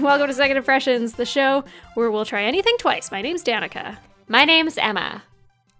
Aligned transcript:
and 0.00 0.06
welcome 0.06 0.28
to 0.28 0.32
Second 0.34 0.56
Impressions, 0.56 1.12
the 1.12 1.26
show 1.26 1.62
where 1.92 2.10
we'll 2.10 2.24
try 2.24 2.42
anything 2.44 2.74
twice. 2.78 3.10
My 3.10 3.20
name's 3.20 3.44
Danica. 3.44 3.98
My 4.28 4.46
name's 4.46 4.78
Emma. 4.78 5.22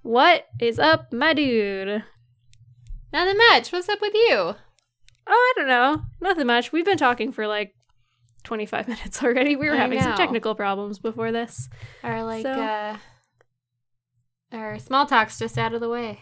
What 0.02 0.46
is 0.60 0.78
up, 0.78 1.10
my 1.10 1.32
dude? 1.32 2.04
Nothing 3.14 3.38
much. 3.50 3.72
What's 3.72 3.88
up 3.88 4.02
with 4.02 4.12
you? 4.12 4.36
Oh, 4.36 4.54
I 5.26 5.52
don't 5.56 5.68
know. 5.68 6.02
Nothing 6.20 6.46
much. 6.46 6.70
We've 6.70 6.84
been 6.84 6.98
talking 6.98 7.32
for 7.32 7.46
like 7.46 7.72
25 8.44 8.88
minutes 8.88 9.22
already. 9.22 9.56
We 9.56 9.68
were 9.70 9.74
I 9.74 9.78
having 9.78 10.02
some 10.02 10.16
technical 10.16 10.54
problems 10.54 10.98
before 10.98 11.32
this. 11.32 11.70
Our 12.02 12.22
like 12.22 12.42
So- 12.42 12.52
uh 12.52 12.96
our 14.52 14.78
small 14.80 15.06
talk's 15.06 15.38
just 15.38 15.56
out 15.56 15.72
of 15.72 15.80
the 15.80 15.88
way. 15.88 16.20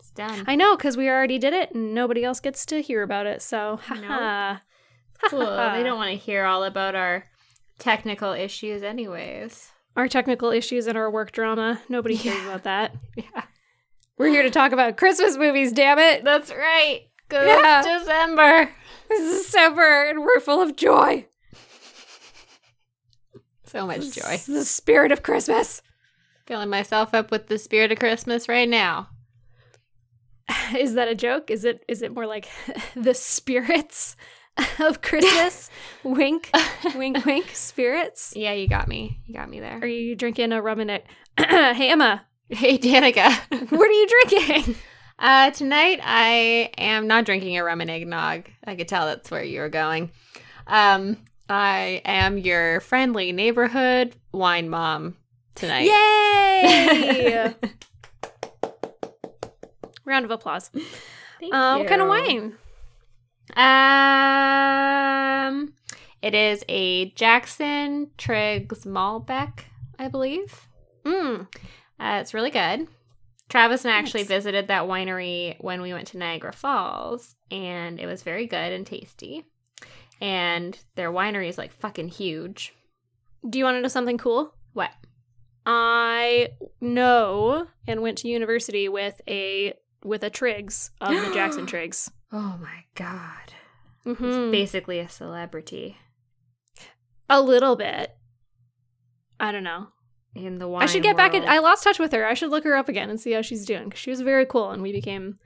It's 0.00 0.10
done. 0.10 0.44
I 0.46 0.54
know, 0.54 0.76
because 0.76 0.96
we 0.98 1.08
already 1.08 1.38
did 1.38 1.54
it 1.54 1.72
and 1.72 1.94
nobody 1.94 2.24
else 2.24 2.40
gets 2.40 2.66
to 2.66 2.82
hear 2.82 3.02
about 3.02 3.26
it, 3.26 3.40
so 3.40 3.78
haha. 3.82 4.58
cool. 5.30 5.38
they 5.46 5.82
don't 5.84 5.96
want 5.96 6.10
to 6.10 6.16
hear 6.16 6.44
all 6.44 6.64
about 6.64 6.94
our 6.94 7.24
technical 7.78 8.32
issues 8.32 8.82
anyways. 8.82 9.70
Our 9.96 10.08
technical 10.08 10.50
issues 10.50 10.86
and 10.86 10.96
our 10.96 11.10
work 11.10 11.32
drama. 11.32 11.80
Nobody 11.88 12.16
cares 12.16 12.36
Yeah. 12.36 12.46
about 12.48 12.62
that. 12.64 12.94
Yeah. 13.16 13.42
We're 14.16 14.28
here 14.30 14.42
to 14.42 14.50
talk 14.50 14.72
about 14.72 14.96
Christmas 14.96 15.36
movies, 15.36 15.70
damn 15.72 15.98
it! 16.00 16.24
That's 16.24 16.50
right. 16.52 17.02
Good 17.28 17.46
Yeah. 17.46 17.82
December. 17.98 18.70
This 19.08 19.20
is 19.20 19.44
December 19.44 20.08
and 20.08 20.20
we're 20.22 20.40
full 20.40 20.60
of 20.60 20.74
joy. 20.76 21.26
So 23.66 23.86
much 23.86 24.10
joy. 24.12 24.32
It's 24.32 24.46
the 24.46 24.64
spirit 24.64 25.12
of 25.12 25.22
Christmas. 25.22 25.82
Filling 26.46 26.70
myself 26.70 27.12
up 27.14 27.30
with 27.30 27.48
the 27.48 27.58
spirit 27.58 27.92
of 27.92 27.98
Christmas 27.98 28.48
right 28.48 28.68
now. 28.68 29.08
Is 30.76 30.94
that 30.94 31.08
a 31.08 31.14
joke? 31.14 31.50
Is 31.50 31.64
it 31.64 31.84
is 31.86 32.00
it 32.02 32.14
more 32.14 32.26
like 32.26 32.48
the 32.96 33.14
spirits 33.14 34.16
of 34.80 35.02
Christmas? 35.02 35.70
wink, 36.02 36.50
wink, 36.94 37.24
wink. 37.26 37.50
Spirits. 37.52 38.32
Yeah, 38.36 38.52
you 38.52 38.68
got 38.68 38.88
me. 38.88 39.20
You 39.26 39.34
got 39.34 39.48
me 39.48 39.60
there. 39.60 39.78
Are 39.80 39.86
you 39.86 40.14
drinking 40.16 40.52
a 40.52 40.60
rum 40.62 40.80
and 40.80 40.90
it? 40.90 41.06
hey 41.38 41.90
Emma, 41.90 42.24
Hey, 42.50 42.78
Danica. 42.78 43.30
what 43.70 43.88
are 43.88 43.92
you 43.92 44.06
drinking? 44.28 44.74
Uh, 45.18 45.50
tonight 45.50 46.00
I 46.02 46.70
am 46.78 47.06
not 47.06 47.24
drinking 47.24 47.58
a 47.58 47.64
rum 47.64 47.80
and 47.80 47.90
eggnog. 47.90 48.44
I 48.64 48.74
could 48.76 48.88
tell 48.88 49.06
that's 49.06 49.30
where 49.30 49.42
you 49.42 49.60
were 49.60 49.68
going. 49.68 50.10
Um, 50.66 51.16
I 51.48 52.02
am 52.04 52.38
your 52.38 52.80
friendly 52.80 53.32
neighborhood 53.32 54.14
wine 54.32 54.68
mom 54.70 55.16
tonight. 55.54 55.86
Yay! 55.86 57.54
Round 60.04 60.24
of 60.24 60.30
applause. 60.30 60.68
Thank 61.40 61.52
Uh, 61.54 61.76
what 61.78 61.88
kind 61.88 62.00
of 62.00 62.08
wine? 62.08 62.54
Um, 63.56 65.72
it 66.22 66.34
is 66.34 66.64
a 66.68 67.10
Jackson 67.10 68.10
Triggs 68.18 68.84
Malbec, 68.84 69.60
I 69.98 70.08
believe. 70.08 70.66
Mm. 71.04 71.46
Uh, 72.00 72.18
it's 72.20 72.34
really 72.34 72.50
good. 72.50 72.86
Travis 73.48 73.84
and 73.84 73.92
I 73.92 73.96
actually 73.96 74.22
Nice. 74.22 74.28
visited 74.28 74.68
that 74.68 74.84
winery 74.84 75.56
when 75.60 75.80
we 75.80 75.92
went 75.94 76.08
to 76.08 76.18
Niagara 76.18 76.52
Falls, 76.52 77.34
and 77.50 77.98
it 77.98 78.06
was 78.06 78.22
very 78.22 78.46
good 78.46 78.72
and 78.72 78.86
tasty. 78.86 79.46
And 80.20 80.78
their 80.96 81.10
winery 81.10 81.48
is 81.48 81.56
like 81.56 81.72
fucking 81.72 82.08
huge. 82.08 82.74
Do 83.48 83.58
you 83.58 83.64
want 83.64 83.76
to 83.76 83.80
know 83.80 83.88
something 83.88 84.18
cool? 84.18 84.52
What? 84.74 84.90
I 85.64 86.50
know 86.80 87.68
and 87.86 88.02
went 88.02 88.18
to 88.18 88.28
university 88.28 88.88
with 88.88 89.20
a 89.28 89.74
with 90.04 90.22
a 90.24 90.30
Triggs 90.30 90.90
of 91.00 91.10
the 91.10 91.32
Jackson 91.32 91.66
Triggs. 91.72 92.10
Oh 92.32 92.58
my 92.60 92.84
god. 92.94 93.52
hmm 94.04 94.12
It's 94.24 94.50
basically 94.52 94.98
a 94.98 95.08
celebrity 95.08 95.96
A 97.28 97.40
little 97.40 97.76
bit. 97.76 98.14
I 99.40 99.52
don't 99.52 99.64
know. 99.64 99.88
in 100.34 100.58
the 100.58 100.68
wine. 100.68 100.82
I 100.82 100.86
should 100.86 101.02
get 101.02 101.16
back 101.16 101.32
in. 101.34 101.40
world. 101.42 101.50
I 101.52 101.58
lost 101.58 101.84
touch 101.84 101.98
with 101.98 102.12
her. 102.12 102.26
I 102.26 102.34
should 102.34 102.50
look 102.50 102.64
her 102.64 102.74
up 102.76 102.88
again 102.88 103.08
and 103.10 103.20
see 103.20 103.32
how 103.32 103.42
she's 103.42 103.64
doing. 103.64 103.90
'cause 103.90 103.98
She 103.98 104.10
was 104.10 104.20
very 104.20 104.44
cool, 104.46 104.70
and 104.70 104.82
we 104.82 104.92
became 104.92 105.38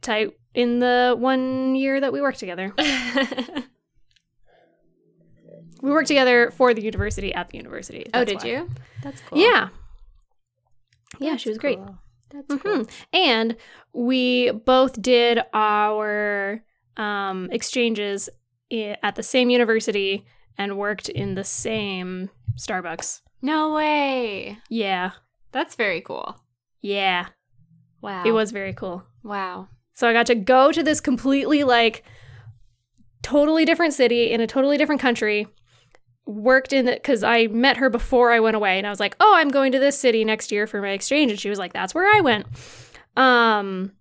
tight 0.00 0.32
in 0.54 0.78
the 0.78 1.14
one 1.18 1.74
year 1.74 2.00
that 2.00 2.12
we 2.12 2.20
worked 2.20 2.38
together. 2.40 2.72
We 5.80 5.92
worked 5.92 6.08
together 6.08 6.50
for 6.50 6.74
the 6.74 6.82
university 6.82 7.32
at 7.32 7.50
the 7.50 7.56
university. 7.56 8.06
oh, 8.12 8.24
did 8.24 8.42
why. 8.42 8.48
you? 8.48 8.70
That's 9.02 9.20
cool. 9.20 9.38
Yeah. 9.38 9.68
Yeah, 11.20 11.30
That's 11.30 11.42
she 11.42 11.50
was 11.50 11.58
great. 11.58 11.78
That's 12.30 12.46
Mhm. 12.54 12.62
cool. 12.62 12.86
And 13.12 13.56
we 13.92 14.50
both 14.50 15.00
did 15.00 15.40
our 15.52 16.62
um, 16.96 17.48
exchanges 17.52 18.28
i- 18.72 18.96
at 19.04 19.14
the 19.14 19.22
same 19.22 19.50
university 19.50 20.26
and 20.56 20.76
worked 20.76 21.08
in 21.08 21.34
the 21.36 21.44
same 21.44 22.28
Starbucks. 22.56 23.20
No 23.40 23.72
way. 23.72 24.58
Yeah. 24.68 25.12
That's 25.52 25.76
very 25.76 26.00
cool. 26.00 26.36
Yeah. 26.80 27.26
Wow. 28.02 28.24
It 28.26 28.32
was 28.32 28.50
very 28.50 28.72
cool. 28.72 29.04
Wow. 29.22 29.68
So 29.94 30.08
I 30.08 30.12
got 30.12 30.26
to 30.26 30.34
go 30.34 30.72
to 30.72 30.82
this 30.82 31.00
completely 31.00 31.62
like 31.64 32.02
totally 33.22 33.64
different 33.64 33.94
city 33.94 34.30
in 34.30 34.40
a 34.40 34.46
totally 34.46 34.76
different 34.76 35.00
country. 35.00 35.46
Worked 36.28 36.74
in 36.74 36.86
it 36.88 37.02
because 37.02 37.24
I 37.24 37.46
met 37.46 37.78
her 37.78 37.88
before 37.88 38.32
I 38.32 38.40
went 38.40 38.54
away, 38.54 38.76
and 38.76 38.86
I 38.86 38.90
was 38.90 39.00
like, 39.00 39.16
"Oh, 39.18 39.34
I'm 39.34 39.48
going 39.48 39.72
to 39.72 39.78
this 39.78 39.98
city 39.98 40.24
next 40.26 40.52
year 40.52 40.66
for 40.66 40.82
my 40.82 40.90
exchange," 40.90 41.30
and 41.30 41.40
she 41.40 41.48
was 41.48 41.58
like, 41.58 41.72
"That's 41.72 41.94
where 41.94 42.04
I 42.04 42.20
went." 42.20 42.46
Um, 43.16 43.92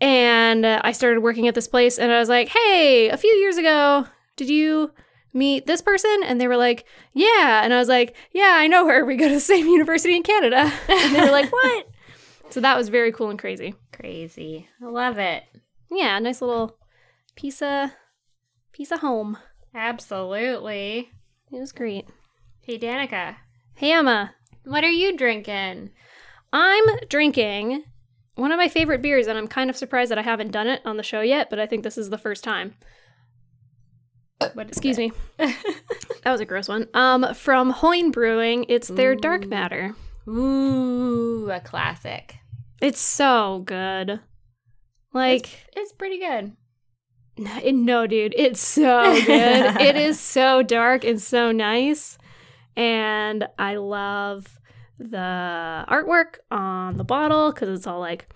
and 0.00 0.66
uh, 0.66 0.80
I 0.82 0.90
started 0.90 1.20
working 1.20 1.46
at 1.46 1.54
this 1.54 1.68
place, 1.68 1.96
and 1.96 2.10
I 2.10 2.18
was 2.18 2.28
like, 2.28 2.48
"Hey, 2.48 3.08
a 3.08 3.16
few 3.16 3.30
years 3.36 3.56
ago, 3.56 4.04
did 4.34 4.48
you 4.50 4.90
meet 5.32 5.66
this 5.66 5.80
person?" 5.80 6.22
And 6.24 6.40
they 6.40 6.48
were 6.48 6.56
like, 6.56 6.86
"Yeah," 7.12 7.62
and 7.62 7.72
I 7.72 7.78
was 7.78 7.88
like, 7.88 8.16
"Yeah, 8.32 8.54
I 8.56 8.66
know 8.66 8.88
her. 8.88 9.04
We 9.04 9.14
go 9.14 9.28
to 9.28 9.34
the 9.34 9.40
same 9.54 9.68
university 9.68 10.16
in 10.16 10.24
Canada." 10.24 10.72
And 10.88 11.14
they 11.14 11.20
were 11.20 11.30
like, 11.30 11.52
"What?" 11.52 11.86
So 12.50 12.60
that 12.60 12.76
was 12.76 12.88
very 12.88 13.12
cool 13.12 13.30
and 13.30 13.38
crazy. 13.38 13.74
Crazy. 13.92 14.68
I 14.82 14.86
love 14.86 15.18
it. 15.18 15.44
Yeah, 15.88 16.18
nice 16.18 16.40
little 16.40 16.76
piece 17.36 17.62
of 17.62 17.90
piece 18.72 18.90
of 18.90 19.00
home. 19.00 19.38
Absolutely. 19.72 21.12
It 21.52 21.58
was 21.58 21.72
great. 21.72 22.06
Hey, 22.62 22.78
Danica. 22.78 23.36
Hey 23.74 23.92
Emma, 23.92 24.34
What 24.64 24.84
are 24.84 24.90
you 24.90 25.16
drinking? 25.16 25.90
I'm 26.52 26.84
drinking 27.08 27.84
one 28.34 28.52
of 28.52 28.58
my 28.58 28.68
favorite 28.68 29.02
beers, 29.02 29.26
and 29.26 29.36
I'm 29.38 29.48
kind 29.48 29.68
of 29.70 29.76
surprised 29.76 30.10
that 30.10 30.18
I 30.18 30.22
haven't 30.22 30.52
done 30.52 30.66
it 30.66 30.80
on 30.84 30.96
the 30.96 31.02
show 31.02 31.20
yet, 31.20 31.50
but 31.50 31.58
I 31.58 31.66
think 31.66 31.82
this 31.82 31.98
is 31.98 32.10
the 32.10 32.18
first 32.18 32.42
time. 32.44 32.74
What 34.54 34.68
Excuse 34.68 34.98
me. 34.98 35.12
That 36.22 36.32
was 36.32 36.40
a 36.42 36.44
gross 36.44 36.68
one. 36.68 36.86
Um, 36.92 37.32
from 37.34 37.70
Hoyne 37.70 38.10
Brewing, 38.10 38.66
it's 38.68 38.88
their 38.88 39.14
Dark 39.14 39.46
Matter. 39.46 39.94
Ooh, 40.28 41.50
a 41.50 41.60
classic. 41.60 42.36
It's 42.82 43.00
so 43.00 43.62
good. 43.64 44.20
Like, 45.14 45.48
It's 45.74 45.92
pretty 45.92 46.18
good. 46.18 46.52
No, 47.72 48.06
dude, 48.06 48.34
it's 48.36 48.60
so 48.60 49.14
good. 49.26 49.80
it 49.80 49.96
is 49.96 50.20
so 50.36 50.62
dark 50.62 51.04
and 51.04 51.20
so 51.20 51.52
nice. 51.52 52.18
And 52.76 53.48
I 53.58 53.76
love 53.76 54.58
the 54.98 55.84
artwork 55.88 56.38
on 56.50 56.96
the 56.96 57.04
bottle 57.04 57.52
because 57.52 57.68
it's 57.70 57.86
all 57.86 58.00
like 58.00 58.28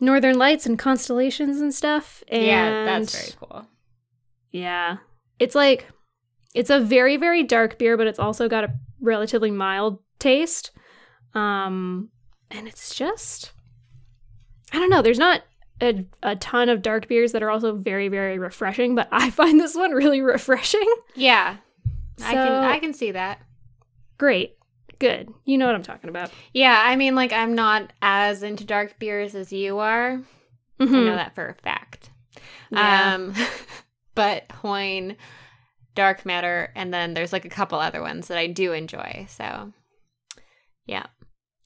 northern 0.00 0.38
lights 0.38 0.66
and 0.66 0.78
constellations 0.78 1.60
and 1.60 1.74
stuff. 1.74 2.22
And 2.28 2.44
yeah, 2.44 2.84
that's 2.84 3.14
very 3.16 3.32
cool. 3.38 3.66
Yeah. 4.50 4.98
It's 5.38 5.54
like, 5.54 5.88
it's 6.54 6.70
a 6.70 6.80
very, 6.80 7.16
very 7.16 7.42
dark 7.42 7.78
beer, 7.78 7.96
but 7.96 8.06
it's 8.06 8.18
also 8.18 8.48
got 8.48 8.64
a 8.64 8.74
relatively 9.00 9.50
mild 9.50 9.98
taste. 10.18 10.70
Um, 11.34 12.10
and 12.50 12.68
it's 12.68 12.94
just, 12.94 13.52
I 14.72 14.78
don't 14.78 14.90
know, 14.90 15.02
there's 15.02 15.18
not 15.18 15.42
a, 15.80 16.04
a 16.22 16.36
ton 16.36 16.68
of 16.68 16.82
dark 16.82 17.08
beers 17.08 17.32
that 17.32 17.42
are 17.42 17.50
also 17.50 17.74
very, 17.74 18.08
very 18.08 18.38
refreshing, 18.38 18.94
but 18.94 19.08
I 19.10 19.30
find 19.30 19.58
this 19.60 19.74
one 19.74 19.92
really 19.92 20.20
refreshing. 20.20 20.86
Yeah. 21.14 21.56
I 22.22 22.32
can 22.32 22.52
I 22.64 22.78
can 22.78 22.94
see 22.94 23.10
that. 23.10 23.40
Great. 24.18 24.56
Good. 25.00 25.28
You 25.44 25.58
know 25.58 25.66
what 25.66 25.74
I'm 25.74 25.82
talking 25.82 26.08
about. 26.10 26.30
Yeah, 26.52 26.80
I 26.84 26.94
mean 26.94 27.14
like 27.16 27.32
I'm 27.32 27.54
not 27.56 27.92
as 28.00 28.42
into 28.44 28.64
dark 28.64 28.98
beers 29.00 29.34
as 29.34 29.52
you 29.52 29.78
are. 29.78 30.20
I 30.80 30.84
Mhm. 30.84 31.06
know 31.06 31.16
that 31.16 31.34
for 31.34 31.48
a 31.48 31.54
fact. 31.54 32.10
Yeah. 32.70 33.14
Um 33.14 33.34
but 34.14 34.44
Hoyne, 34.52 35.16
Dark 35.96 36.24
Matter, 36.24 36.70
and 36.76 36.94
then 36.94 37.14
there's 37.14 37.32
like 37.32 37.44
a 37.44 37.48
couple 37.50 37.78
other 37.80 38.00
ones 38.00 38.28
that 38.28 38.38
I 38.38 38.46
do 38.46 38.72
enjoy. 38.72 39.26
So 39.28 39.72
yeah. 40.86 41.06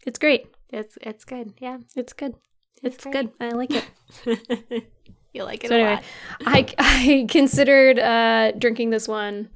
it's 0.06 0.18
great. 0.18 0.46
It's 0.70 0.96
it's 1.02 1.24
good. 1.26 1.52
Yeah. 1.58 1.78
It's 1.94 2.14
good. 2.14 2.34
It's 2.82 3.02
great. 3.02 3.12
good. 3.12 3.30
I 3.40 3.48
like 3.50 3.70
it. 3.72 3.84
you 5.32 5.44
like 5.44 5.64
it 5.64 5.68
So 5.68 5.74
a 5.76 5.78
anyway, 5.78 5.94
lot. 5.94 6.04
I, 6.46 6.74
I 6.78 7.26
considered 7.28 7.98
uh, 7.98 8.52
drinking 8.52 8.90
this 8.90 9.08
one 9.08 9.50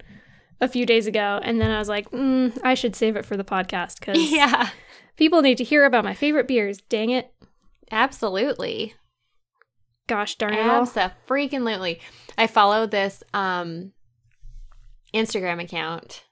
a 0.60 0.68
few 0.68 0.86
days 0.86 1.06
ago, 1.06 1.40
and 1.42 1.60
then 1.60 1.70
I 1.70 1.78
was 1.78 1.88
like, 1.88 2.10
mm, 2.10 2.56
I 2.62 2.74
should 2.74 2.94
save 2.96 3.16
it 3.16 3.24
for 3.26 3.36
the 3.36 3.44
podcast 3.44 3.98
because 4.00 4.18
Yeah. 4.32 4.68
people 5.16 5.42
need 5.42 5.58
to 5.58 5.64
hear 5.64 5.84
about 5.84 6.04
my 6.04 6.14
favorite 6.14 6.46
beers. 6.48 6.80
Dang 6.88 7.10
it. 7.10 7.32
Absolutely. 7.90 8.94
Gosh 10.08 10.36
darn 10.36 10.54
it. 10.54 10.58
Absolutely. 10.58 12.00
I 12.36 12.46
follow 12.46 12.86
this 12.86 13.22
um 13.34 13.92
Instagram 15.14 15.62
account 15.62 16.24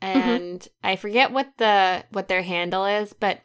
and 0.00 0.66
I 0.82 0.96
forget 0.96 1.32
what 1.32 1.48
the 1.58 2.04
what 2.10 2.28
their 2.28 2.42
handle 2.42 2.84
is, 2.86 3.12
but 3.12 3.40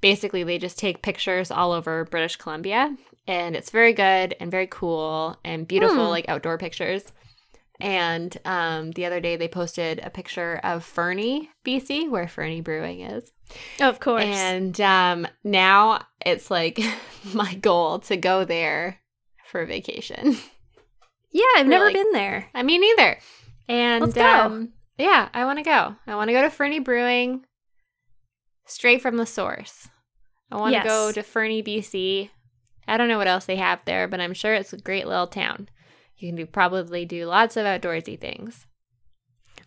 basically 0.00 0.42
they 0.44 0.58
just 0.58 0.78
take 0.78 1.02
pictures 1.02 1.50
all 1.50 1.72
over 1.72 2.04
British 2.04 2.36
Columbia 2.36 2.94
and 3.26 3.56
it's 3.56 3.70
very 3.70 3.92
good 3.92 4.34
and 4.40 4.50
very 4.50 4.66
cool 4.68 5.38
and 5.44 5.66
beautiful 5.66 5.96
Hmm. 6.04 6.10
like 6.10 6.28
outdoor 6.28 6.58
pictures. 6.58 7.04
And 7.78 8.34
um, 8.46 8.92
the 8.92 9.04
other 9.04 9.20
day 9.20 9.36
they 9.36 9.48
posted 9.48 9.98
a 10.02 10.08
picture 10.08 10.58
of 10.64 10.82
Fernie, 10.82 11.50
BC, 11.64 12.08
where 12.10 12.26
Fernie 12.26 12.62
Brewing 12.62 13.00
is. 13.00 13.30
Of 13.80 14.00
course. 14.00 14.24
And 14.24 14.80
um, 14.80 15.26
now 15.44 16.06
it's 16.24 16.50
like 16.50 16.80
my 17.34 17.54
goal 17.54 17.98
to 18.00 18.16
go 18.16 18.44
there 18.46 18.98
for 19.50 19.66
vacation. 19.66 20.36
yeah, 21.30 21.44
I've 21.56 21.66
never 21.66 21.92
been 21.92 22.12
there. 22.12 22.48
I 22.54 22.62
mean, 22.62 22.82
either. 22.82 23.18
And. 23.68 24.16
Um, 24.16 24.72
yeah, 24.98 25.28
I 25.34 25.44
want 25.44 25.58
to 25.58 25.62
go. 25.62 25.94
I 26.06 26.14
want 26.14 26.28
to 26.28 26.32
go 26.32 26.40
to 26.40 26.48
Fernie 26.50 26.78
Brewing 26.80 27.44
straight 28.66 29.00
from 29.02 29.16
the 29.16 29.26
source. 29.26 29.88
I 30.50 30.56
want 30.56 30.72
to 30.74 30.78
Yes. 30.78 30.86
go 30.86 31.12
to 31.12 31.22
Fernie, 31.22 31.62
BC. 31.62 32.30
I 32.86 32.96
don't 32.96 33.08
know 33.08 33.18
what 33.18 33.26
else 33.26 33.46
they 33.46 33.56
have 33.56 33.80
there, 33.84 34.06
but 34.06 34.20
I'm 34.20 34.34
sure 34.34 34.54
it's 34.54 34.72
a 34.72 34.78
great 34.78 35.06
little 35.06 35.26
town. 35.26 35.68
You 36.18 36.28
can 36.28 36.36
do 36.36 36.46
probably 36.46 37.04
do 37.04 37.26
lots 37.26 37.56
of 37.56 37.64
outdoorsy 37.66 38.18
things. 38.18 38.66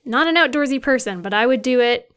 Not 0.05 0.27
an 0.27 0.35
outdoorsy 0.35 0.81
person, 0.81 1.21
but 1.21 1.33
I 1.33 1.45
would 1.45 1.61
do 1.61 1.79
it 1.81 2.09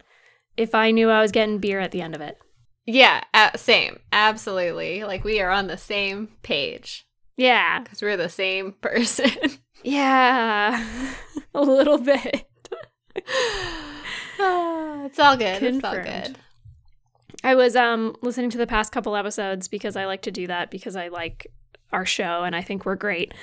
if 0.56 0.74
I 0.74 0.90
knew 0.92 1.10
I 1.10 1.20
was 1.20 1.32
getting 1.32 1.58
beer 1.58 1.80
at 1.80 1.90
the 1.90 2.02
end 2.02 2.14
of 2.14 2.20
it. 2.20 2.38
Yeah, 2.86 3.22
uh, 3.34 3.56
same. 3.56 3.98
Absolutely. 4.12 5.02
Like 5.04 5.24
we 5.24 5.40
are 5.40 5.50
on 5.50 5.66
the 5.66 5.76
same 5.76 6.28
page 6.42 7.04
Yeah. 7.36 7.80
because 7.80 8.00
we're 8.02 8.16
the 8.16 8.28
same 8.28 8.72
person. 8.80 9.30
Yeah. 9.82 10.84
a 11.54 11.60
little 11.62 11.98
bit. 11.98 12.46
Ah, 14.38 15.04
it's 15.04 15.18
all 15.18 15.36
good. 15.36 15.62
It's 15.62 15.84
all 15.84 15.94
Confirmed. 15.94 16.24
good. 16.34 16.38
I 17.44 17.54
was 17.54 17.76
um 17.76 18.16
listening 18.22 18.50
to 18.50 18.58
the 18.58 18.66
past 18.66 18.92
couple 18.92 19.16
episodes 19.16 19.68
because 19.68 19.96
I 19.96 20.06
like 20.06 20.22
to 20.22 20.30
do 20.30 20.46
that 20.46 20.70
because 20.70 20.96
I 20.96 21.08
like 21.08 21.46
our 21.92 22.06
show 22.06 22.44
and 22.44 22.54
I 22.54 22.62
think 22.62 22.84
we're 22.84 22.96
great. 22.96 23.34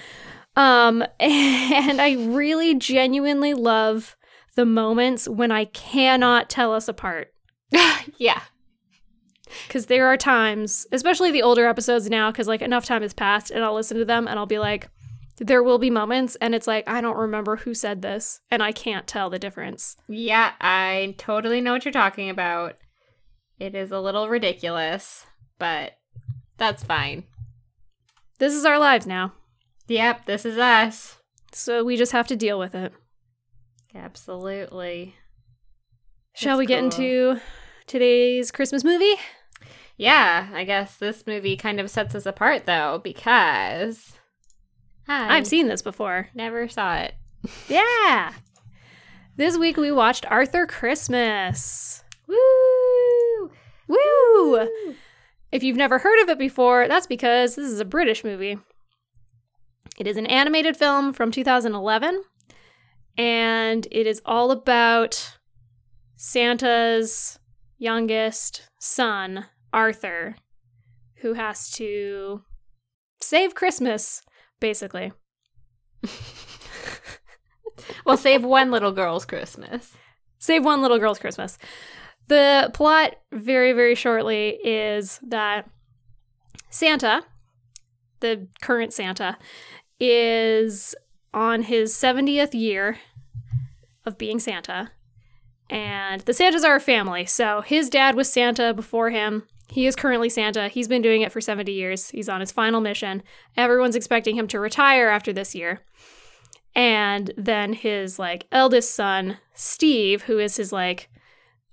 Um 0.55 1.03
and 1.19 2.01
I 2.01 2.15
really 2.29 2.75
genuinely 2.75 3.53
love 3.53 4.15
the 4.55 4.65
moments 4.65 5.27
when 5.27 5.51
I 5.51 5.65
cannot 5.65 6.49
tell 6.49 6.73
us 6.73 6.87
apart. 6.87 7.33
yeah. 8.17 8.41
Because 9.67 9.87
there 9.87 10.07
are 10.07 10.17
times, 10.17 10.85
especially 10.91 11.31
the 11.31 11.41
older 11.41 11.65
episodes 11.65 12.09
now, 12.09 12.31
because 12.31 12.47
like 12.47 12.61
enough 12.61 12.85
time 12.85 13.01
has 13.01 13.13
passed 13.13 13.51
and 13.51 13.63
I'll 13.63 13.73
listen 13.73 13.97
to 13.97 14.05
them 14.05 14.27
and 14.27 14.37
I'll 14.37 14.45
be 14.45 14.59
like, 14.59 14.89
there 15.37 15.63
will 15.63 15.79
be 15.79 15.89
moments 15.89 16.35
and 16.41 16.53
it's 16.53 16.67
like, 16.67 16.87
I 16.87 17.01
don't 17.01 17.17
remember 17.17 17.55
who 17.55 17.73
said 17.73 18.01
this 18.01 18.41
and 18.51 18.61
I 18.61 18.71
can't 18.71 19.07
tell 19.07 19.29
the 19.29 19.39
difference. 19.39 19.95
Yeah, 20.07 20.51
I 20.59 21.15
totally 21.17 21.61
know 21.61 21.73
what 21.73 21.85
you're 21.85 21.91
talking 21.91 22.29
about. 22.29 22.75
It 23.59 23.75
is 23.75 23.91
a 23.91 23.99
little 23.99 24.29
ridiculous, 24.29 25.25
but 25.57 25.97
that's 26.57 26.83
fine. 26.83 27.23
This 28.37 28.53
is 28.53 28.65
our 28.65 28.79
lives 28.79 29.05
now. 29.05 29.33
Yep, 29.87 30.25
this 30.25 30.45
is 30.45 30.57
us. 30.57 31.17
So 31.51 31.83
we 31.83 31.97
just 31.97 32.11
have 32.13 32.27
to 32.27 32.35
deal 32.35 32.57
with 32.59 32.73
it. 32.75 32.93
Absolutely. 33.93 35.15
Shall 36.35 36.57
That's 36.57 36.59
we 36.59 36.65
get 36.67 36.77
cool. 36.79 36.85
into 36.85 37.41
today's 37.87 38.51
Christmas 38.51 38.83
movie? 38.83 39.15
Yeah, 39.97 40.47
I 40.53 40.63
guess 40.63 40.95
this 40.95 41.25
movie 41.27 41.57
kind 41.57 41.79
of 41.81 41.89
sets 41.89 42.15
us 42.15 42.25
apart 42.25 42.65
though 42.65 43.01
because 43.03 44.13
I 45.07 45.35
I've 45.35 45.47
seen 45.47 45.67
this 45.67 45.81
before. 45.81 46.29
never 46.33 46.67
saw 46.69 46.97
it. 46.97 47.15
Yeah. 47.67 48.33
This 49.35 49.57
week 49.57 49.75
we 49.77 49.91
watched 49.91 50.25
Arthur 50.29 50.65
Christmas. 50.67 52.03
Woo! 52.27 52.35
Woo! 53.89 54.95
If 55.51 55.63
you've 55.63 55.75
never 55.75 55.99
heard 55.99 56.21
of 56.23 56.29
it 56.29 56.39
before, 56.39 56.87
that's 56.87 57.07
because 57.07 57.55
this 57.55 57.69
is 57.69 57.81
a 57.81 57.85
British 57.85 58.23
movie. 58.23 58.57
It 59.97 60.07
is 60.07 60.15
an 60.15 60.27
animated 60.27 60.77
film 60.77 61.11
from 61.11 61.31
2011, 61.31 62.23
and 63.17 63.87
it 63.91 64.07
is 64.07 64.21
all 64.23 64.51
about 64.51 65.37
Santa's 66.15 67.37
youngest 67.77 68.69
son, 68.79 69.47
Arthur, 69.73 70.35
who 71.15 71.33
has 71.33 71.69
to 71.71 72.43
save 73.19 73.55
Christmas, 73.55 74.21
basically. 74.61 75.11
We'll 78.05 78.17
save 78.17 78.43
one 78.43 78.71
little 78.71 78.91
girl's 78.91 79.25
Christmas. 79.25 79.93
Save 80.39 80.63
one 80.65 80.81
little 80.81 80.99
girl's 80.99 81.19
Christmas. 81.19 81.57
The 82.29 82.69
plot, 82.75 83.15
very, 83.31 83.73
very 83.73 83.95
shortly, 83.95 84.59
is 84.63 85.19
that 85.23 85.67
Santa, 86.69 87.23
the 88.19 88.47
current 88.61 88.93
Santa, 88.93 89.37
is 89.99 90.93
on 91.33 91.63
his 91.63 91.93
70th 91.93 92.53
year 92.53 92.99
of 94.05 94.19
being 94.19 94.39
Santa. 94.39 94.91
And 95.71 96.21
the 96.21 96.33
Santas 96.33 96.63
are 96.63 96.75
a 96.75 96.79
family. 96.79 97.25
So 97.25 97.61
his 97.61 97.89
dad 97.89 98.15
was 98.15 98.31
Santa 98.31 98.75
before 98.75 99.09
him. 99.09 99.47
He 99.67 99.87
is 99.87 99.95
currently 99.95 100.29
Santa. 100.29 100.67
He's 100.67 100.87
been 100.87 101.01
doing 101.01 101.21
it 101.21 101.31
for 101.31 101.41
70 101.41 101.71
years. 101.71 102.09
He's 102.11 102.29
on 102.29 102.41
his 102.41 102.51
final 102.51 102.79
mission. 102.79 103.23
Everyone's 103.57 103.95
expecting 103.95 104.35
him 104.35 104.47
to 104.49 104.59
retire 104.59 105.09
after 105.09 105.33
this 105.33 105.55
year. 105.55 105.81
And 106.75 107.31
then 107.35 107.73
his 107.73 108.19
like 108.19 108.45
eldest 108.51 108.93
son, 108.93 109.39
Steve, 109.55 110.23
who 110.23 110.37
is 110.37 110.57
his 110.57 110.71
like 110.71 111.09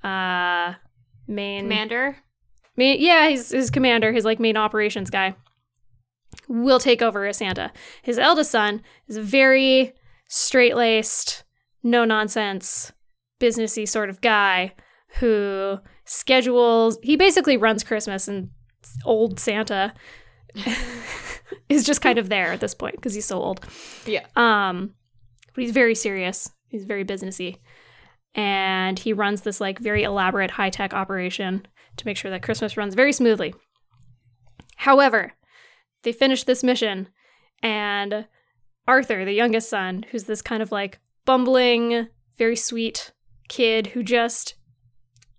uh 0.06 0.74
main 1.26 1.64
Commander? 1.64 2.16
main 2.76 3.00
yeah, 3.00 3.28
he's 3.28 3.50
his 3.50 3.70
commander, 3.70 4.12
his 4.12 4.24
like 4.24 4.40
main 4.40 4.56
operations 4.56 5.10
guy, 5.10 5.34
will 6.48 6.78
take 6.78 7.02
over 7.02 7.26
as 7.26 7.38
Santa. 7.38 7.72
His 8.02 8.18
eldest 8.18 8.50
son 8.50 8.82
is 9.08 9.16
a 9.16 9.22
very 9.22 9.94
straight 10.28 10.76
laced, 10.76 11.44
no 11.82 12.04
nonsense, 12.04 12.92
businessy 13.40 13.88
sort 13.88 14.10
of 14.10 14.20
guy 14.20 14.74
who 15.18 15.78
schedules 16.04 16.98
he 17.02 17.16
basically 17.16 17.56
runs 17.56 17.82
Christmas 17.82 18.28
and 18.28 18.50
old 19.04 19.40
Santa 19.40 19.92
is 21.68 21.84
just 21.84 22.00
kind 22.00 22.18
of 22.18 22.28
there 22.28 22.52
at 22.52 22.60
this 22.60 22.74
point 22.74 22.96
because 22.96 23.14
he's 23.14 23.26
so 23.26 23.38
old. 23.38 23.64
Yeah. 24.06 24.26
Um, 24.36 24.94
but 25.54 25.62
he's 25.62 25.72
very 25.72 25.94
serious. 25.94 26.50
He's 26.68 26.84
very 26.84 27.04
businessy, 27.04 27.56
and 28.36 28.98
he 28.98 29.14
runs 29.14 29.40
this 29.40 29.60
like 29.60 29.78
very 29.78 30.02
elaborate 30.02 30.52
high 30.52 30.70
tech 30.70 30.92
operation 30.92 31.66
to 31.96 32.06
make 32.06 32.18
sure 32.18 32.30
that 32.30 32.42
Christmas 32.42 32.76
runs 32.76 32.94
very 32.94 33.12
smoothly. 33.12 33.54
However, 34.76 35.32
they 36.02 36.12
finish 36.12 36.44
this 36.44 36.62
mission, 36.62 37.08
and 37.62 38.26
Arthur, 38.86 39.24
the 39.24 39.32
youngest 39.32 39.70
son, 39.70 40.04
who's 40.10 40.24
this 40.24 40.42
kind 40.42 40.62
of 40.62 40.70
like 40.70 41.00
bumbling, 41.24 42.08
very 42.36 42.54
sweet 42.54 43.12
kid 43.48 43.88
who 43.88 44.02
just 44.02 44.54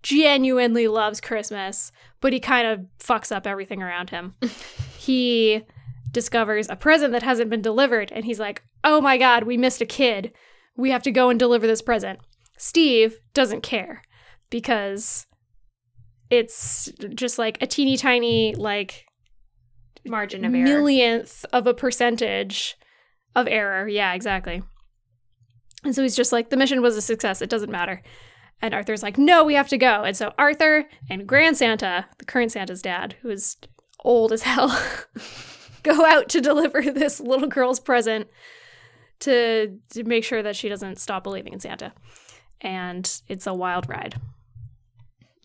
genuinely 0.02 0.88
loves 0.88 1.22
Christmas, 1.22 1.92
but 2.20 2.34
he 2.34 2.40
kind 2.40 2.68
of 2.68 2.86
fucks 3.00 3.32
up 3.32 3.46
everything 3.46 3.84
around 3.84 4.10
him. 4.10 4.34
he 4.98 5.64
discovers 6.12 6.68
a 6.68 6.76
present 6.76 7.12
that 7.12 7.24
hasn't 7.24 7.52
been 7.52 7.62
delivered 7.62 8.12
and 8.12 8.26
he's 8.26 8.40
like, 8.40 8.64
"Oh 8.84 9.00
my 9.00 9.20
god, 9.20 9.44
we 9.44 9.56
missed 9.56 9.82
a 9.82 9.86
kid. 9.86 10.34
We 10.76 10.90
have 10.90 11.04
to 11.04 11.12
go 11.12 11.30
and 11.30 11.38
deliver 11.38 11.68
this 11.68 11.84
present." 11.84 12.20
Steve 12.58 13.20
doesn't 13.34 13.62
care 13.62 14.02
because 14.50 15.28
it's 16.30 16.92
just 17.14 17.38
like 17.38 17.62
a 17.62 17.68
teeny 17.68 17.98
tiny 17.98 18.56
like 18.56 19.06
Margin 20.06 20.46
of 20.46 20.54
error. 20.54 20.64
millionth 20.64 21.46
of 21.54 21.68
a 21.68 21.74
percentage 21.74 22.76
of 23.36 23.48
error. 23.48 23.88
Yeah, 23.88 24.14
exactly. 24.14 24.64
And 25.84 25.96
so 25.96 26.02
he's 26.02 26.16
just 26.16 26.32
like, 26.32 26.50
the 26.50 26.58
mission 26.58 26.82
was 26.82 26.98
a 26.98 27.02
success. 27.02 27.42
It 27.42 27.50
doesn't 27.50 27.72
matter. 27.72 28.02
And 28.62 28.74
Arthur's 28.74 29.04
like, 29.04 29.18
no, 29.18 29.44
we 29.44 29.54
have 29.54 29.70
to 29.70 29.78
go. 29.78 30.04
And 30.04 30.18
so 30.18 30.34
Arthur 30.38 30.86
and 31.10 31.28
Grand 31.28 31.58
Santa, 31.58 32.08
the 32.18 32.26
current 32.26 32.52
Santa's 32.52 32.82
dad, 32.82 33.16
who 33.22 33.30
is 33.30 33.58
old 34.04 34.32
as 34.32 34.42
hell, 34.42 34.70
go 35.84 36.06
out 36.06 36.30
to 36.30 36.42
deliver 36.42 36.82
this 36.82 37.20
little 37.20 37.48
girl's 37.48 37.80
present 37.80 38.28
to, 39.20 39.78
to 39.92 40.04
make 40.04 40.24
sure 40.24 40.42
that 40.42 40.56
she 40.56 40.70
doesn't 40.70 41.00
stop 41.00 41.24
believing 41.24 41.54
in 41.54 41.60
Santa. 41.60 41.94
And 42.62 43.22
it's 43.28 43.48
a 43.48 43.54
wild 43.54 43.88
ride. 43.90 44.16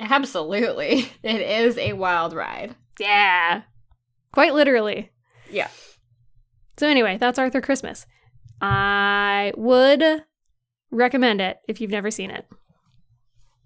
Absolutely. 0.00 1.10
It 1.22 1.40
is 1.40 1.78
a 1.78 1.92
wild 1.92 2.32
ride. 2.32 2.74
Yeah. 2.98 3.62
Quite 4.32 4.54
literally. 4.54 5.10
Yeah. 5.50 5.68
So 6.78 6.88
anyway, 6.88 7.16
that's 7.18 7.38
Arthur 7.38 7.60
Christmas. 7.60 8.06
I 8.60 9.52
would 9.56 10.02
recommend 10.90 11.40
it 11.40 11.58
if 11.68 11.80
you've 11.80 11.90
never 11.90 12.10
seen 12.10 12.30
it. 12.30 12.46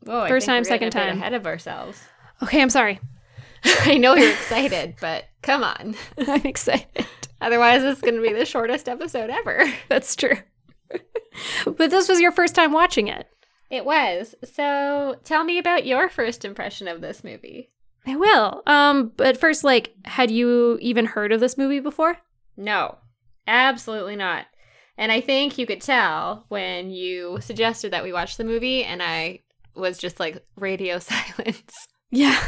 I 0.08 0.28
First 0.28 0.46
time, 0.46 0.64
second 0.64 0.90
time. 0.90 1.18
ahead 1.18 1.34
of 1.34 1.46
ourselves. 1.46 2.00
Okay, 2.42 2.60
I'm 2.62 2.70
sorry. 2.70 3.00
I 3.80 3.96
know 3.98 4.14
you're 4.14 4.30
excited, 4.30 4.96
but 5.00 5.24
come 5.42 5.64
on. 5.64 5.94
I'm 6.18 6.44
excited. 6.44 7.06
Otherwise, 7.40 7.82
it's 7.82 8.00
going 8.00 8.14
to 8.16 8.22
be 8.22 8.32
the 8.32 8.44
shortest 8.44 8.88
episode 8.88 9.30
ever. 9.30 9.64
That's 9.88 10.14
true. 10.16 10.36
but 11.64 11.90
this 11.90 12.08
was 12.08 12.20
your 12.20 12.32
first 12.32 12.54
time 12.54 12.72
watching 12.72 13.08
it. 13.08 13.26
It 13.70 13.84
was. 13.84 14.34
So 14.44 15.16
tell 15.24 15.44
me 15.44 15.58
about 15.58 15.86
your 15.86 16.08
first 16.08 16.44
impression 16.44 16.88
of 16.88 17.00
this 17.00 17.24
movie. 17.24 17.70
I 18.06 18.16
will. 18.16 18.62
Um, 18.66 19.12
but 19.16 19.36
first, 19.38 19.64
like, 19.64 19.94
had 20.04 20.30
you 20.30 20.78
even 20.80 21.06
heard 21.06 21.32
of 21.32 21.40
this 21.40 21.58
movie 21.58 21.80
before? 21.80 22.18
No, 22.56 22.98
absolutely 23.46 24.16
not. 24.16 24.46
And 24.96 25.10
I 25.10 25.20
think 25.20 25.58
you 25.58 25.66
could 25.66 25.80
tell 25.80 26.46
when 26.48 26.90
you 26.90 27.38
suggested 27.40 27.92
that 27.92 28.04
we 28.04 28.12
watch 28.12 28.36
the 28.36 28.44
movie, 28.44 28.84
and 28.84 29.02
I 29.02 29.40
was 29.74 29.98
just 29.98 30.20
like 30.20 30.44
radio 30.56 30.98
silence. 31.00 31.72
Yeah. 32.10 32.40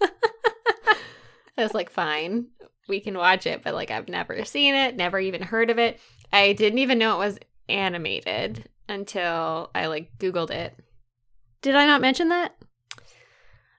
I 0.00 1.64
was 1.64 1.74
like, 1.74 1.90
fine, 1.90 2.46
we 2.88 3.00
can 3.00 3.18
watch 3.18 3.46
it, 3.46 3.62
but 3.62 3.74
like 3.74 3.90
I've 3.90 4.08
never 4.08 4.44
seen 4.44 4.74
it, 4.74 4.96
never 4.96 5.18
even 5.18 5.42
heard 5.42 5.68
of 5.68 5.78
it. 5.78 6.00
I 6.32 6.52
didn't 6.52 6.78
even 6.78 6.98
know 6.98 7.16
it 7.16 7.24
was 7.24 7.38
animated 7.68 8.68
until 8.90 9.70
I 9.74 9.86
like 9.86 10.10
Googled 10.18 10.50
it. 10.50 10.74
Did 11.62 11.74
I 11.76 11.86
not 11.86 12.00
mention 12.00 12.28
that? 12.28 12.54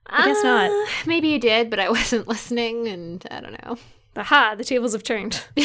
I 0.06 0.24
guess 0.26 0.42
not. 0.42 0.70
Uh, 0.70 0.86
Maybe 1.06 1.28
you 1.28 1.38
did, 1.38 1.70
but 1.70 1.78
I 1.78 1.88
wasn't 1.98 2.26
listening, 2.28 2.88
and 2.88 3.24
I 3.30 3.40
don't 3.40 3.64
know. 3.64 3.76
Aha, 4.16 4.54
the 4.56 4.64
tables 4.64 4.92
have 4.92 5.02
turned. 5.04 5.44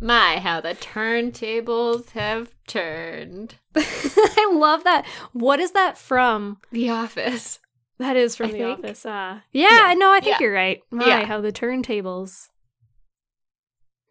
My, 0.00 0.38
how 0.38 0.60
the 0.60 0.74
turntables 0.76 2.10
have 2.10 2.52
turned. 2.68 3.56
I 3.76 4.50
love 4.52 4.84
that. 4.84 5.04
What 5.32 5.58
is 5.58 5.72
that 5.72 5.98
from? 5.98 6.58
The 6.70 6.90
Office. 6.90 7.58
That 7.98 8.16
is 8.16 8.36
from 8.36 8.50
I 8.50 8.52
The 8.52 8.58
think. 8.58 8.78
Office. 8.78 9.04
Uh, 9.06 9.40
yeah, 9.52 9.88
Yeah. 9.88 9.94
no, 9.94 10.12
I 10.12 10.20
think 10.20 10.38
Yeah. 10.38 10.44
you're 10.46 10.54
right. 10.54 10.80
My, 10.92 11.06
Yeah. 11.06 11.24
how 11.24 11.40
the 11.40 11.50
turntables. 11.50 12.50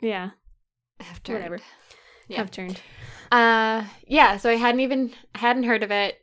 Yeah, 0.02 0.32
Have 1.00 1.24
turned. 1.24 1.38
Whatever. 1.40 1.60
Yeah. 2.28 2.38
have 2.38 2.52
turned. 2.52 2.82
Uh, 3.32 3.86
yeah. 4.06 4.38
So 4.38 4.50
I 4.50 4.56
hadn't 4.56 4.82
even 4.82 5.12
hadn't 5.36 5.64
heard 5.64 5.84
of 5.84 5.92
it. 5.92 6.18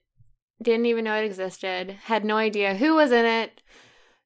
Didn't 0.62 0.86
even 0.86 1.04
know 1.04 1.16
it 1.16 1.24
existed. 1.24 1.90
Had 2.04 2.24
no 2.24 2.36
idea 2.36 2.76
who 2.76 2.94
was 2.94 3.12
in 3.12 3.24
it. 3.24 3.60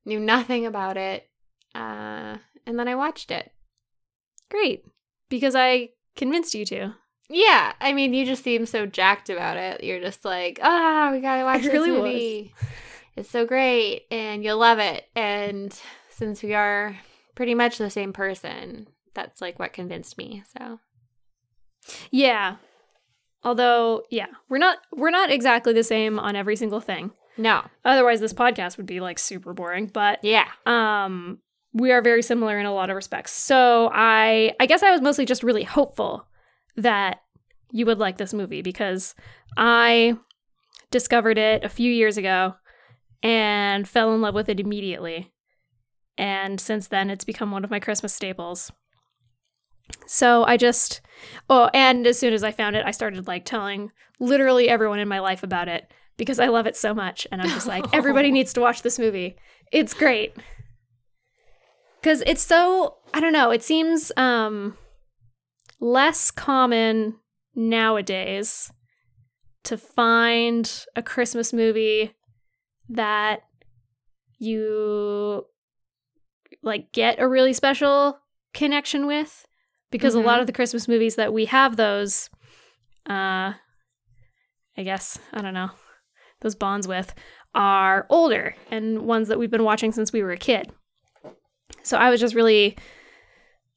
Knew 0.04 0.20
nothing 0.20 0.66
about 0.66 0.96
it. 0.96 1.28
Uh, 1.74 2.38
and 2.66 2.78
then 2.78 2.88
I 2.88 2.94
watched 2.94 3.30
it. 3.30 3.50
Great. 4.50 4.84
Because 5.28 5.54
I 5.54 5.90
convinced 6.16 6.54
you 6.54 6.64
to. 6.66 6.94
Yeah, 7.30 7.74
I 7.80 7.92
mean, 7.92 8.14
you 8.14 8.24
just 8.24 8.42
seem 8.42 8.64
so 8.64 8.86
jacked 8.86 9.28
about 9.28 9.58
it. 9.58 9.84
You're 9.84 10.00
just 10.00 10.24
like, 10.24 10.58
ah, 10.62 11.10
we 11.12 11.20
gotta 11.20 11.44
watch 11.44 11.62
this 11.62 11.72
really 11.72 11.90
was. 11.90 12.00
movie. 12.00 12.54
It's 13.16 13.28
so 13.28 13.44
great, 13.44 14.06
and 14.10 14.42
you'll 14.42 14.58
love 14.58 14.78
it. 14.78 15.04
And 15.14 15.78
since 16.08 16.42
we 16.42 16.54
are 16.54 16.96
pretty 17.34 17.54
much 17.54 17.76
the 17.76 17.90
same 17.90 18.12
person, 18.12 18.86
that's 19.14 19.40
like 19.42 19.58
what 19.58 19.72
convinced 19.74 20.16
me. 20.16 20.42
So 20.56 20.80
Yeah. 22.10 22.56
Although, 23.44 24.02
yeah, 24.10 24.26
we're 24.48 24.58
not 24.58 24.78
we're 24.92 25.10
not 25.10 25.30
exactly 25.30 25.72
the 25.72 25.84
same 25.84 26.18
on 26.18 26.36
every 26.36 26.56
single 26.56 26.80
thing. 26.80 27.12
no, 27.36 27.62
Otherwise 27.84 28.20
this 28.20 28.32
podcast 28.32 28.76
would 28.76 28.86
be 28.86 29.00
like 29.00 29.18
super 29.18 29.52
boring, 29.54 29.86
but 29.86 30.18
yeah, 30.22 30.48
um 30.66 31.38
we 31.72 31.92
are 31.92 32.02
very 32.02 32.22
similar 32.22 32.58
in 32.58 32.66
a 32.66 32.74
lot 32.74 32.90
of 32.90 32.96
respects. 32.96 33.32
So 33.32 33.90
I 33.92 34.52
I 34.58 34.66
guess 34.66 34.82
I 34.82 34.90
was 34.90 35.00
mostly 35.00 35.24
just 35.24 35.42
really 35.42 35.64
hopeful 35.64 36.26
that 36.76 37.20
you 37.70 37.86
would 37.86 37.98
like 37.98 38.16
this 38.18 38.34
movie 38.34 38.62
because 38.62 39.14
I 39.56 40.16
discovered 40.90 41.38
it 41.38 41.62
a 41.64 41.68
few 41.68 41.92
years 41.92 42.16
ago 42.16 42.54
and 43.22 43.86
fell 43.86 44.14
in 44.14 44.20
love 44.20 44.34
with 44.34 44.48
it 44.48 44.58
immediately. 44.60 45.32
And 46.16 46.60
since 46.60 46.88
then 46.88 47.10
it's 47.10 47.24
become 47.24 47.50
one 47.52 47.62
of 47.64 47.70
my 47.70 47.78
Christmas 47.78 48.14
staples. 48.14 48.72
So 50.06 50.44
I 50.44 50.56
just 50.56 51.00
oh, 51.50 51.70
and 51.74 52.06
as 52.06 52.18
soon 52.18 52.32
as 52.32 52.44
I 52.44 52.52
found 52.52 52.76
it, 52.76 52.84
I 52.86 52.90
started 52.90 53.26
like 53.26 53.44
telling 53.44 53.90
literally 54.20 54.68
everyone 54.68 54.98
in 54.98 55.08
my 55.08 55.20
life 55.20 55.42
about 55.42 55.68
it 55.68 55.92
because 56.16 56.40
I 56.40 56.48
love 56.48 56.66
it 56.66 56.76
so 56.76 56.94
much 56.94 57.26
and 57.30 57.40
I'm 57.40 57.48
just 57.50 57.66
like 57.66 57.84
everybody 57.94 58.30
needs 58.30 58.52
to 58.54 58.60
watch 58.60 58.82
this 58.82 58.98
movie. 58.98 59.36
It's 59.72 59.94
great. 59.94 60.36
Cuz 62.02 62.22
it's 62.26 62.42
so 62.42 62.96
I 63.12 63.20
don't 63.20 63.32
know, 63.32 63.50
it 63.50 63.62
seems 63.62 64.12
um 64.16 64.76
less 65.80 66.30
common 66.30 67.16
nowadays 67.54 68.72
to 69.64 69.76
find 69.76 70.86
a 70.96 71.02
Christmas 71.02 71.52
movie 71.52 72.14
that 72.88 73.42
you 74.38 75.44
like 76.62 76.92
get 76.92 77.18
a 77.18 77.28
really 77.28 77.52
special 77.52 78.18
connection 78.54 79.06
with 79.06 79.47
because 79.90 80.14
a 80.14 80.20
lot 80.20 80.38
Mhm. 80.38 80.40
of 80.42 80.46
the 80.46 80.52
Christmas 80.52 80.86
movies 80.88 81.16
that 81.16 81.32
we 81.32 81.46
have 81.46 81.76
those 81.76 82.30
uh 83.08 83.54
I 84.76 84.82
guess, 84.84 85.18
I 85.32 85.40
don't 85.42 85.54
know, 85.54 85.70
those 86.40 86.54
bonds 86.54 86.86
with 86.86 87.14
are 87.54 88.06
older 88.10 88.54
and 88.70 89.02
ones 89.06 89.26
that 89.28 89.38
we've 89.38 89.50
been 89.50 89.64
watching 89.64 89.90
since 89.92 90.12
we 90.12 90.22
were 90.22 90.30
a 90.30 90.36
kid. 90.36 90.70
So 91.82 91.96
I 91.96 92.10
was 92.10 92.20
just 92.20 92.34
really 92.34 92.76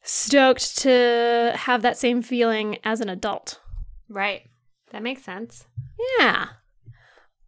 stoked 0.03 0.77
to 0.79 1.53
have 1.55 1.81
that 1.83 1.97
same 1.97 2.21
feeling 2.21 2.77
as 2.83 3.01
an 3.01 3.09
adult. 3.09 3.59
right. 4.09 4.43
That 4.91 5.03
makes 5.03 5.23
sense. 5.23 5.65
Yeah. 6.19 6.47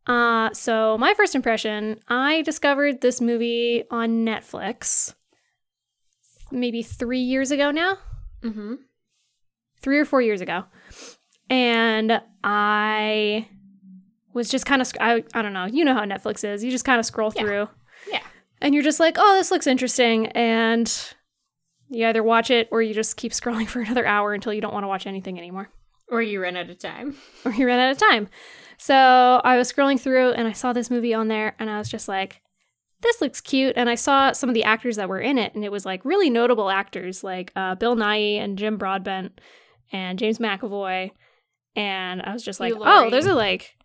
Uh, 0.07 0.49
so 0.53 0.97
my 0.97 1.13
first 1.13 1.35
impression, 1.35 1.99
I 2.07 2.41
discovered 2.43 3.01
this 3.01 3.19
movie 3.19 3.83
on 3.91 4.25
Netflix 4.25 5.13
maybe 6.51 6.81
three 6.83 7.19
years 7.19 7.51
ago 7.51 7.69
now, 7.71 7.97
Mm-hmm. 8.43 8.73
three 9.81 9.99
or 9.99 10.05
four 10.05 10.21
years 10.21 10.41
ago, 10.41 10.65
and 11.49 12.21
I 12.43 13.47
was 14.33 14.49
just 14.49 14.65
kind 14.65 14.81
of 14.81 14.91
I 14.99 15.23
I 15.33 15.41
don't 15.41 15.53
know, 15.53 15.65
you 15.65 15.85
know 15.85 15.93
how 15.93 16.03
Netflix 16.05 16.43
is, 16.43 16.63
you 16.63 16.71
just 16.71 16.85
kind 16.85 16.99
of 16.99 17.05
scroll 17.05 17.31
Yeah. 17.35 17.41
through, 17.41 17.69
Yeah. 18.11 18.21
and 18.61 18.73
you're 18.73 18.83
just 18.83 18.99
like, 18.99 19.15
oh, 19.19 19.35
this 19.35 19.51
looks 19.51 19.67
interesting, 19.67 20.27
and 20.27 20.91
you 21.89 22.05
either 22.07 22.23
watch 22.23 22.49
it 22.51 22.67
or 22.71 22.81
you 22.81 22.93
just 22.93 23.17
keep 23.17 23.31
scrolling 23.39 23.67
for 23.67 23.79
another 23.81 24.05
hour 24.05 24.33
until 24.33 24.53
you 24.53 24.61
don't 24.61 24.73
want 24.73 24.83
to 24.83 24.87
watch 24.87 25.07
anything 25.07 25.37
anymore. 25.37 25.69
Or 26.09 26.21
you 26.21 26.41
run 26.41 26.57
out 26.57 26.69
of 26.69 26.77
time. 26.79 27.15
or 27.45 27.51
you 27.51 27.65
run 27.65 27.79
out 27.79 27.91
of 27.91 27.97
time. 27.97 28.27
So 28.77 28.95
I 29.43 29.57
was 29.57 29.71
scrolling 29.71 29.99
through 29.99 30.31
and 30.33 30.47
I 30.47 30.51
saw 30.51 30.73
this 30.73 30.91
movie 30.91 31.13
on 31.13 31.27
there 31.27 31.55
and 31.59 31.69
I 31.69 31.77
was 31.77 31.89
just 31.89 32.07
like, 32.07 32.41
this 33.03 33.21
looks 33.21 33.41
cute. 33.41 33.73
And 33.75 33.89
I 33.89 33.95
saw 33.95 34.31
some 34.31 34.49
of 34.49 34.55
the 34.55 34.63
actors 34.63 34.95
that 34.95 35.09
were 35.09 35.19
in 35.19 35.37
it 35.37 35.53
and 35.53 35.63
it 35.63 35.71
was 35.71 35.85
like 35.85 36.03
really 36.03 36.29
notable 36.29 36.69
actors 36.69 37.23
like 37.23 37.51
uh, 37.55 37.75
Bill 37.75 37.95
Nighy 37.95 38.37
and 38.37 38.57
Jim 38.57 38.77
Broadbent 38.77 39.39
and 39.91 40.17
James 40.17 40.39
McAvoy. 40.39 41.11
And 41.75 42.21
I 42.21 42.33
was 42.33 42.43
just 42.43 42.59
like, 42.59 42.73
oh, 42.75 43.09
those 43.09 43.27
are 43.27 43.33
like, 43.33 43.75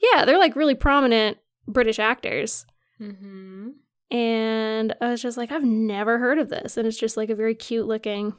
yeah, 0.00 0.24
they're 0.24 0.38
like 0.38 0.56
really 0.56 0.74
prominent 0.74 1.38
British 1.66 1.98
actors. 1.98 2.66
Mm-hmm. 3.00 3.70
And 4.10 4.94
I 5.00 5.10
was 5.10 5.22
just 5.22 5.38
like, 5.38 5.50
I've 5.50 5.64
never 5.64 6.18
heard 6.18 6.38
of 6.38 6.48
this. 6.48 6.76
And 6.76 6.86
it's 6.86 6.98
just 6.98 7.16
like 7.16 7.30
a 7.30 7.34
very 7.34 7.54
cute 7.54 7.86
looking 7.86 8.34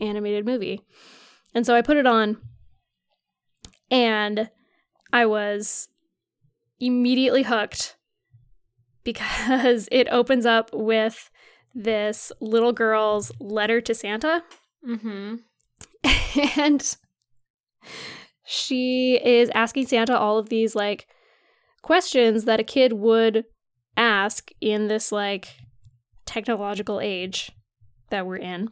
animated 0.00 0.44
movie. 0.44 0.82
And 1.54 1.64
so 1.64 1.74
I 1.74 1.82
put 1.82 1.96
it 1.96 2.06
on 2.06 2.38
and 3.90 4.50
I 5.12 5.26
was 5.26 5.88
immediately 6.80 7.42
hooked 7.42 7.96
because 9.04 9.88
it 9.92 10.08
opens 10.10 10.46
up 10.46 10.70
with 10.72 11.30
this 11.74 12.32
little 12.40 12.72
girl's 12.72 13.32
letter 13.40 13.80
to 13.80 13.94
Santa. 13.94 14.42
Mm-hmm. 14.86 15.36
and 16.60 16.96
she 18.44 19.20
is 19.24 19.50
asking 19.54 19.86
Santa 19.86 20.18
all 20.18 20.38
of 20.38 20.48
these 20.48 20.74
like 20.74 21.06
questions 21.82 22.44
that 22.44 22.60
a 22.60 22.64
kid 22.64 22.92
would 22.92 23.44
ask 23.96 24.50
in 24.60 24.88
this 24.88 25.12
like 25.12 25.56
technological 26.26 27.00
age 27.00 27.52
that 28.10 28.26
we're 28.26 28.36
in. 28.36 28.70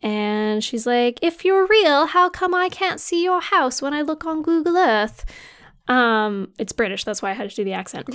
And 0.00 0.62
she's 0.62 0.86
like, 0.86 1.18
"If 1.22 1.44
you're 1.44 1.66
real, 1.66 2.06
how 2.06 2.28
come 2.28 2.54
I 2.54 2.68
can't 2.68 3.00
see 3.00 3.24
your 3.24 3.40
house 3.40 3.82
when 3.82 3.92
I 3.92 4.02
look 4.02 4.24
on 4.24 4.42
Google 4.42 4.76
Earth?" 4.76 5.24
Um, 5.88 6.52
it's 6.58 6.72
British, 6.72 7.04
that's 7.04 7.22
why 7.22 7.30
I 7.30 7.34
had 7.34 7.48
to 7.48 7.56
do 7.56 7.64
the 7.64 7.72
accent. 7.72 8.08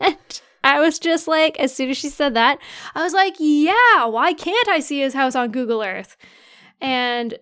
and 0.00 0.40
I 0.62 0.80
was 0.80 0.98
just 0.98 1.26
like, 1.26 1.58
as 1.58 1.74
soon 1.74 1.90
as 1.90 1.96
she 1.96 2.08
said 2.08 2.34
that, 2.34 2.58
I 2.94 3.02
was 3.02 3.12
like, 3.12 3.34
yeah, 3.38 4.04
why 4.06 4.32
can't 4.32 4.68
I 4.68 4.78
see 4.78 5.00
his 5.00 5.14
house 5.14 5.34
on 5.34 5.50
Google 5.50 5.82
Earth? 5.82 6.16
And 6.80 7.36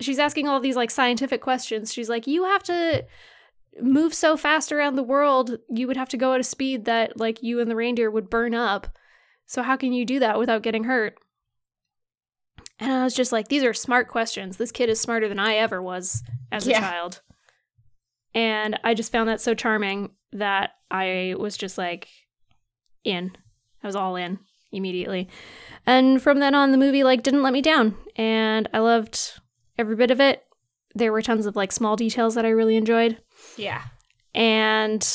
she's 0.00 0.20
asking 0.20 0.46
all 0.46 0.60
these 0.60 0.76
like 0.76 0.90
scientific 0.90 1.40
questions. 1.40 1.92
She's 1.92 2.08
like, 2.08 2.28
you 2.28 2.44
have 2.44 2.62
to 2.64 3.04
move 3.80 4.14
so 4.14 4.36
fast 4.36 4.72
around 4.72 4.96
the 4.96 5.02
world, 5.02 5.58
you 5.68 5.86
would 5.86 5.96
have 5.96 6.08
to 6.10 6.16
go 6.16 6.34
at 6.34 6.40
a 6.40 6.44
speed 6.44 6.84
that 6.84 7.18
like 7.18 7.42
you 7.42 7.60
and 7.60 7.70
the 7.70 7.76
reindeer 7.76 8.10
would 8.10 8.30
burn 8.30 8.54
up. 8.54 8.86
So 9.46 9.62
how 9.62 9.76
can 9.76 9.92
you 9.92 10.04
do 10.04 10.20
that 10.20 10.38
without 10.38 10.62
getting 10.62 10.84
hurt? 10.84 11.18
And 12.78 12.92
I 12.92 13.04
was 13.04 13.14
just 13.14 13.32
like, 13.32 13.48
these 13.48 13.64
are 13.64 13.74
smart 13.74 14.08
questions. 14.08 14.56
This 14.56 14.70
kid 14.70 14.88
is 14.88 15.00
smarter 15.00 15.28
than 15.28 15.38
I 15.38 15.54
ever 15.54 15.82
was 15.82 16.22
as 16.52 16.66
a 16.66 16.72
child. 16.72 17.22
And 18.34 18.78
I 18.84 18.94
just 18.94 19.12
found 19.12 19.28
that 19.28 19.40
so 19.40 19.54
charming 19.54 20.10
that 20.32 20.70
I 20.90 21.34
was 21.38 21.56
just 21.56 21.78
like 21.78 22.08
in. 23.04 23.32
I 23.82 23.86
was 23.86 23.96
all 23.96 24.16
in 24.16 24.38
immediately. 24.72 25.28
And 25.86 26.20
from 26.20 26.40
then 26.40 26.54
on 26.54 26.72
the 26.72 26.78
movie 26.78 27.02
like 27.04 27.22
didn't 27.22 27.42
let 27.42 27.52
me 27.52 27.62
down 27.62 27.96
and 28.16 28.68
I 28.74 28.80
loved 28.80 29.40
every 29.78 29.96
bit 29.96 30.10
of 30.10 30.20
it. 30.20 30.42
there 30.94 31.12
were 31.12 31.22
tons 31.22 31.46
of 31.46 31.56
like 31.56 31.72
small 31.72 31.96
details 31.96 32.34
that 32.34 32.44
I 32.44 32.50
really 32.50 32.76
enjoyed. 32.76 33.18
Yeah. 33.56 33.82
And 34.34 35.06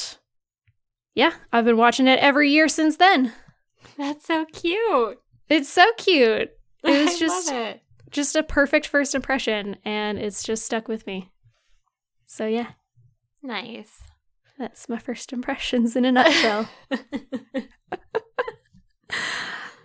yeah, 1.13 1.33
I've 1.51 1.65
been 1.65 1.77
watching 1.77 2.07
it 2.07 2.19
every 2.19 2.49
year 2.49 2.67
since 2.67 2.97
then. 2.97 3.31
That's 3.97 4.25
so 4.25 4.45
cute. 4.45 5.19
It's 5.49 5.69
so 5.69 5.85
cute. 5.97 6.49
It 6.85 7.05
was 7.05 7.15
I 7.15 7.19
just 7.19 7.47
love 7.47 7.61
it. 7.61 7.81
just 8.11 8.35
a 8.35 8.43
perfect 8.43 8.87
first 8.87 9.15
impression 9.15 9.77
and 9.85 10.17
it's 10.19 10.43
just 10.43 10.65
stuck 10.65 10.87
with 10.89 11.07
me. 11.07 11.31
So 12.25 12.45
yeah, 12.45 12.71
Nice. 13.43 14.03
that's 14.57 14.87
my 14.87 14.97
first 14.97 15.33
impressions 15.33 15.97
in 15.97 16.05
a 16.05 16.11
nutshell. 16.11 16.69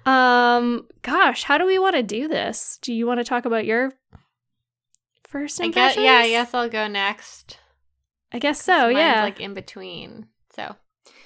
um 0.07 0.87
gosh, 1.03 1.43
how 1.43 1.59
do 1.59 1.67
we 1.67 1.79
want 1.79 1.97
to 1.97 2.03
do 2.05 2.29
this? 2.29 2.79
Do 2.81 2.95
you 2.95 3.07
want 3.07 3.19
to 3.19 3.25
talk 3.25 3.45
about 3.45 3.67
your 3.67 3.93
first 5.27 5.61
I 5.61 5.67
impressions? 5.67 5.97
guess, 5.97 6.05
yeah, 6.05 6.19
I 6.19 6.29
guess 6.29 6.55
I'll 6.55 6.69
go 6.69 6.87
next. 6.87 7.59
I 8.33 8.39
guess 8.39 8.63
so, 8.63 8.89
yeah. 8.89 9.23
like 9.23 9.41
in 9.41 9.55
between. 9.55 10.29
So, 10.55 10.77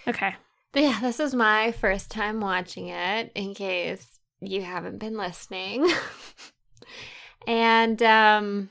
okay. 0.09 0.35
but 0.73 0.83
yeah, 0.83 1.01
this 1.01 1.21
is 1.21 1.35
my 1.35 1.73
first 1.73 2.11
time 2.11 2.41
watching 2.41 2.89
it 2.89 3.33
in 3.35 3.55
case 3.55 4.07
you 4.41 4.63
haven't 4.63 4.99
been 4.99 5.17
listening. 5.17 5.87
and 7.47 8.03
um 8.03 8.71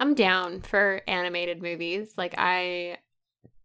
I'm 0.00 0.14
down 0.14 0.60
for 0.62 1.02
animated 1.08 1.62
movies. 1.62 2.14
Like 2.16 2.34
I 2.38 2.98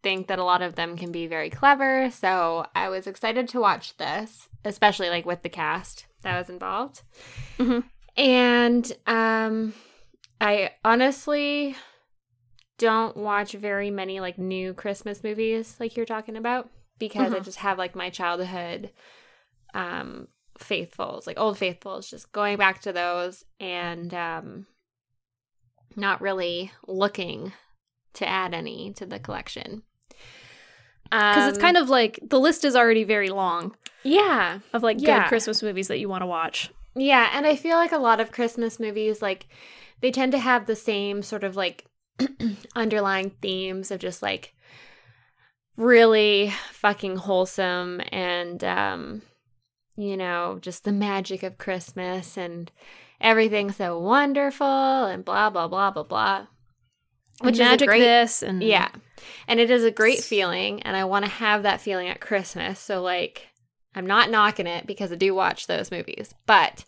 think 0.01 0.27
that 0.27 0.39
a 0.39 0.43
lot 0.43 0.61
of 0.61 0.75
them 0.75 0.97
can 0.97 1.11
be 1.11 1.27
very 1.27 1.49
clever, 1.49 2.09
so 2.11 2.65
I 2.75 2.89
was 2.89 3.07
excited 3.07 3.47
to 3.49 3.59
watch 3.61 3.95
this, 3.97 4.49
especially 4.65 5.09
like 5.09 5.25
with 5.25 5.43
the 5.43 5.49
cast 5.49 6.05
that 6.23 6.37
was 6.37 6.49
involved. 6.49 7.01
Mhm. 7.57 7.83
And 8.17 8.91
um 9.07 9.73
I 10.41 10.71
honestly 10.83 11.75
don't 12.77 13.15
watch 13.15 13.53
very 13.53 13.91
many 13.91 14.19
like 14.19 14.37
new 14.37 14.73
Christmas 14.73 15.23
movies 15.23 15.75
like 15.79 15.95
you're 15.95 16.05
talking 16.05 16.35
about 16.35 16.69
because 16.99 17.31
I 17.31 17.39
Mhm. 17.39 17.43
just 17.45 17.59
have 17.59 17.77
like 17.77 17.95
my 17.95 18.09
childhood 18.09 18.91
um 19.73 20.27
faithfuls, 20.57 21.25
like 21.25 21.39
old 21.39 21.57
faithfuls, 21.57 22.09
just 22.09 22.31
going 22.31 22.57
back 22.57 22.81
to 22.81 22.91
those 22.93 23.45
and 23.59 24.13
um 24.13 24.67
not 25.95 26.21
really 26.21 26.71
looking 26.87 27.53
to 28.13 28.27
add 28.27 28.53
any 28.53 28.93
to 28.93 29.05
the 29.05 29.19
collection. 29.19 29.83
Because 31.05 31.47
it's 31.47 31.57
kind 31.59 31.77
of 31.77 31.89
like 31.89 32.19
the 32.27 32.39
list 32.39 32.65
is 32.65 32.75
already 32.75 33.03
very 33.03 33.29
long 33.29 33.75
yeah, 34.03 34.59
of 34.73 34.83
like 34.83 34.97
Yeah. 34.99 35.21
good 35.21 35.29
Christmas 35.29 35.63
movies 35.63 35.87
that 35.87 35.99
you 35.99 36.09
want 36.09 36.21
to 36.21 36.27
watch. 36.27 36.71
Yeah, 36.95 37.29
and 37.33 37.45
I 37.45 37.55
feel 37.55 37.77
like 37.77 37.91
a 37.91 37.97
lot 37.97 38.19
of 38.19 38.31
Christmas 38.31 38.79
movies 38.79 39.21
like 39.21 39.47
they 40.01 40.11
tend 40.11 40.31
to 40.33 40.39
have 40.39 40.65
the 40.65 40.75
same 40.75 41.21
sort 41.21 41.43
of 41.43 41.55
like 41.55 41.85
underlying 42.75 43.31
themes 43.41 43.91
of 43.91 43.99
just 43.99 44.21
like 44.21 44.53
really 45.77 46.53
fucking 46.71 47.17
wholesome 47.17 48.01
and 48.11 48.63
um 48.63 49.21
you 49.95 50.17
know, 50.17 50.57
just 50.59 50.85
the 50.85 50.91
magic 50.91 51.43
of 51.43 51.59
Christmas 51.59 52.35
and 52.35 52.71
everything's 53.23 53.77
so 53.77 53.97
wonderful 53.97 54.67
and 55.05 55.25
blah 55.25 55.49
blah 55.49 55.67
blah 55.67 55.89
blah 55.89 56.03
blah. 56.03 56.47
Which 57.41 57.59
is 57.59 57.71
a 57.71 57.77
great 57.85 57.99
this 57.99 58.43
and 58.43 58.61
Yeah. 58.61 58.89
And 59.47 59.59
it 59.59 59.71
is 59.71 59.83
a 59.83 59.91
great 59.91 60.19
feeling 60.23 60.81
and 60.83 60.95
I 60.95 61.05
want 61.05 61.25
to 61.25 61.31
have 61.31 61.63
that 61.63 61.81
feeling 61.81 62.07
at 62.09 62.21
Christmas. 62.21 62.79
So 62.79 63.01
like 63.01 63.47
I'm 63.95 64.05
not 64.05 64.29
knocking 64.29 64.67
it 64.67 64.85
because 64.85 65.11
I 65.11 65.15
do 65.15 65.33
watch 65.33 65.65
those 65.67 65.89
movies. 65.91 66.33
But 66.45 66.85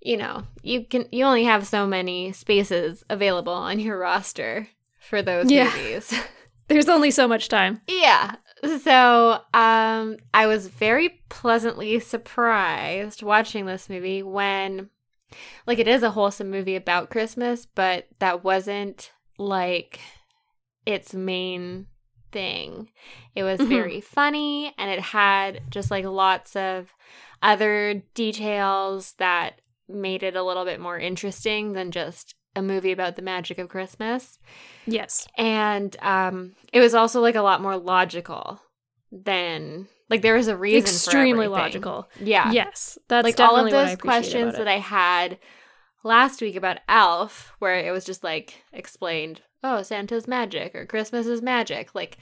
you 0.00 0.16
know, 0.16 0.42
you 0.62 0.84
can 0.84 1.06
you 1.12 1.24
only 1.24 1.44
have 1.44 1.66
so 1.66 1.86
many 1.86 2.32
spaces 2.32 3.04
available 3.08 3.52
on 3.52 3.78
your 3.78 3.98
roster 3.98 4.68
for 5.00 5.22
those 5.22 5.50
Yeah. 5.50 5.64
movies. 5.66 6.12
There's 6.68 6.88
only 6.88 7.10
so 7.10 7.26
much 7.28 7.48
time. 7.48 7.80
yeah. 7.86 8.36
So, 8.84 9.40
um 9.54 10.16
I 10.32 10.46
was 10.46 10.68
very 10.68 11.20
pleasantly 11.28 11.98
surprised 12.00 13.22
watching 13.22 13.66
this 13.66 13.88
movie 13.88 14.22
when 14.22 14.88
like 15.66 15.78
it 15.78 15.88
is 15.88 16.02
a 16.02 16.10
wholesome 16.10 16.50
movie 16.50 16.76
about 16.76 17.10
Christmas, 17.10 17.66
but 17.66 18.06
that 18.18 18.44
wasn't 18.44 19.10
like 19.38 20.00
its 20.86 21.14
main 21.14 21.86
thing. 22.32 22.90
It 23.34 23.42
was 23.44 23.60
Mhm. 23.60 23.68
very 23.68 24.00
funny 24.00 24.74
and 24.78 24.90
it 24.90 25.00
had 25.00 25.60
just 25.70 25.90
like 25.90 26.04
lots 26.04 26.56
of 26.56 26.92
other 27.42 28.02
details 28.14 29.14
that 29.18 29.60
made 29.88 30.22
it 30.22 30.36
a 30.36 30.42
little 30.42 30.64
bit 30.64 30.80
more 30.80 30.98
interesting 30.98 31.72
than 31.72 31.90
just 31.90 32.34
a 32.56 32.62
movie 32.62 32.92
about 32.92 33.16
the 33.16 33.22
magic 33.22 33.58
of 33.58 33.68
Christmas. 33.68 34.38
Yes. 34.86 35.26
And 35.36 35.96
um 36.02 36.54
it 36.72 36.80
was 36.80 36.94
also 36.94 37.20
like 37.20 37.34
a 37.34 37.42
lot 37.42 37.60
more 37.62 37.76
logical 37.76 38.60
than 39.12 39.86
like 40.08 40.22
there 40.22 40.34
was 40.34 40.48
a 40.48 40.56
reason 40.56 40.80
Extremely 40.80 41.46
logical. 41.46 42.08
Yeah 42.18 42.50
Yes. 42.50 42.98
That's 43.08 43.24
like 43.24 43.38
all 43.38 43.56
of 43.56 43.66
definitely 43.66 43.72
what 43.72 43.84
I 43.86 43.88
those 43.90 44.00
questions 44.00 44.54
that. 44.56 44.66
I 44.68 44.78
had 44.78 45.38
last 46.02 46.40
week 46.40 46.56
about 46.56 46.78
Elf, 46.88 47.52
where 47.58 47.78
it 47.78 47.92
was 47.92 48.04
just 48.04 48.24
like 48.24 48.62
explained, 48.72 49.42
oh, 49.62 49.82
Santa's 49.82 50.26
magic 50.26 50.74
or 50.74 50.86
Christmas 50.86 51.26
is 51.26 51.40
magic. 51.42 51.94
Like, 51.94 52.16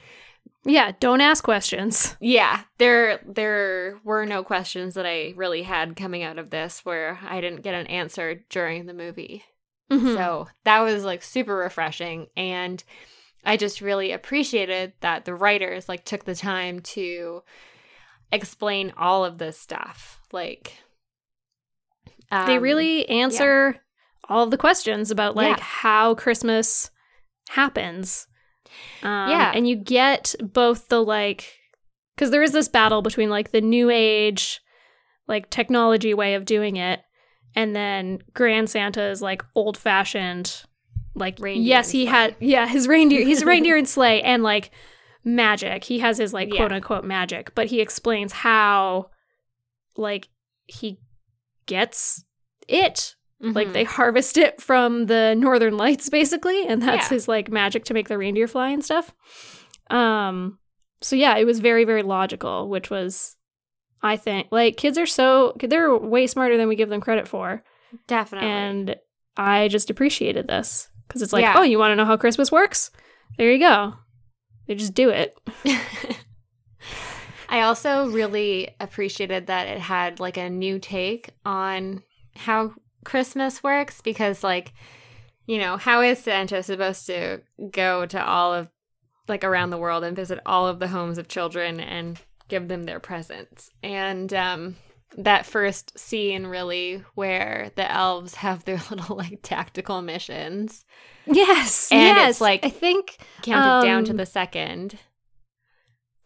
Yeah, 0.65 0.91
don't 0.99 1.21
ask 1.21 1.43
questions. 1.43 2.15
yeah, 2.19 2.61
there 2.77 3.21
there 3.25 3.99
were 4.03 4.25
no 4.25 4.43
questions 4.43 4.93
that 4.95 5.05
I 5.05 5.33
really 5.35 5.63
had 5.63 5.95
coming 5.95 6.23
out 6.23 6.37
of 6.37 6.49
this 6.49 6.85
where 6.85 7.19
I 7.27 7.41
didn't 7.41 7.61
get 7.63 7.73
an 7.73 7.87
answer 7.87 8.43
during 8.49 8.85
the 8.85 8.93
movie. 8.93 9.43
Mhm. 9.91 10.15
So 10.15 10.47
that 10.65 10.81
was 10.81 11.03
like 11.03 11.23
super 11.23 11.55
refreshing 11.55 12.27
and 12.37 12.83
I 13.43 13.57
just 13.57 13.81
really 13.81 14.11
appreciated 14.11 14.93
that 15.01 15.25
the 15.25 15.33
writers 15.35 15.89
like 15.89 16.05
took 16.05 16.25
the 16.25 16.35
time 16.35 16.79
to 16.81 17.43
explain 18.31 18.93
all 18.97 19.25
of 19.25 19.37
this 19.37 19.59
stuff. 19.59 20.19
Like 20.31 20.77
they 22.29 22.57
um, 22.57 22.63
really 22.63 23.07
answer 23.09 23.77
all 24.29 24.43
of 24.43 24.51
the 24.51 24.57
questions 24.57 25.11
about 25.11 25.35
like 25.35 25.57
Yeah. 25.57 25.63
how 25.63 26.15
Christmas 26.15 26.89
happens. 27.49 28.27
Um, 29.03 29.29
Yeah. 29.29 29.51
and 29.53 29.67
you 29.67 29.75
get 29.75 30.35
both 30.41 30.87
the 30.87 31.03
like 31.03 31.57
because 32.15 32.31
there 32.31 32.43
is 32.43 32.51
this 32.51 32.69
battle 32.69 33.01
between 33.01 33.29
like 33.29 33.51
the 33.51 33.61
new 33.61 33.89
age, 33.89 34.61
like 35.27 35.49
technology 35.49 36.13
way 36.13 36.35
of 36.35 36.45
doing 36.45 36.75
it, 36.75 37.01
and 37.55 37.75
then 37.75 38.19
Grand 38.33 38.69
Santa 38.69 39.03
is 39.09 39.21
like 39.21 39.43
old 39.55 39.77
fashioned. 39.77 40.63
Like 41.13 41.37
Reindeer 41.39 41.67
yes, 41.67 41.91
he 41.91 42.05
had 42.05 42.35
yeah 42.39 42.67
his 42.67 42.87
reindeer. 42.87 43.25
He's 43.25 43.41
a 43.41 43.45
reindeer 43.53 43.75
and 43.77 43.87
sleigh 43.87 44.21
and 44.21 44.43
like 44.43 44.71
magic. 45.23 45.83
He 45.83 45.99
has 45.99 46.17
his 46.17 46.33
like 46.33 46.49
Yeah. 46.53 46.57
quote 46.57 46.71
unquote 46.71 47.03
magic, 47.03 47.53
but 47.55 47.67
he 47.67 47.81
explains 47.81 48.31
how 48.31 49.09
like 49.97 50.29
he 50.67 50.99
gets 51.65 52.23
it 52.67 53.15
like 53.41 53.67
Mhm. 53.69 53.73
they 53.73 53.83
harvest 53.83 54.37
it 54.37 54.61
from 54.61 55.07
the 55.07 55.35
northern 55.37 55.75
lights 55.75 56.09
basically 56.09 56.65
and 56.67 56.81
that's 56.81 57.09
Yeah. 57.09 57.15
his 57.15 57.27
like 57.27 57.49
magic 57.51 57.83
to 57.85 57.93
make 57.93 58.07
the 58.07 58.17
reindeer 58.17 58.47
fly 58.47 58.69
and 58.69 58.83
stuff 58.85 59.11
um 59.89 60.59
so 61.01 61.15
yeah 61.15 61.35
it 61.37 61.45
was 61.45 61.59
very 61.59 61.83
very 61.83 62.03
logical 62.03 62.69
which 62.69 62.89
was 62.91 63.35
i 64.03 64.15
think 64.15 64.47
like 64.51 64.77
kids 64.77 64.97
are 64.97 65.05
so 65.07 65.53
they're 65.59 65.95
way 65.97 66.27
smarter 66.27 66.55
than 66.55 66.67
we 66.67 66.75
give 66.75 66.89
them 66.89 67.01
credit 67.01 67.27
for 67.27 67.63
definitely. 68.07 68.47
and 68.49 68.95
i 69.37 69.67
just 69.67 69.89
appreciated 69.89 70.47
this 70.47 70.89
because 71.11 71.21
it's 71.21 71.33
like 71.33 71.41
Yeah. 71.43 71.55
oh 71.57 71.63
you 71.63 71.77
want 71.77 71.91
to 71.91 71.95
know 71.97 72.05
how 72.05 72.15
christmas 72.17 72.51
works 72.51 72.89
there 73.37 73.51
you 73.51 73.59
go 73.59 73.93
they 74.67 74.75
just 74.75 74.93
do 74.93 75.09
it 75.09 75.37
I 77.49 77.61
also 77.63 78.09
really 78.09 78.73
appreciated 78.79 79.47
that 79.47 79.67
it 79.67 79.79
had 79.79 80.21
like 80.21 80.37
a 80.37 80.49
new 80.49 80.79
take 80.79 81.31
on 81.45 82.01
how 82.33 82.73
Christmas 83.03 83.61
works 83.61 83.99
because 84.01 84.41
like 84.43 84.73
you 85.47 85.57
know, 85.59 85.75
how 85.75 85.99
is 86.01 86.19
Santa 86.19 86.63
supposed 86.63 87.07
to 87.07 87.41
go 87.71 88.05
to 88.05 88.25
all 88.25 88.53
of 88.53 88.69
like 89.27 89.43
around 89.43 89.71
the 89.71 89.77
world 89.77 90.05
and 90.05 90.15
visit 90.15 90.39
all 90.45 90.65
of 90.65 90.79
the 90.79 90.87
homes 90.87 91.17
of 91.17 91.27
children 91.27 91.81
and 91.81 92.21
give 92.47 92.69
them 92.69 92.83
their 92.83 93.01
presents? 93.01 93.69
And 93.83 94.33
um 94.33 94.77
that 95.17 95.45
first 95.45 95.97
scene 95.99 96.47
really 96.47 97.03
where 97.15 97.71
the 97.75 97.91
elves 97.91 98.35
have 98.35 98.63
their 98.65 98.79
little 98.89 99.15
like 99.17 99.39
tactical 99.43 100.01
missions 100.01 100.85
yes 101.25 101.89
And 101.91 102.01
yes 102.01 102.29
it's 102.31 102.41
like- 102.41 102.65
i 102.65 102.69
think 102.69 103.17
counted 103.41 103.85
down 103.85 104.05
to 104.05 104.11
Um, 104.11 104.17
the 104.17 104.25
second. 104.25 104.97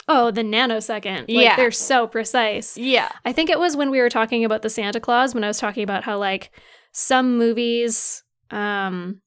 oh 0.08 0.30
the 0.32 0.42
nanosecond 0.44 1.22
like 1.22 1.30
Yeah. 1.30 1.56
they're 1.56 1.72
so 1.72 2.06
precise 2.08 2.78
Yeah. 2.78 3.10
I 3.26 3.32
think 3.34 3.50
it 3.50 3.60
was 3.60 3.76
when 3.76 3.90
we 3.90 4.00
were 4.00 4.10
talking 4.10 4.46
about 4.46 4.62
the 4.62 4.70
Santa 4.70 5.00
Claus 5.00 5.34
when 5.34 5.44
I 5.44 5.48
was 5.48 5.58
talking 5.60 5.84
about 5.84 6.04
how 6.04 6.18
like 6.20 6.52
some 6.92 7.38
movies 7.38 8.24
um 8.52 9.22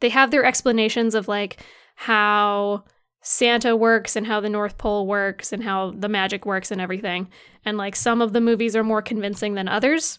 they 0.00 0.08
have 0.08 0.30
their 0.30 0.44
explanations 0.44 1.14
of 1.14 1.28
like 1.28 1.60
how 1.96 2.84
Santa 3.20 3.76
works 3.76 4.16
and 4.16 4.26
how 4.26 4.40
the 4.40 4.48
North 4.48 4.78
Pole 4.78 5.06
works 5.06 5.52
and 5.52 5.62
how 5.64 5.90
the 5.90 6.08
magic 6.08 6.46
works 6.46 6.70
and 6.70 6.80
everything. 6.80 7.28
And 7.64 7.76
like 7.76 7.96
some 7.96 8.22
of 8.22 8.32
the 8.32 8.40
movies 8.40 8.74
are 8.76 8.84
more 8.84 9.02
convincing 9.02 9.54
than 9.54 9.68
others. 9.68 10.18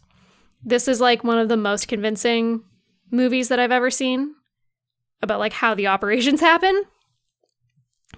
This 0.63 0.87
is 0.87 0.99
like 1.01 1.23
one 1.23 1.39
of 1.39 1.49
the 1.49 1.57
most 1.57 1.87
convincing 1.87 2.63
movies 3.11 3.47
that 3.47 3.59
I've 3.59 3.71
ever 3.71 3.89
seen. 3.89 4.35
about 5.21 5.39
like 5.39 5.53
how 5.53 5.73
the 5.73 5.87
operations 5.87 6.39
happen 6.51 6.83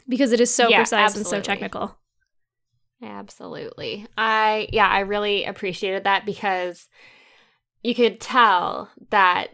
because 0.07 0.31
it 0.31 0.39
is 0.41 0.53
so 0.53 0.69
Yeah, 0.69 0.79
precise 0.79 1.15
and 1.15 1.25
so 1.25 1.41
technical. 1.41 1.97
Absolutely. 3.01 4.05
I 4.17 4.67
yeah, 4.71 4.87
I 4.87 4.99
really 4.99 5.45
appreciated 5.45 6.03
that 6.03 6.25
because 6.25 6.87
you 7.81 7.95
could 7.95 8.19
tell 8.21 8.91
that 9.09 9.49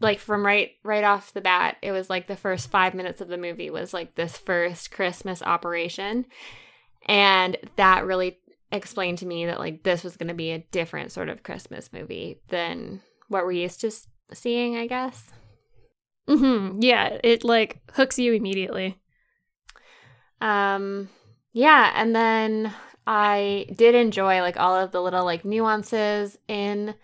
like 0.00 0.18
from 0.18 0.44
right 0.44 0.72
right 0.82 1.04
off 1.04 1.32
the 1.32 1.40
bat, 1.40 1.76
it 1.82 1.92
was 1.92 2.10
like 2.10 2.26
the 2.26 2.36
first 2.36 2.70
5 2.70 2.94
minutes 2.94 3.20
of 3.20 3.28
the 3.28 3.38
movie 3.38 3.70
was 3.70 3.94
like 3.94 4.14
this 4.14 4.36
first 4.36 4.90
Christmas 4.90 5.42
operation. 5.42 6.26
And 7.06 7.56
that 7.76 8.06
really 8.06 8.38
explained 8.72 9.18
to 9.18 9.26
me 9.26 9.46
that 9.46 9.58
like 9.58 9.82
this 9.82 10.02
was 10.02 10.16
going 10.16 10.28
to 10.28 10.34
be 10.34 10.50
a 10.50 10.58
different 10.72 11.12
sort 11.12 11.28
of 11.28 11.42
Christmas 11.42 11.92
movie 11.92 12.40
than 12.48 13.00
what 13.28 13.44
we're 13.44 13.52
used 13.52 13.80
to 13.82 13.90
seeing, 14.32 14.76
I 14.76 14.86
guess. 14.86 15.30
hmm 16.28 16.78
Yeah, 16.80 17.18
it 17.22 17.44
like 17.44 17.80
hooks 17.92 18.18
you 18.18 18.32
immediately. 18.32 18.98
Um 20.40 21.08
yeah, 21.52 21.92
and 21.94 22.14
then 22.16 22.74
I 23.06 23.66
did 23.74 23.94
enjoy 23.94 24.40
like 24.40 24.56
all 24.58 24.74
of 24.74 24.90
the 24.90 25.00
little 25.00 25.24
like 25.24 25.44
nuances 25.44 26.36
in 26.48 26.94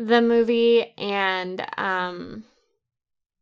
the 0.00 0.22
movie 0.22 0.94
and 0.96 1.64
um 1.76 2.42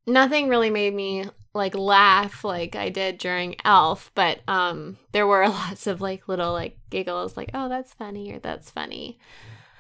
nothing 0.07 0.49
really 0.49 0.71
made 0.71 0.93
me 0.93 1.25
like 1.55 1.75
laugh 1.77 2.45
like 2.45 2.75
I 2.75 2.89
did 2.89 3.19
during 3.19 3.55
Elf, 3.65 4.11
but 4.15 4.41
um 4.49 4.99
there 5.13 5.27
were 5.27 5.49
lots 5.49 5.87
of 5.87 6.01
like 6.01 6.27
little 6.29 6.53
like 6.53 6.77
giggles 6.91 7.37
like 7.37 7.51
oh 7.55 7.69
that's 7.69 7.95
funny 7.95 8.33
or 8.33 8.41
that's 8.41 8.71
funny. 8.71 9.19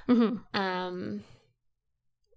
hmm 0.06 0.36
Um 0.54 1.24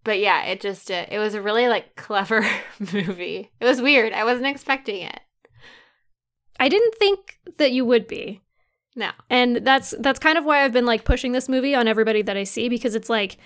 but 0.03 0.17
yeah, 0.17 0.45
it 0.45 0.59
just 0.59 0.89
uh, 0.89 1.05
it 1.09 1.19
was 1.19 1.35
a 1.35 1.41
really 1.41 1.67
like 1.67 1.95
clever 1.95 2.43
movie. 2.79 3.51
It 3.59 3.65
was 3.65 3.79
weird. 3.79 4.11
I 4.11 4.23
wasn't 4.23 4.47
expecting 4.47 5.03
it. 5.03 5.19
I 6.59 6.67
didn't 6.67 6.95
think 6.95 7.37
that 7.57 7.71
you 7.71 7.85
would 7.85 8.07
be. 8.07 8.41
No. 8.95 9.11
And 9.29 9.57
that's 9.57 9.93
that's 9.99 10.19
kind 10.19 10.39
of 10.39 10.45
why 10.45 10.63
I've 10.63 10.73
been 10.73 10.87
like 10.87 11.05
pushing 11.05 11.31
this 11.31 11.47
movie 11.47 11.75
on 11.75 11.87
everybody 11.87 12.23
that 12.23 12.37
I 12.37 12.43
see 12.43 12.69
because 12.69 12.95
it's 12.95 13.09
like 13.09 13.37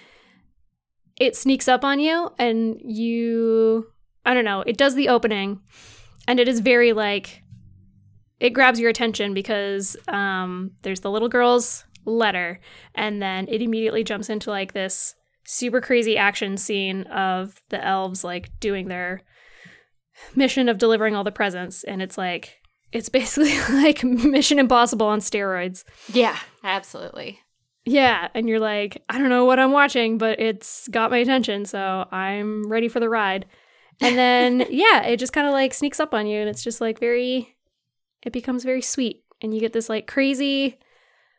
it 1.17 1.35
sneaks 1.35 1.67
up 1.67 1.83
on 1.83 1.99
you 1.99 2.29
and 2.37 2.79
you 2.83 3.87
I 4.25 4.33
don't 4.33 4.45
know, 4.45 4.61
it 4.61 4.77
does 4.77 4.95
the 4.95 5.09
opening 5.09 5.61
and 6.27 6.39
it 6.39 6.47
is 6.47 6.59
very 6.59 6.93
like 6.93 7.43
it 8.39 8.49
grabs 8.51 8.79
your 8.79 8.89
attention 8.89 9.33
because 9.33 9.95
um 10.07 10.71
there's 10.81 11.01
the 11.01 11.11
little 11.11 11.29
girl's 11.29 11.85
letter 12.05 12.59
and 12.93 13.21
then 13.21 13.47
it 13.47 13.61
immediately 13.61 14.03
jumps 14.03 14.29
into 14.29 14.49
like 14.49 14.73
this 14.73 15.15
super 15.45 15.81
crazy 15.81 16.17
action 16.17 16.57
scene 16.57 17.03
of 17.03 17.61
the 17.69 17.83
elves 17.83 18.23
like 18.23 18.49
doing 18.59 18.87
their 18.87 19.21
mission 20.35 20.69
of 20.69 20.77
delivering 20.77 21.15
all 21.15 21.23
the 21.23 21.31
presents 21.31 21.83
and 21.83 22.01
it's 22.01 22.17
like 22.17 22.57
it's 22.91 23.09
basically 23.09 23.57
like 23.69 24.03
mission 24.03 24.59
impossible 24.59 25.07
on 25.07 25.19
steroids 25.19 25.83
Yeah, 26.13 26.37
absolutely. 26.63 27.39
Yeah 27.85 28.27
and 28.33 28.49
you're 28.49 28.59
like 28.59 29.03
i 29.09 29.17
don't 29.17 29.29
know 29.29 29.45
what 29.45 29.59
i'm 29.59 29.71
watching 29.71 30.17
but 30.17 30.39
it's 30.39 30.87
got 30.89 31.11
my 31.11 31.17
attention 31.19 31.65
so 31.65 32.05
i'm 32.11 32.67
ready 32.67 32.87
for 32.87 32.99
the 32.99 33.09
ride 33.09 33.45
and 34.01 34.17
then 34.17 34.65
yeah 34.71 35.03
it 35.03 35.17
just 35.17 35.33
kind 35.33 35.47
of 35.47 35.53
like 35.53 35.73
sneaks 35.73 35.99
up 35.99 36.13
on 36.13 36.25
you 36.27 36.39
and 36.39 36.49
it's 36.49 36.63
just 36.63 36.81
like 36.81 36.99
very 36.99 37.55
it 38.23 38.33
becomes 38.33 38.63
very 38.63 38.81
sweet 38.81 39.23
and 39.41 39.53
you 39.53 39.59
get 39.59 39.71
this 39.73 39.89
like 39.89 40.07
crazy 40.07 40.79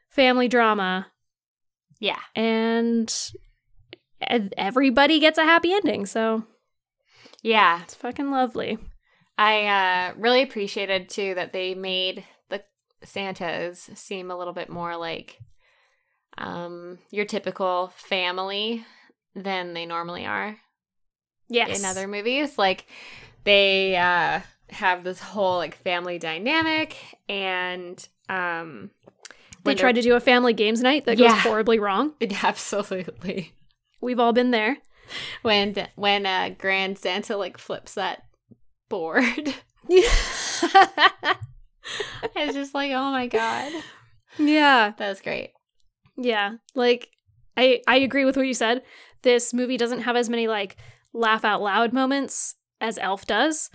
family 0.08 0.46
drama 0.48 1.08
Yeah. 2.00 2.20
and 2.34 3.12
everybody 4.56 5.18
gets 5.18 5.38
a 5.38 5.44
happy 5.44 5.72
ending 5.72 6.06
so 6.06 6.44
Yeah. 7.42 7.82
it's 7.82 7.94
fucking 7.94 8.30
lovely 8.30 8.78
I 9.38 9.66
uh, 9.66 10.14
really 10.16 10.40
appreciated 10.42 11.10
too 11.10 11.34
that 11.34 11.52
they 11.52 11.74
made 11.74 12.24
the 12.48 12.62
Santas 13.04 13.90
seem 13.94 14.30
a 14.30 14.36
little 14.38 14.54
bit 14.54 14.70
more 14.70 14.96
like 14.96 15.38
um, 16.38 16.98
your 17.10 17.24
typical 17.24 17.92
family 17.96 18.84
than 19.34 19.74
they 19.74 19.86
normally 19.86 20.26
are 20.26 20.56
yes. 21.48 21.78
in 21.78 21.84
other 21.84 22.06
movies. 22.08 22.58
Like 22.58 22.86
they 23.44 23.96
uh, 23.96 24.40
have 24.70 25.04
this 25.04 25.20
whole 25.20 25.56
like 25.58 25.76
family 25.76 26.18
dynamic, 26.18 26.96
and 27.28 28.06
um, 28.28 28.90
they 29.64 29.74
tried 29.74 29.96
to 29.96 30.02
do 30.02 30.14
a 30.14 30.20
family 30.20 30.52
games 30.52 30.80
night 30.82 31.06
that 31.06 31.18
goes 31.18 31.32
horribly 31.32 31.78
wrong. 31.78 32.14
Absolutely. 32.42 33.52
We've 34.00 34.20
all 34.20 34.32
been 34.32 34.50
there. 34.50 34.78
When 35.42 35.86
when 35.94 36.26
uh, 36.26 36.50
Grand 36.58 36.98
Santa 36.98 37.36
like 37.36 37.58
flips 37.58 37.94
that 37.94 38.24
board. 38.88 39.54
it's 39.88 40.14
just 42.54 42.74
like, 42.74 42.90
oh 42.90 43.12
my 43.12 43.28
god, 43.28 43.72
yeah. 44.36 44.92
That 44.98 45.08
was 45.08 45.20
great. 45.20 45.52
Yeah, 46.16 46.54
like 46.74 47.08
I 47.56 47.80
I 47.86 47.96
agree 47.96 48.24
with 48.24 48.36
what 48.36 48.46
you 48.46 48.54
said. 48.54 48.82
This 49.22 49.52
movie 49.54 49.76
doesn't 49.76 50.02
have 50.02 50.16
as 50.16 50.28
many 50.28 50.48
like 50.48 50.76
laugh 51.12 51.44
out 51.44 51.62
loud 51.62 51.92
moments 51.92 52.54
as 52.80 52.98
Elf 52.98 53.26
does. 53.26 53.70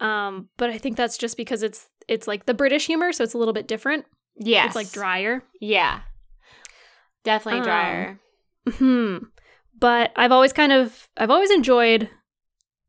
Um, 0.00 0.48
but 0.56 0.70
I 0.70 0.78
think 0.78 0.96
that's 0.96 1.18
just 1.18 1.36
because 1.36 1.62
it's 1.62 1.88
it's 2.06 2.26
like 2.26 2.46
the 2.46 2.54
British 2.54 2.86
humor, 2.86 3.12
so 3.12 3.24
it's 3.24 3.34
a 3.34 3.38
little 3.38 3.54
bit 3.54 3.68
different. 3.68 4.06
Yeah, 4.36 4.66
It's 4.66 4.76
like 4.76 4.90
drier. 4.92 5.42
Yeah, 5.60 6.00
definitely 7.24 7.60
Um, 7.60 7.64
drier. 7.64 8.20
Hmm. 8.68 9.16
But 9.78 10.12
I've 10.16 10.32
always 10.32 10.52
kind 10.52 10.72
of 10.72 11.08
I've 11.16 11.30
always 11.30 11.50
enjoyed 11.50 12.08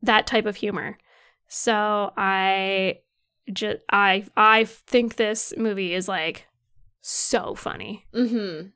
that 0.02 0.28
type 0.28 0.46
of 0.46 0.56
humor. 0.58 0.98
So 1.48 2.12
I 2.18 3.00
just 3.52 3.80
I 3.92 4.26
I 4.38 4.66
think 4.66 5.16
this 5.16 5.54
movie 5.58 5.94
is 5.94 6.08
like 6.08 6.48
so 7.02 7.56
funny. 7.56 8.06
mm-hmm. 8.14 8.68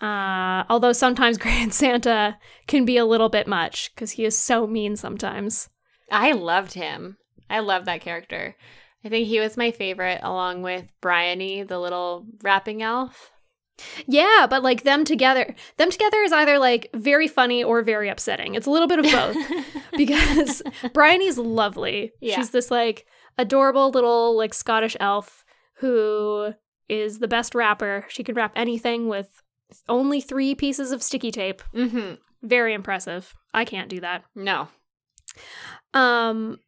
Uh, 0.00 0.64
although 0.68 0.92
sometimes 0.92 1.38
Grand 1.38 1.72
Santa 1.72 2.38
can 2.66 2.84
be 2.84 2.96
a 2.96 3.06
little 3.06 3.28
bit 3.28 3.46
much 3.46 3.92
because 3.94 4.12
he 4.12 4.24
is 4.24 4.36
so 4.38 4.66
mean 4.66 4.96
sometimes. 4.96 5.68
I 6.10 6.32
loved 6.32 6.74
him. 6.74 7.16
I 7.48 7.60
love 7.60 7.84
that 7.86 8.00
character. 8.00 8.56
I 9.04 9.08
think 9.08 9.28
he 9.28 9.40
was 9.40 9.56
my 9.56 9.70
favorite, 9.70 10.20
along 10.22 10.62
with 10.62 10.92
Bryony, 11.00 11.62
the 11.62 11.78
little 11.78 12.26
rapping 12.42 12.82
elf. 12.82 13.30
Yeah, 14.06 14.46
but 14.48 14.62
like 14.62 14.82
them 14.82 15.04
together, 15.04 15.54
them 15.76 15.90
together 15.90 16.18
is 16.22 16.32
either 16.32 16.58
like 16.58 16.90
very 16.94 17.28
funny 17.28 17.62
or 17.62 17.82
very 17.82 18.08
upsetting. 18.08 18.54
It's 18.54 18.66
a 18.66 18.70
little 18.70 18.88
bit 18.88 18.98
of 18.98 19.04
both 19.04 19.36
because 19.96 20.62
Bryony's 20.92 21.38
lovely. 21.38 22.12
Yeah. 22.20 22.36
She's 22.36 22.50
this 22.50 22.70
like 22.70 23.06
adorable 23.38 23.90
little 23.90 24.36
like 24.36 24.54
Scottish 24.54 24.96
elf 24.98 25.44
who 25.78 26.54
is 26.88 27.18
the 27.18 27.28
best 27.28 27.54
rapper. 27.54 28.06
She 28.08 28.24
can 28.24 28.34
rap 28.34 28.52
anything 28.56 29.08
with 29.08 29.42
only 29.88 30.20
three 30.20 30.54
pieces 30.54 30.92
of 30.92 31.02
sticky 31.02 31.30
tape. 31.30 31.62
mm-hmm. 31.74 32.14
Very 32.42 32.74
impressive. 32.74 33.34
I 33.52 33.64
can't 33.64 33.88
do 33.88 34.00
that. 34.00 34.22
No. 34.34 34.68
Um, 35.94 36.58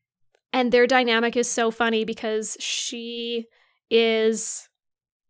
and 0.53 0.73
their 0.73 0.87
dynamic 0.87 1.37
is 1.37 1.49
so 1.49 1.71
funny 1.71 2.05
because 2.05 2.57
she 2.59 3.47
is 3.91 4.69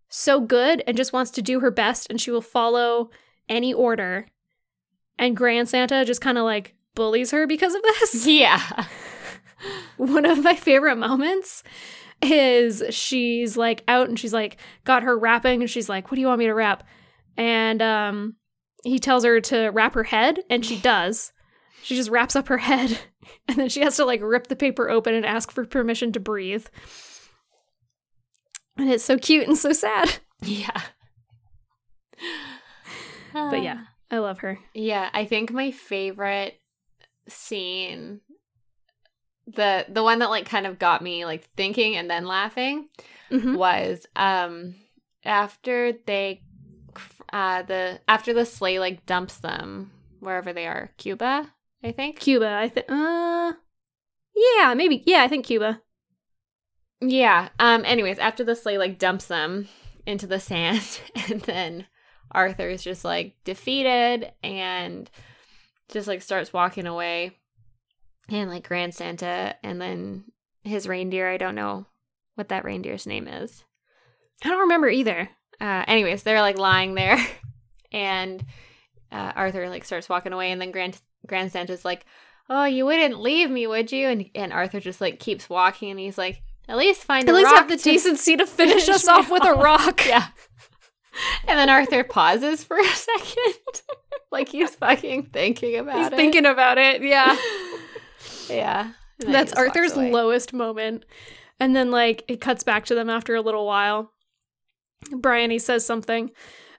so 0.08 0.40
good 0.40 0.82
and 0.86 0.96
just 0.96 1.12
wants 1.12 1.30
to 1.32 1.42
do 1.42 1.60
her 1.60 1.70
best 1.70 2.06
and 2.08 2.20
she 2.20 2.30
will 2.30 2.40
follow 2.40 3.10
any 3.48 3.74
order. 3.74 4.26
And 5.18 5.36
Grand 5.36 5.68
Santa 5.68 6.04
just 6.04 6.20
kind 6.20 6.38
of 6.38 6.44
like 6.44 6.74
bullies 6.94 7.32
her 7.32 7.46
because 7.46 7.74
of 7.74 7.82
this. 7.82 8.26
Yeah. 8.26 8.86
One 9.96 10.24
of 10.24 10.44
my 10.44 10.54
favorite 10.54 10.96
moments 10.96 11.64
is 12.22 12.82
she's 12.90 13.56
like 13.56 13.82
out 13.88 14.08
and 14.08 14.18
she's 14.18 14.32
like 14.32 14.56
got 14.84 15.02
her 15.02 15.18
wrapping 15.18 15.62
and 15.62 15.70
she's 15.70 15.88
like, 15.88 16.10
What 16.10 16.14
do 16.14 16.20
you 16.20 16.28
want 16.28 16.38
me 16.38 16.46
to 16.46 16.54
rap? 16.54 16.84
And 17.38 17.80
um 17.80 18.36
he 18.84 18.98
tells 18.98 19.24
her 19.24 19.40
to 19.40 19.68
wrap 19.68 19.94
her 19.94 20.04
head 20.04 20.40
and 20.50 20.64
she 20.66 20.78
does. 20.78 21.32
She 21.82 21.96
just 21.96 22.10
wraps 22.10 22.36
up 22.36 22.48
her 22.48 22.58
head 22.58 22.98
and 23.48 23.56
then 23.56 23.68
she 23.70 23.80
has 23.80 23.96
to 23.96 24.04
like 24.04 24.20
rip 24.22 24.48
the 24.48 24.56
paper 24.56 24.90
open 24.90 25.14
and 25.14 25.24
ask 25.24 25.50
for 25.50 25.64
permission 25.64 26.12
to 26.12 26.20
breathe. 26.20 26.66
And 28.76 28.90
it's 28.90 29.04
so 29.04 29.16
cute 29.18 29.48
and 29.48 29.56
so 29.56 29.72
sad. 29.72 30.18
Yeah. 30.42 30.80
But 33.32 33.62
yeah, 33.62 33.80
I 34.10 34.18
love 34.18 34.38
her. 34.40 34.58
Yeah, 34.74 35.08
I 35.12 35.24
think 35.24 35.52
my 35.52 35.70
favorite 35.72 36.60
scene 37.28 38.20
the 39.46 39.84
the 39.88 40.02
one 40.02 40.18
that 40.20 40.30
like 40.30 40.46
kind 40.46 40.66
of 40.66 40.78
got 40.78 41.02
me 41.02 41.24
like 41.24 41.42
thinking 41.56 41.96
and 41.96 42.08
then 42.10 42.24
laughing 42.26 42.88
Mhm. 43.30 43.56
was 43.56 44.06
um 44.14 44.74
after 45.24 45.92
they 46.06 46.42
uh 47.32 47.62
the 47.62 48.00
after 48.08 48.32
the 48.32 48.44
sleigh 48.44 48.78
like 48.78 49.06
dumps 49.06 49.38
them 49.38 49.90
wherever 50.20 50.52
they 50.52 50.66
are 50.66 50.90
cuba 50.96 51.52
i 51.84 51.92
think 51.92 52.18
Cuba, 52.18 52.58
I 52.60 52.68
think. 52.68 52.86
Uh, 52.88 53.52
yeah, 54.34 54.74
maybe. 54.74 55.02
Yeah, 55.06 55.22
I 55.22 55.28
think 55.28 55.46
Cuba. 55.46 55.80
yeah 57.00 57.48
um 57.58 57.84
anyways 57.84 58.18
after 58.18 58.42
the 58.42 58.56
sleigh 58.56 58.78
like 58.78 58.98
dumps 58.98 59.26
them 59.26 59.68
into 60.06 60.26
the 60.26 60.40
sand 60.40 61.00
and 61.28 61.40
then 61.42 61.86
arthur 62.32 62.68
is 62.68 62.82
just 62.82 63.04
like 63.04 63.36
defeated 63.44 64.32
and 64.42 65.08
just 65.88 66.08
like 66.08 66.20
starts 66.22 66.52
walking 66.52 66.86
away 66.86 67.38
and 68.28 68.50
like 68.50 68.66
Grand 68.66 68.94
Santa, 68.94 69.56
and 69.62 69.80
then 69.80 70.24
his 70.62 70.86
reindeer. 70.86 71.28
I 71.28 71.36
don't 71.36 71.54
know 71.54 71.86
what 72.34 72.48
that 72.48 72.64
reindeer's 72.64 73.06
name 73.06 73.26
is. 73.26 73.64
I 74.44 74.48
don't 74.48 74.60
remember 74.60 74.88
either. 74.88 75.30
Uh, 75.60 75.84
anyways, 75.88 76.22
they're 76.22 76.40
like 76.40 76.58
lying 76.58 76.94
there, 76.94 77.18
and 77.92 78.44
uh, 79.10 79.32
Arthur 79.34 79.68
like 79.68 79.84
starts 79.84 80.08
walking 80.08 80.32
away, 80.32 80.52
and 80.52 80.60
then 80.60 80.70
Grand 80.70 80.98
Grand 81.26 81.50
Santa's 81.52 81.84
like, 81.84 82.04
"Oh, 82.48 82.64
you 82.64 82.86
wouldn't 82.86 83.20
leave 83.20 83.50
me, 83.50 83.66
would 83.66 83.90
you?" 83.90 84.06
And 84.08 84.30
and 84.34 84.52
Arthur 84.52 84.80
just 84.80 85.00
like 85.00 85.18
keeps 85.18 85.48
walking, 85.50 85.90
and 85.90 85.98
he's 85.98 86.18
like, 86.18 86.42
"At 86.68 86.76
least 86.76 87.02
find 87.04 87.28
At 87.28 87.34
a 87.34 87.36
least 87.36 87.50
have 87.54 87.68
the 87.68 87.76
decency 87.76 88.36
to 88.36 88.46
finish 88.46 88.84
finish 88.84 88.88
us 88.88 89.08
off 89.08 89.30
with 89.30 89.44
a 89.44 89.54
rock. 89.54 90.06
Yeah. 90.06 90.28
And 91.48 91.58
then 91.58 91.68
Arthur 91.68 92.04
pauses 92.04 92.62
for 92.62 92.78
a 92.78 92.84
second, 92.84 93.54
like 94.30 94.48
he's 94.50 94.74
fucking 94.76 95.24
thinking 95.32 95.76
about 95.76 95.96
He's 95.98 96.06
it. 96.08 96.14
thinking 96.14 96.46
about 96.46 96.78
it. 96.78 97.02
Yeah. 97.02 97.36
yeah. 98.48 98.82
And 98.82 98.92
then 99.18 99.26
he 99.28 99.32
That's 99.32 99.52
Arthur's 99.54 99.96
lowest 99.96 100.52
moment. 100.52 101.04
And 101.58 101.74
then 101.74 101.90
like 101.90 102.22
it 102.28 102.40
cuts 102.40 102.62
back 102.62 102.84
to 102.86 102.94
them 102.94 103.10
after 103.10 103.34
a 103.34 103.40
little 103.40 103.66
while. 103.66 104.12
Bryony 105.10 105.58
says 105.58 105.84
something, 105.86 106.30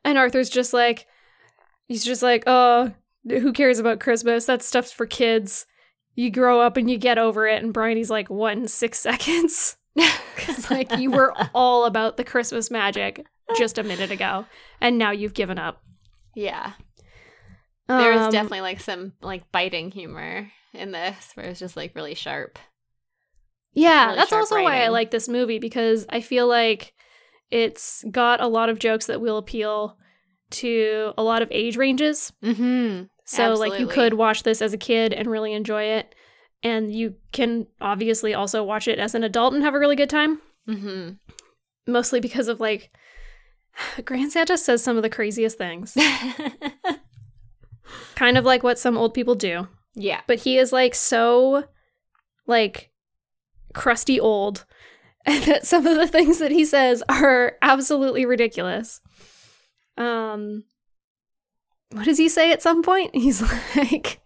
and 0.03 0.17
Arthur's 0.17 0.49
just 0.49 0.73
like 0.73 1.07
he's 1.87 2.03
just 2.05 2.21
like, 2.21 2.43
"Oh, 2.47 2.91
who 3.27 3.53
cares 3.53 3.79
about 3.79 3.99
Christmas? 3.99 4.45
That 4.45 4.61
stuff's 4.61 4.91
for 4.91 5.05
kids. 5.05 5.65
You 6.15 6.29
grow 6.31 6.59
up 6.61 6.77
and 6.77 6.89
you 6.89 6.97
get 6.97 7.17
over 7.17 7.47
it." 7.47 7.63
And 7.63 7.73
Bryony's 7.73 8.09
like, 8.09 8.29
"What 8.29 8.57
in 8.57 8.67
6 8.67 8.99
seconds?" 9.09 9.77
Cuz 10.37 10.69
like 10.69 10.97
you 10.97 11.11
were 11.11 11.33
all 11.53 11.85
about 11.85 12.17
the 12.17 12.23
Christmas 12.23 12.69
magic 12.71 13.25
just 13.57 13.77
a 13.77 13.83
minute 13.83 14.11
ago, 14.11 14.45
and 14.79 14.97
now 14.97 15.11
you've 15.11 15.33
given 15.33 15.57
up. 15.59 15.81
Yeah. 16.35 16.73
There's 17.87 18.19
Um, 18.19 18.31
definitely 18.31 18.61
like 18.61 18.79
some 18.79 19.13
like 19.21 19.51
biting 19.51 19.89
humor 19.89 20.51
in 20.73 20.91
this 20.91 21.31
where 21.33 21.47
it's 21.47 21.59
just 21.59 21.75
like 21.75 21.95
really 21.95 22.13
sharp. 22.13 22.59
Yeah, 23.73 24.05
really 24.05 24.17
that's 24.17 24.29
sharp 24.29 24.41
also 24.41 24.61
why 24.61 24.83
I 24.83 24.89
like 24.89 25.09
this 25.09 25.27
movie 25.27 25.57
because 25.57 26.05
I 26.09 26.21
feel 26.21 26.47
like 26.47 26.93
it's 27.51 28.03
got 28.11 28.41
a 28.41 28.47
lot 28.47 28.69
of 28.69 28.79
jokes 28.79 29.05
that 29.07 29.21
will 29.21 29.37
appeal 29.37 29.97
to 30.51 31.13
a 31.17 31.23
lot 31.23 31.41
of 31.41 31.47
age 31.51 31.77
ranges. 31.77 32.33
Mm-hmm. 32.43 33.03
So 33.25 33.53
like 33.53 33.79
you 33.79 33.87
could 33.87 34.15
watch 34.15 34.43
this 34.43 34.61
as 34.61 34.73
a 34.73 34.77
kid 34.77 35.13
and 35.13 35.29
really 35.29 35.53
enjoy 35.53 35.83
it 35.83 36.15
and 36.63 36.93
you 36.93 37.15
can 37.31 37.67
obviously 37.79 38.33
also 38.33 38.63
watch 38.63 38.87
it 38.87 38.99
as 38.99 39.13
an 39.15 39.23
adult 39.23 39.53
and 39.53 39.63
have 39.63 39.75
a 39.75 39.79
really 39.79 39.95
good 39.95 40.09
time, 40.09 40.39
Mm-hmm. 40.67 41.11
mostly 41.91 42.19
because 42.19 42.47
of 42.47 42.59
like 42.59 42.91
Grand 44.05 44.31
Santa 44.31 44.57
says 44.57 44.83
some 44.83 44.97
of 44.97 45.03
the 45.03 45.09
craziest 45.09 45.57
things. 45.57 45.95
kind 48.15 48.37
of 48.37 48.45
like 48.45 48.63
what 48.63 48.79
some 48.79 48.97
old 48.97 49.13
people 49.13 49.35
do. 49.35 49.67
yeah. 49.95 50.21
but 50.27 50.39
he 50.39 50.57
is 50.57 50.71
like 50.73 50.93
so 50.95 51.65
like 52.47 52.91
crusty 53.73 54.19
old 54.19 54.65
and 55.25 55.43
that 55.45 55.65
some 55.67 55.85
of 55.85 55.95
the 55.97 56.07
things 56.07 56.39
that 56.39 56.51
he 56.51 56.65
says 56.65 57.03
are 57.09 57.53
absolutely 57.61 58.25
ridiculous 58.25 59.01
um 59.97 60.63
what 61.91 62.05
does 62.05 62.17
he 62.17 62.29
say 62.29 62.51
at 62.51 62.61
some 62.61 62.81
point 62.81 63.13
he's 63.15 63.41
like 63.75 64.21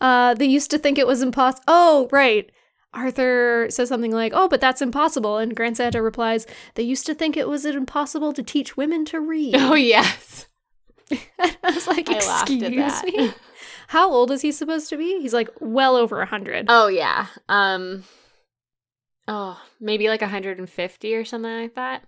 uh 0.00 0.34
they 0.34 0.46
used 0.46 0.70
to 0.70 0.78
think 0.78 0.98
it 0.98 1.06
was 1.06 1.22
impossible 1.22 1.64
oh 1.68 2.08
right 2.10 2.50
arthur 2.92 3.66
says 3.70 3.88
something 3.88 4.12
like 4.12 4.32
oh 4.34 4.48
but 4.48 4.60
that's 4.60 4.82
impossible 4.82 5.38
and 5.38 5.56
grand 5.56 5.76
santa 5.76 6.00
replies 6.00 6.46
they 6.74 6.82
used 6.82 7.06
to 7.06 7.14
think 7.14 7.36
it 7.36 7.48
was 7.48 7.64
impossible 7.64 8.32
to 8.32 8.42
teach 8.42 8.76
women 8.76 9.04
to 9.04 9.20
read 9.20 9.54
Oh 9.56 9.74
yes. 9.74 10.46
i 11.10 11.54
was 11.64 11.86
like 11.86 12.08
I 12.08 12.18
laughed 12.18 12.50
at 12.50 12.72
excuse 12.72 13.02
me 13.02 13.34
how 13.88 14.10
old 14.10 14.30
is 14.30 14.42
he 14.42 14.52
supposed 14.52 14.88
to 14.90 14.96
be? 14.96 15.20
He's 15.20 15.34
like 15.34 15.48
well 15.60 15.96
over 15.96 16.20
a 16.20 16.26
hundred. 16.26 16.66
Oh 16.68 16.88
yeah. 16.88 17.26
Um 17.48 18.04
Oh, 19.26 19.60
maybe 19.80 20.08
like 20.08 20.20
150 20.20 21.14
or 21.14 21.24
something 21.24 21.60
like 21.62 21.74
that. 21.74 22.04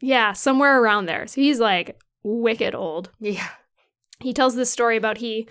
Yeah, 0.00 0.32
somewhere 0.32 0.80
around 0.80 1.06
there. 1.06 1.26
So 1.26 1.40
he's 1.40 1.60
like 1.60 1.98
wicked 2.22 2.74
old. 2.74 3.10
Yeah. 3.20 3.48
He 4.20 4.32
tells 4.32 4.54
this 4.54 4.70
story 4.70 4.96
about 4.96 5.18
he 5.18 5.48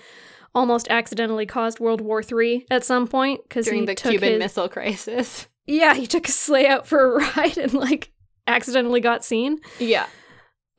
almost 0.54 0.88
accidentally 0.90 1.46
caused 1.46 1.80
World 1.80 2.02
War 2.02 2.22
Three 2.24 2.66
at 2.70 2.84
some 2.84 3.08
point 3.08 3.42
because 3.44 3.66
During 3.66 3.82
he 3.82 3.86
the 3.88 3.96
Cuban 3.96 4.34
his, 4.34 4.40
Missile 4.40 4.70
Crisis. 4.70 5.48
Yeah, 5.68 5.96
he 5.96 6.06
took 6.06 6.28
a 6.28 6.32
sleigh 6.32 6.68
out 6.68 6.86
for 6.86 7.16
a 7.16 7.20
ride 7.38 7.58
and 7.58 7.74
like 7.74 8.12
accidentally 8.46 9.02
got 9.02 9.26
seen. 9.26 9.62
Yeah. 9.80 10.06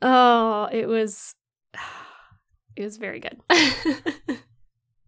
Oh, 0.01 0.69
it 0.71 0.87
was 0.87 1.35
it 2.77 2.83
was 2.83 2.95
very 2.95 3.19
good. 3.19 3.37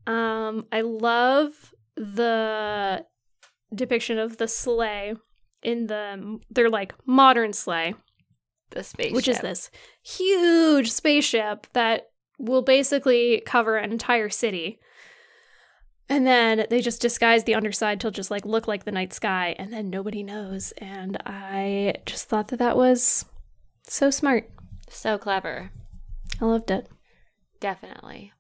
Um, 0.10 0.66
I 0.72 0.82
love 0.82 1.52
the 1.96 3.06
depiction 3.74 4.18
of 4.18 4.38
the 4.38 4.48
sleigh 4.48 5.14
in 5.62 5.88
the 5.88 6.40
they're 6.50 6.70
like 6.70 6.94
modern 7.06 7.54
sleigh. 7.54 7.94
the 8.72 8.84
space. 8.84 9.14
which 9.14 9.28
is 9.28 9.40
this 9.40 9.70
huge 10.04 10.92
spaceship 10.92 11.68
that 11.74 12.10
will 12.38 12.62
basically 12.62 13.42
cover 13.46 13.78
an 13.78 13.92
entire 13.92 14.30
city. 14.30 14.80
And 16.08 16.26
then 16.26 16.66
they 16.72 16.82
just 16.82 17.02
disguise 17.02 17.44
the 17.44 17.54
underside 17.54 18.00
to 18.00 18.10
just 18.10 18.32
like 18.32 18.46
look 18.46 18.68
like 18.68 18.84
the 18.84 18.92
night 18.92 19.14
sky, 19.14 19.56
and 19.60 19.72
then 19.72 19.92
nobody 19.92 20.24
knows. 20.24 20.72
And 20.80 21.18
I 21.26 21.96
just 22.08 22.28
thought 22.28 22.48
that 22.48 22.58
that 22.58 22.78
was 22.78 23.26
so 23.88 24.10
smart. 24.10 24.50
So 24.90 25.20
clever. 25.20 25.70
I 26.42 26.46
loved 26.46 26.72
it. 26.72 26.88
Definitely. 27.60 28.34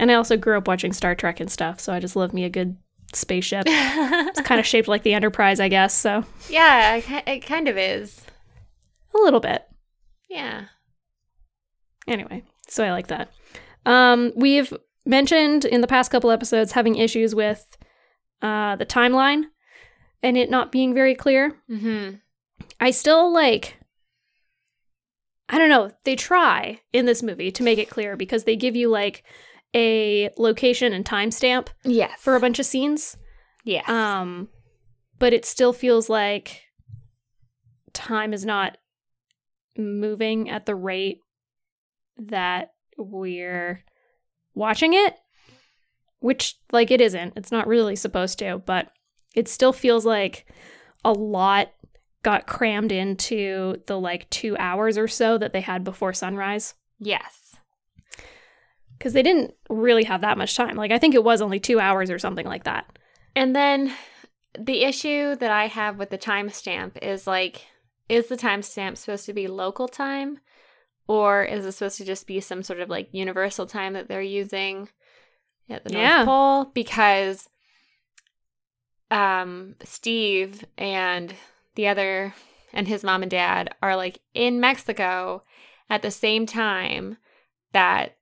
And 0.00 0.10
I 0.10 0.14
also 0.14 0.36
grew 0.36 0.56
up 0.58 0.66
watching 0.66 0.92
Star 0.92 1.14
Trek 1.14 1.38
and 1.38 1.50
stuff, 1.50 1.78
so 1.78 1.92
I 1.92 2.00
just 2.00 2.16
love 2.16 2.34
me 2.34 2.42
a 2.44 2.50
good 2.50 2.76
spaceship. 3.16 3.66
It's 4.36 4.40
kind 4.40 4.58
of 4.58 4.66
shaped 4.66 4.88
like 4.88 5.04
the 5.04 5.14
Enterprise, 5.14 5.60
I 5.60 5.68
guess. 5.68 5.94
So 5.94 6.24
yeah, 6.48 6.96
it 7.26 7.46
kind 7.46 7.68
of 7.68 7.78
is. 7.78 8.24
a 9.14 9.18
little 9.18 9.40
bit. 9.40 9.64
Yeah. 10.28 10.64
Anyway, 12.08 12.42
so 12.68 12.84
I 12.84 12.90
like 12.90 13.06
that. 13.08 13.30
Um, 13.86 14.32
we've 14.36 14.72
mentioned 15.06 15.64
in 15.64 15.80
the 15.80 15.86
past 15.86 16.10
couple 16.10 16.30
episodes 16.30 16.72
having 16.72 16.96
issues 16.96 17.34
with 17.34 17.76
uh, 18.42 18.76
the 18.76 18.86
timeline 18.86 19.44
and 20.22 20.36
it 20.36 20.50
not 20.50 20.72
being 20.72 20.94
very 20.94 21.14
clear. 21.14 21.54
Mm-hmm. 21.70 22.16
I 22.80 22.90
still 22.90 23.32
like. 23.32 23.78
I 25.48 25.58
don't 25.58 25.68
know. 25.68 25.90
They 26.04 26.16
try 26.16 26.80
in 26.92 27.04
this 27.06 27.22
movie 27.22 27.52
to 27.52 27.62
make 27.62 27.78
it 27.78 27.90
clear 27.90 28.16
because 28.16 28.44
they 28.44 28.56
give 28.56 28.74
you 28.74 28.88
like 28.88 29.22
a 29.74 30.30
location 30.38 30.92
and 30.92 31.04
timestamp 31.04 31.68
Yes. 31.84 32.12
for 32.20 32.36
a 32.36 32.40
bunch 32.40 32.58
of 32.58 32.66
scenes. 32.66 33.16
Yeah. 33.64 33.82
Um, 33.86 34.48
but 35.18 35.32
it 35.32 35.44
still 35.44 35.72
feels 35.72 36.08
like 36.08 36.62
time 37.92 38.32
is 38.32 38.44
not 38.44 38.76
moving 39.76 40.50
at 40.50 40.66
the 40.66 40.74
rate 40.74 41.18
that 42.16 42.72
we're 42.96 43.82
watching 44.54 44.94
it, 44.94 45.16
which, 46.20 46.56
like, 46.70 46.90
it 46.90 47.00
isn't. 47.00 47.32
It's 47.36 47.50
not 47.52 47.66
really 47.66 47.96
supposed 47.96 48.38
to, 48.38 48.58
but 48.64 48.90
it 49.34 49.48
still 49.48 49.72
feels 49.72 50.06
like 50.06 50.46
a 51.04 51.12
lot 51.12 51.72
got 52.22 52.46
crammed 52.46 52.90
into 52.92 53.82
the 53.86 53.98
like 54.00 54.30
two 54.30 54.56
hours 54.58 54.96
or 54.96 55.06
so 55.06 55.36
that 55.36 55.52
they 55.52 55.60
had 55.60 55.84
before 55.84 56.14
sunrise 56.14 56.72
yes. 56.98 57.43
Because 59.04 59.12
they 59.12 59.22
didn't 59.22 59.52
really 59.68 60.04
have 60.04 60.22
that 60.22 60.38
much 60.38 60.56
time. 60.56 60.76
Like, 60.76 60.90
I 60.90 60.98
think 60.98 61.14
it 61.14 61.22
was 61.22 61.42
only 61.42 61.60
two 61.60 61.78
hours 61.78 62.08
or 62.08 62.18
something 62.18 62.46
like 62.46 62.64
that. 62.64 62.86
And 63.36 63.54
then 63.54 63.92
the 64.58 64.82
issue 64.82 65.36
that 65.36 65.50
I 65.50 65.66
have 65.66 65.98
with 65.98 66.08
the 66.08 66.16
timestamp 66.16 66.96
is 67.02 67.26
like, 67.26 67.66
is 68.08 68.28
the 68.28 68.36
timestamp 68.38 68.96
supposed 68.96 69.26
to 69.26 69.34
be 69.34 69.46
local 69.46 69.88
time? 69.88 70.40
Or 71.06 71.44
is 71.44 71.66
it 71.66 71.72
supposed 71.72 71.98
to 71.98 72.06
just 72.06 72.26
be 72.26 72.40
some 72.40 72.62
sort 72.62 72.80
of 72.80 72.88
like 72.88 73.10
universal 73.12 73.66
time 73.66 73.92
that 73.92 74.08
they're 74.08 74.22
using 74.22 74.88
at 75.68 75.84
the 75.84 75.92
Yeah. 75.92 76.24
North 76.24 76.26
Pole? 76.26 76.64
Because 76.72 77.50
um 79.10 79.74
Steve 79.84 80.64
and 80.78 81.34
the 81.74 81.88
other 81.88 82.34
and 82.72 82.88
his 82.88 83.04
mom 83.04 83.20
and 83.20 83.30
dad 83.30 83.74
are 83.82 83.96
like 83.96 84.20
in 84.32 84.60
Mexico 84.60 85.42
at 85.90 86.00
the 86.00 86.10
same 86.10 86.46
time 86.46 87.18
that 87.74 88.16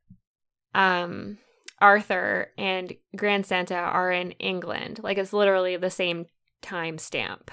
um 0.75 1.39
Arthur 1.81 2.51
and 2.57 2.93
Grand 3.17 3.45
Santa 3.45 3.75
are 3.75 4.11
in 4.13 4.33
England. 4.33 5.01
Like 5.03 5.19
it's 5.19 5.33
literally 5.33 5.77
the 5.77 5.91
same 5.91 6.27
time 6.63 6.97
stamp. 6.99 7.51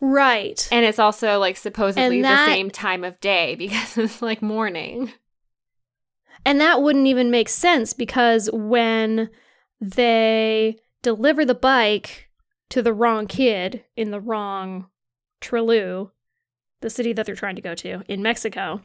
Right. 0.00 0.68
And 0.70 0.84
it's 0.84 0.98
also 0.98 1.38
like 1.38 1.56
supposedly 1.56 2.20
that- 2.22 2.46
the 2.46 2.52
same 2.52 2.70
time 2.70 3.02
of 3.04 3.20
day 3.20 3.54
because 3.58 3.96
it's 3.96 4.20
like 4.22 4.42
morning. 4.42 5.12
And 6.44 6.60
that 6.60 6.82
wouldn't 6.82 7.06
even 7.06 7.30
make 7.30 7.48
sense 7.48 7.94
because 7.94 8.50
when 8.52 9.30
they 9.80 10.76
deliver 11.02 11.44
the 11.46 11.54
bike 11.54 12.28
to 12.68 12.82
the 12.82 12.92
wrong 12.92 13.26
kid 13.26 13.84
in 13.96 14.10
the 14.10 14.20
wrong 14.20 14.88
Trelew, 15.40 16.10
the 16.82 16.90
city 16.90 17.14
that 17.14 17.24
they're 17.24 17.34
trying 17.34 17.56
to 17.56 17.62
go 17.62 17.74
to 17.76 18.02
in 18.08 18.22
Mexico, 18.22 18.82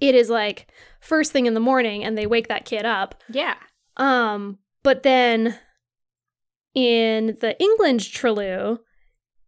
it 0.00 0.14
is 0.14 0.28
like 0.30 0.68
first 1.00 1.32
thing 1.32 1.46
in 1.46 1.54
the 1.54 1.60
morning 1.60 2.04
and 2.04 2.16
they 2.16 2.26
wake 2.26 2.48
that 2.48 2.64
kid 2.64 2.84
up. 2.84 3.14
Yeah. 3.28 3.54
Um, 3.96 4.58
But 4.82 5.02
then 5.02 5.58
in 6.74 7.36
the 7.40 7.56
England 7.60 8.00
Trelew, 8.00 8.78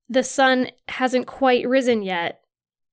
the 0.09 0.23
sun 0.23 0.69
hasn't 0.89 1.27
quite 1.27 1.67
risen 1.67 2.03
yet, 2.03 2.41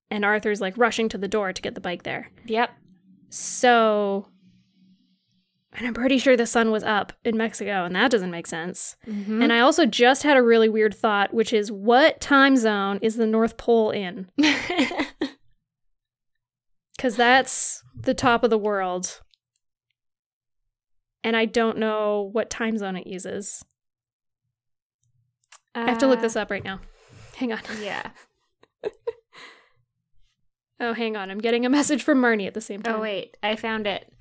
and 0.10 0.24
Arthur's 0.24 0.62
like 0.62 0.78
rushing 0.78 1.10
to 1.10 1.18
the 1.18 1.28
door 1.28 1.52
to 1.54 1.62
get 1.62 1.76
the 1.76 1.82
bike 1.82 2.04
there. 2.04 2.32
Yep. 2.46 2.70
So, 3.30 4.28
and 5.74 5.86
I'm 5.88 5.94
pretty 5.94 6.18
sure 6.18 6.36
the 6.38 6.46
sun 6.46 6.72
was 6.72 6.84
up 6.84 7.12
in 7.26 7.36
Mexico, 7.38 7.84
and 7.86 7.96
that 7.96 8.12
doesn't 8.12 8.32
make 8.32 8.48
sense. 8.48 8.96
Mhm. 9.08 9.44
And 9.44 9.52
I 9.54 9.60
also 9.60 9.86
just 9.86 10.24
had 10.24 10.38
a 10.38 10.44
really 10.44 10.70
weird 10.70 10.94
thought, 10.96 11.34
which 11.34 11.52
is 11.54 11.72
what 11.72 12.22
time 12.22 12.56
zone 12.56 13.00
is 13.02 13.16
the 13.18 13.28
North 13.28 13.58
Pole 13.58 13.92
in? 13.92 14.30
Because 17.02 17.16
that's 17.16 17.82
the 18.00 18.14
top 18.14 18.44
of 18.44 18.52
the 18.52 18.60
world. 18.60 19.22
And 21.24 21.36
I 21.36 21.46
don't 21.46 21.80
know 21.80 22.30
what 22.32 22.52
time 22.52 22.78
zone 22.78 22.96
it 22.96 23.08
uses. 23.08 23.66
I 25.74 25.90
have 25.90 25.98
to 25.98 26.06
look 26.06 26.22
this 26.22 26.36
up 26.36 26.52
right 26.52 26.64
now. 26.64 26.80
Hang 27.38 27.54
on. 27.54 27.58
Uh, 27.60 27.82
Yeah. 27.82 28.10
Oh, 30.80 30.94
hang 30.94 31.16
on. 31.16 31.30
I'm 31.30 31.38
getting 31.38 31.64
a 31.64 31.70
message 31.70 32.02
from 32.02 32.20
Marnie 32.20 32.48
at 32.48 32.56
the 32.56 32.60
same 32.62 32.82
time. 32.82 32.96
Oh 32.96 33.02
wait, 33.02 33.38
I 33.44 33.56
found 33.56 33.86
it. 33.86 34.12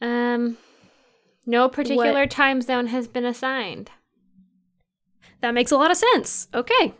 Um, 0.00 0.58
no 1.46 1.68
particular 1.68 2.26
time 2.26 2.60
zone 2.60 2.88
has 2.88 3.06
been 3.06 3.24
assigned. 3.24 3.92
That 5.42 5.54
makes 5.54 5.70
a 5.70 5.76
lot 5.76 5.92
of 5.92 5.96
sense. 5.96 6.48
Okay. 6.52 6.92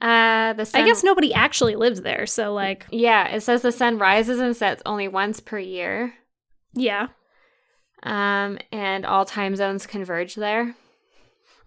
Uh, 0.00 0.52
the 0.52 0.66
sun, 0.66 0.82
I 0.82 0.86
guess 0.86 1.02
nobody 1.02 1.32
actually 1.32 1.74
lives 1.76 2.02
there, 2.02 2.26
so 2.26 2.52
like, 2.52 2.86
Yeah, 2.90 3.28
it 3.28 3.40
says 3.42 3.62
the 3.62 3.72
sun 3.72 3.98
rises 3.98 4.38
and 4.40 4.54
sets 4.54 4.82
only 4.84 5.08
once 5.08 5.40
per 5.40 5.58
year. 5.58 6.14
yeah. 6.74 7.08
Um, 8.02 8.58
and 8.70 9.04
all 9.06 9.24
time 9.24 9.56
zones 9.56 9.86
converge 9.86 10.34
there. 10.34 10.76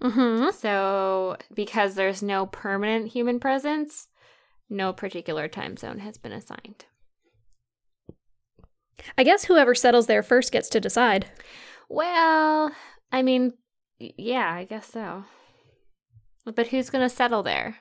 Mm-hmm. 0.02 0.52
So, 0.52 1.36
because 1.54 1.96
there's 1.96 2.22
no 2.24 2.46
permanent 2.46 3.08
human 3.12 3.40
presence, 3.40 4.08
no 4.70 4.94
particular 4.94 5.48
time 5.50 5.76
zone 5.76 6.00
has 6.00 6.18
been 6.18 6.32
assigned. 6.32 6.86
I 9.18 9.24
guess 9.24 9.46
whoever 9.46 9.74
settles 9.76 10.08
there 10.08 10.24
first 10.24 10.52
gets 10.52 10.70
to 10.70 10.80
decide. 10.80 11.26
Well, 11.90 12.72
I 13.12 13.22
mean, 13.24 13.54
yeah, 14.00 14.54
I 14.54 14.64
guess 14.66 14.88
so. 14.88 15.26
But 16.46 16.68
who's 16.68 16.90
going 16.90 17.08
to 17.08 17.14
settle 17.14 17.44
there? 17.44 17.78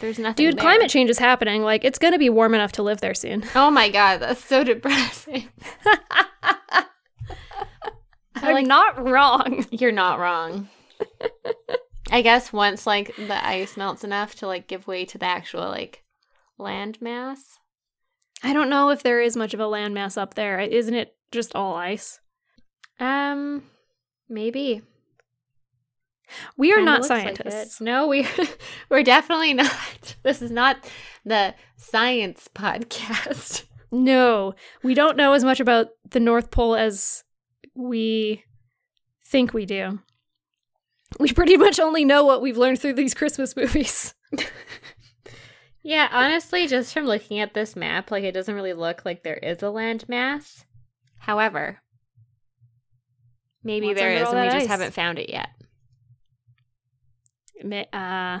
There's 0.00 0.18
nothing. 0.18 0.44
Dude, 0.44 0.56
there. 0.56 0.62
climate 0.62 0.90
change 0.90 1.08
is 1.10 1.18
happening. 1.18 1.62
Like, 1.62 1.84
it's 1.84 1.98
gonna 1.98 2.18
be 2.18 2.28
warm 2.28 2.54
enough 2.54 2.72
to 2.72 2.82
live 2.82 3.00
there 3.00 3.14
soon. 3.14 3.44
Oh 3.54 3.70
my 3.70 3.88
god, 3.88 4.18
that's 4.18 4.44
so 4.44 4.62
depressing. 4.64 5.48
I'm 8.34 8.54
like- 8.54 8.66
not 8.66 9.02
wrong. 9.02 9.64
You're 9.70 9.92
not 9.92 10.18
wrong. 10.18 10.68
I 12.10 12.22
guess 12.22 12.52
once 12.52 12.86
like 12.86 13.16
the 13.16 13.44
ice 13.46 13.76
melts 13.76 14.04
enough 14.04 14.34
to 14.36 14.46
like 14.46 14.68
give 14.68 14.86
way 14.86 15.04
to 15.06 15.18
the 15.18 15.26
actual 15.26 15.62
like 15.62 16.04
land 16.58 17.00
mass. 17.00 17.58
I 18.42 18.52
don't 18.52 18.70
know 18.70 18.90
if 18.90 19.02
there 19.02 19.20
is 19.20 19.36
much 19.36 19.54
of 19.54 19.60
a 19.60 19.64
landmass 19.64 20.16
up 20.16 20.34
there. 20.34 20.60
Isn't 20.60 20.94
it 20.94 21.16
just 21.32 21.54
all 21.56 21.74
ice? 21.74 22.20
Um, 23.00 23.64
maybe. 24.28 24.82
We 26.56 26.72
are 26.72 26.76
Kinda 26.76 26.90
not 26.90 27.00
looks 27.00 27.10
like 27.10 27.36
scientists. 27.36 27.80
no, 27.80 28.06
we 28.08 28.26
we're 28.90 29.02
definitely 29.02 29.54
not. 29.54 30.16
This 30.22 30.42
is 30.42 30.50
not 30.50 30.76
the 31.24 31.54
science 31.76 32.48
podcast. 32.54 33.64
no, 33.92 34.54
we 34.82 34.94
don't 34.94 35.16
know 35.16 35.32
as 35.34 35.44
much 35.44 35.60
about 35.60 35.88
the 36.10 36.20
North 36.20 36.50
Pole 36.50 36.74
as 36.74 37.22
we 37.74 38.44
think 39.24 39.54
we 39.54 39.66
do. 39.66 40.00
We 41.20 41.32
pretty 41.32 41.56
much 41.56 41.78
only 41.78 42.04
know 42.04 42.24
what 42.24 42.42
we've 42.42 42.56
learned 42.58 42.80
through 42.80 42.94
these 42.94 43.14
Christmas 43.14 43.54
movies. 43.56 44.14
Yeah, 45.86 46.08
honestly, 46.10 46.66
just 46.66 46.92
from 46.92 47.04
looking 47.04 47.38
at 47.38 47.54
this 47.54 47.76
map, 47.76 48.10
like 48.10 48.24
it 48.24 48.32
doesn't 48.32 48.56
really 48.56 48.72
look 48.72 49.04
like 49.04 49.22
there 49.22 49.36
is 49.36 49.62
a 49.62 49.70
land 49.70 50.08
mass. 50.08 50.64
However, 51.20 51.78
maybe 53.62 53.86
What's 53.86 54.00
there 54.00 54.10
is, 54.10 54.28
and 54.28 54.40
we 54.40 54.48
that 54.48 54.52
just 54.52 54.66
haven't 54.66 54.94
found 54.94 55.20
it 55.20 55.30
yet. 55.30 55.50
Uh, 57.92 58.40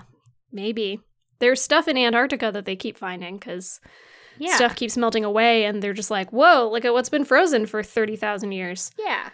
maybe. 0.52 1.00
There's 1.38 1.60
stuff 1.60 1.86
in 1.88 1.96
Antarctica 1.98 2.50
that 2.52 2.64
they 2.64 2.76
keep 2.76 2.96
finding 2.96 3.36
because 3.36 3.80
Yeah, 4.38 4.56
stuff 4.56 4.74
keeps 4.76 4.96
melting 4.96 5.24
away, 5.24 5.64
and 5.64 5.82
they're 5.82 5.92
just 5.92 6.10
like, 6.10 6.32
whoa, 6.32 6.68
look 6.70 6.84
at 6.84 6.92
what's 6.94 7.08
been 7.10 7.24
frozen 7.24 7.66
for 7.66 7.82
30,000 7.82 8.52
years. 8.52 8.90
yeah. 8.98 9.30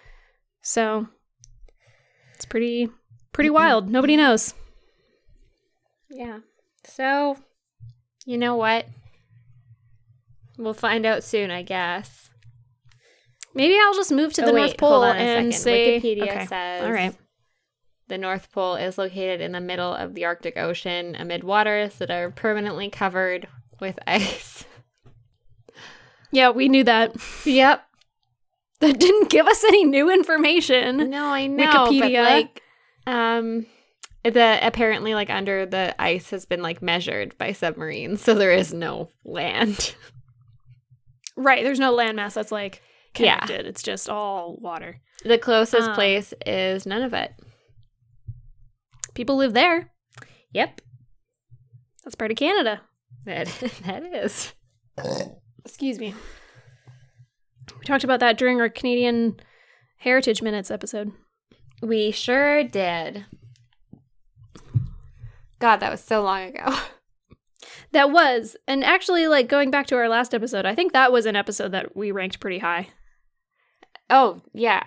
So 0.62 1.08
it's 2.34 2.44
pretty, 2.44 2.88
pretty 3.32 3.50
wild. 3.50 3.90
Nobody 3.90 4.16
knows. 4.16 4.54
Yeah. 6.10 6.38
So, 6.84 7.36
you 8.26 8.38
know 8.38 8.56
what? 8.56 8.86
We'll 10.58 10.74
find 10.74 11.04
out 11.06 11.24
soon, 11.24 11.50
I 11.50 11.62
guess. 11.62 12.30
Maybe 13.54 13.76
I'll 13.80 13.94
just 13.94 14.12
move 14.12 14.32
to 14.34 14.42
Oh, 14.42 14.46
the 14.46 14.52
wait, 14.52 14.60
North 14.60 14.76
Pole 14.78 14.90
hold 14.90 15.04
on 15.04 15.16
a 15.16 15.18
and 15.20 15.52
second. 15.54 15.62
say, 15.62 16.00
Wikipedia 16.00 16.22
okay. 16.22 16.46
says 16.46 16.84
all 16.84 16.92
right. 16.92 17.14
The 18.12 18.18
North 18.18 18.52
Pole 18.52 18.74
is 18.74 18.98
located 18.98 19.40
in 19.40 19.52
the 19.52 19.60
middle 19.60 19.94
of 19.94 20.12
the 20.12 20.26
Arctic 20.26 20.58
Ocean 20.58 21.16
amid 21.18 21.42
waters 21.42 21.94
that 21.94 22.10
are 22.10 22.30
permanently 22.30 22.90
covered 22.90 23.48
with 23.80 23.98
ice. 24.06 24.66
Yeah, 26.30 26.50
we 26.50 26.68
knew 26.68 26.84
that. 26.84 27.16
Yep. 27.46 27.82
That 28.80 28.98
didn't 28.98 29.30
give 29.30 29.46
us 29.46 29.64
any 29.64 29.84
new 29.84 30.12
information. 30.12 31.08
No, 31.08 31.24
I 31.24 31.46
know. 31.46 31.64
Wikipedia. 31.64 32.22
But 32.22 32.30
like, 32.30 32.62
um, 33.06 33.64
the 34.24 34.58
apparently 34.60 35.14
like 35.14 35.30
under 35.30 35.64
the 35.64 35.94
ice 35.98 36.28
has 36.30 36.44
been 36.44 36.60
like 36.60 36.82
measured 36.82 37.38
by 37.38 37.52
submarines, 37.52 38.20
so 38.20 38.34
there 38.34 38.52
is 38.52 38.74
no 38.74 39.08
land. 39.24 39.94
Right, 41.34 41.64
there's 41.64 41.80
no 41.80 41.96
landmass 41.96 42.34
that's 42.34 42.52
like 42.52 42.82
Yeah. 43.16 43.38
connected. 43.40 43.66
It's 43.66 43.82
just 43.82 44.10
all 44.10 44.56
water. 44.60 45.00
The 45.24 45.38
closest 45.38 45.88
Um, 45.88 45.94
place 45.94 46.34
is 46.44 46.84
none 46.84 47.00
of 47.02 47.14
it. 47.14 47.32
People 49.14 49.36
live 49.36 49.52
there. 49.52 49.90
Yep, 50.52 50.80
That's 52.04 52.14
part 52.14 52.30
of 52.30 52.36
Canada. 52.36 52.82
that 53.24 53.46
that 53.84 54.02
is. 54.04 54.52
Excuse 55.64 55.98
me. 55.98 56.14
We 57.78 57.84
talked 57.84 58.04
about 58.04 58.20
that 58.20 58.36
during 58.38 58.60
our 58.60 58.68
Canadian 58.68 59.36
Heritage 59.98 60.42
Minutes 60.42 60.70
episode. 60.70 61.12
We 61.80 62.10
sure 62.10 62.62
did. 62.64 63.24
God, 65.58 65.76
that 65.76 65.90
was 65.90 66.02
so 66.02 66.22
long 66.22 66.42
ago. 66.42 66.76
That 67.92 68.10
was, 68.10 68.56
and 68.66 68.82
actually, 68.82 69.28
like 69.28 69.48
going 69.48 69.70
back 69.70 69.86
to 69.88 69.96
our 69.96 70.08
last 70.08 70.32
episode, 70.34 70.64
I 70.64 70.74
think 70.74 70.92
that 70.94 71.12
was 71.12 71.26
an 71.26 71.36
episode 71.36 71.72
that 71.72 71.94
we 71.94 72.10
ranked 72.10 72.40
pretty 72.40 72.58
high. 72.58 72.88
Oh 74.08 74.40
yeah, 74.54 74.82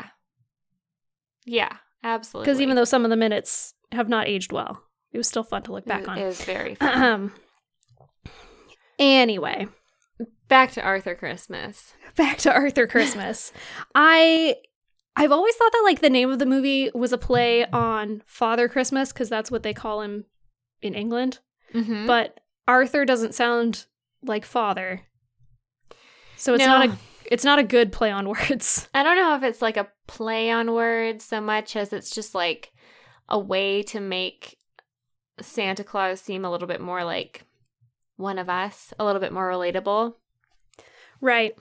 yeah, 1.46 1.78
absolutely. 2.04 2.46
Because 2.48 2.62
even 2.62 2.76
though 2.76 2.84
some 2.84 3.04
of 3.04 3.12
the 3.12 3.16
minutes 3.16 3.76
have 3.96 4.10
not 4.10 4.28
aged 4.28 4.52
well, 4.52 4.84
it 5.12 5.18
was 5.18 5.28
still 5.28 5.44
fun 5.44 5.64
to 5.64 5.72
look 5.72 5.86
back 5.86 6.04
it 6.04 6.10
on. 6.10 6.18
is 6.20 6.44
very 6.44 6.76
fun. 6.80 7.04
Um. 7.04 7.32
Anyway, 8.98 9.68
Back 10.48 10.72
to 10.74 10.82
Arthur 10.82 11.16
Christmas. 11.16 11.94
back 12.16 12.38
to 12.40 12.54
Arthur 12.54 12.86
Christmas. 12.88 13.52
I 13.96 14.56
I've 15.16 15.32
always 15.32 15.56
thought 15.56 15.72
that 15.72 15.82
like 15.84 16.02
the 16.02 16.10
name 16.10 16.30
of 16.30 16.40
the 16.40 16.46
movie 16.46 16.92
was 16.94 17.12
a 17.12 17.18
play 17.18 17.66
on 17.66 18.22
Father 18.26 18.70
Christmas 18.70 19.12
because 19.12 19.28
that's 19.30 19.50
what 19.50 19.64
they 19.64 19.74
call 19.74 20.02
him 20.02 20.26
in 20.82 20.94
England. 20.94 21.40
Mm-hmm. 21.74 22.06
But 22.06 22.40
Arthur 22.68 23.06
doesn't 23.06 23.34
sound 23.34 23.86
like 24.24 24.46
father. 24.46 25.02
So 26.38 26.54
it's 26.54 26.64
No. 26.66 26.68
not 26.80 26.90
a 26.90 26.98
it's 27.32 27.44
not 27.44 27.58
a 27.60 27.64
good 27.64 27.92
play 27.92 28.12
on 28.12 28.30
words. 28.30 28.88
I 28.94 29.02
don't 29.04 29.18
know 29.18 29.36
if 29.36 29.44
it's 29.44 29.62
like 29.64 29.78
a 29.78 29.88
play 30.08 30.52
on 30.52 30.74
words 30.74 31.26
so 31.26 31.42
much 31.42 31.76
as 31.76 31.92
it's 31.92 32.12
just 32.12 32.36
like 32.36 32.72
a 33.30 33.40
way 33.40 33.84
to 33.84 34.00
make 34.00 34.58
Santa 35.42 35.84
Claus 35.84 36.22
seem 36.22 36.46
a 36.46 36.52
little 36.52 36.68
bit 36.68 36.82
more 36.82 37.04
like 37.04 37.44
one 38.18 38.40
of 38.40 38.50
us, 38.50 38.94
a 39.00 39.06
little 39.06 39.22
bit 39.22 39.34
more 39.34 39.50
relatable. 39.50 40.14
Right. 41.22 41.56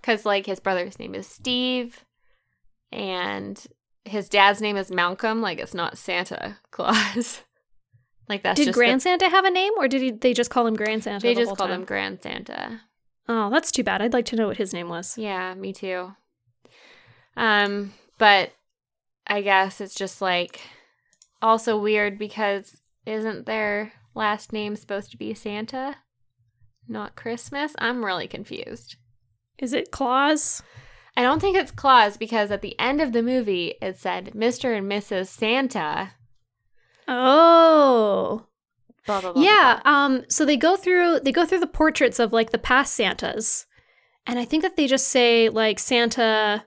Because, 0.00 0.24
like, 0.24 0.46
his 0.46 0.60
brother's 0.60 0.98
name 0.98 1.14
is 1.14 1.26
Steve, 1.26 2.04
and 2.92 3.66
his 4.04 4.28
dad's 4.28 4.60
name 4.60 4.76
is 4.76 4.90
Malcolm. 4.90 5.40
Like, 5.40 5.58
it's 5.58 5.74
not 5.74 5.98
Santa 5.98 6.58
Claus. 6.70 7.42
like, 8.28 8.42
that's 8.42 8.60
did 8.60 8.74
Grand 8.74 9.02
Santa 9.02 9.28
have 9.28 9.44
a 9.44 9.50
name 9.50 9.72
or 9.76 9.88
did 9.88 10.02
he, 10.02 10.10
they 10.12 10.32
just 10.32 10.50
call 10.50 10.66
him 10.66 10.74
Grand 10.74 11.02
Santa? 11.02 11.26
They 11.26 11.34
the 11.34 11.40
just 11.40 11.56
called 11.56 11.70
time? 11.70 11.80
him 11.80 11.84
Grand 11.84 12.22
Santa. 12.22 12.82
Oh, 13.28 13.50
that's 13.50 13.72
too 13.72 13.82
bad. 13.82 14.00
I'd 14.00 14.12
like 14.12 14.26
to 14.26 14.36
know 14.36 14.46
what 14.46 14.58
his 14.58 14.72
name 14.72 14.88
was. 14.88 15.18
Yeah, 15.18 15.54
me 15.54 15.72
too. 15.72 16.12
Um, 17.36 17.92
but 18.18 18.52
I 19.26 19.42
guess 19.42 19.80
it's 19.80 19.94
just 19.94 20.22
like 20.22 20.60
also 21.42 21.78
weird 21.78 22.18
because 22.18 22.80
isn't 23.04 23.46
their 23.46 23.92
last 24.14 24.52
name 24.52 24.76
supposed 24.76 25.10
to 25.12 25.16
be 25.16 25.34
Santa? 25.34 25.96
Not 26.88 27.16
Christmas? 27.16 27.74
I'm 27.78 28.04
really 28.04 28.28
confused. 28.28 28.96
Is 29.58 29.72
it 29.72 29.90
Claus? 29.90 30.62
I 31.16 31.22
don't 31.22 31.40
think 31.40 31.56
it's 31.56 31.70
Claus 31.70 32.16
because 32.16 32.50
at 32.50 32.60
the 32.62 32.78
end 32.78 33.00
of 33.00 33.12
the 33.12 33.22
movie 33.22 33.74
it 33.80 33.98
said 33.98 34.32
Mr. 34.34 34.76
and 34.76 34.90
Mrs. 34.90 35.28
Santa. 35.28 36.12
Oh. 37.08 38.46
Blah, 39.06 39.20
blah, 39.20 39.32
blah, 39.32 39.42
Yeah, 39.42 39.80
blah. 39.82 39.92
um 39.92 40.24
so 40.28 40.44
they 40.44 40.56
go 40.56 40.76
through 40.76 41.20
they 41.20 41.32
go 41.32 41.44
through 41.46 41.60
the 41.60 41.66
portraits 41.66 42.18
of 42.18 42.32
like 42.32 42.50
the 42.50 42.58
past 42.58 42.94
Santas. 42.94 43.66
And 44.26 44.38
I 44.38 44.44
think 44.44 44.62
that 44.62 44.76
they 44.76 44.86
just 44.86 45.08
say 45.08 45.48
like 45.48 45.78
Santa 45.78 46.64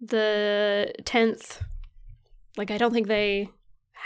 the 0.00 0.92
10th. 1.04 1.60
Like 2.56 2.70
I 2.70 2.78
don't 2.78 2.92
think 2.92 3.06
they 3.06 3.48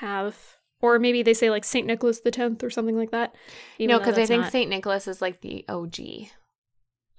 have 0.00 0.56
or 0.80 0.98
maybe 0.98 1.22
they 1.22 1.34
say 1.34 1.48
like 1.50 1.64
St. 1.64 1.86
Nicholas 1.86 2.20
the 2.20 2.30
10th 2.30 2.62
or 2.62 2.68
something 2.68 2.96
like 2.96 3.10
that. 3.10 3.34
no, 3.80 3.98
because 3.98 4.18
I 4.18 4.26
think 4.26 4.42
not 4.42 4.52
St. 4.52 4.68
Nicholas 4.68 5.08
is 5.08 5.22
like 5.22 5.40
the 5.40 5.64
OG. 5.68 5.96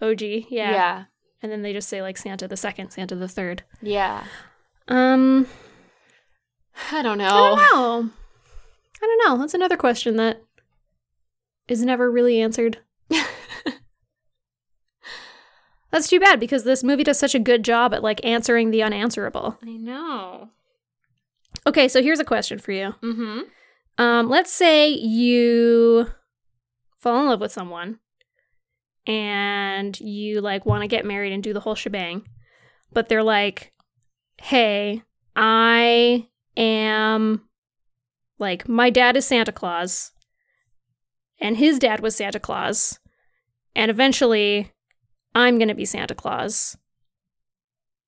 OG, 0.01 0.21
yeah. 0.21 0.45
Yeah. 0.49 1.03
And 1.41 1.51
then 1.51 1.63
they 1.63 1.73
just 1.73 1.89
say 1.89 2.01
like 2.01 2.17
Santa 2.17 2.47
the 2.47 2.55
2nd, 2.55 2.91
Santa 2.91 3.15
the 3.15 3.25
3rd. 3.25 3.61
Yeah. 3.81 4.23
Um 4.87 5.47
I 6.91 7.01
don't 7.01 7.17
know. 7.17 7.25
I 7.25 7.49
don't 7.49 7.57
know. 7.57 8.09
I 9.01 9.05
don't 9.07 9.21
know. 9.25 9.37
That's 9.39 9.53
another 9.53 9.77
question 9.77 10.17
that 10.17 10.43
is 11.67 11.83
never 11.83 12.11
really 12.11 12.39
answered. 12.41 12.79
That's 15.91 16.07
too 16.07 16.19
bad 16.19 16.39
because 16.39 16.65
this 16.65 16.83
movie 16.83 17.03
does 17.03 17.17
such 17.17 17.35
a 17.35 17.39
good 17.39 17.63
job 17.63 17.93
at 17.93 18.03
like 18.03 18.23
answering 18.25 18.71
the 18.71 18.83
unanswerable. 18.83 19.57
I 19.63 19.77
know. 19.77 20.49
Okay, 21.67 21.87
so 21.87 22.01
here's 22.01 22.19
a 22.19 22.25
question 22.25 22.59
for 22.59 22.71
you. 22.71 22.93
Mm-hmm. 23.01 23.39
Um, 23.97 24.29
let's 24.29 24.51
say 24.51 24.89
you 24.89 26.07
fall 26.97 27.21
in 27.21 27.27
love 27.27 27.39
with 27.39 27.51
someone 27.51 27.99
and 29.07 29.99
you 29.99 30.41
like 30.41 30.65
want 30.65 30.81
to 30.81 30.87
get 30.87 31.05
married 31.05 31.33
and 31.33 31.41
do 31.41 31.53
the 31.53 31.59
whole 31.59 31.75
shebang, 31.75 32.23
but 32.91 33.07
they're 33.07 33.23
like, 33.23 33.71
"Hey, 34.41 35.01
I 35.35 36.27
am 36.57 37.47
like 38.37 38.67
my 38.67 38.89
dad 38.89 39.15
is 39.17 39.25
Santa 39.25 39.51
Claus 39.51 40.11
and 41.39 41.57
his 41.57 41.79
dad 41.79 41.99
was 41.99 42.15
Santa 42.15 42.39
Claus, 42.39 42.99
and 43.75 43.89
eventually 43.89 44.71
I'm 45.33 45.57
going 45.57 45.69
to 45.69 45.75
be 45.75 45.85
Santa 45.85 46.15
Claus. 46.15 46.77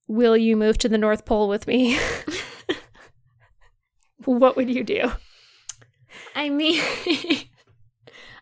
Will 0.07 0.37
you 0.37 0.55
move 0.55 0.77
to 0.79 0.89
the 0.89 0.97
North 0.97 1.25
Pole 1.25 1.47
with 1.47 1.65
me?" 1.65 1.97
what 4.27 4.55
would 4.55 4.69
you 4.69 4.83
do? 4.83 5.11
I 6.35 6.49
mean, 6.49 6.83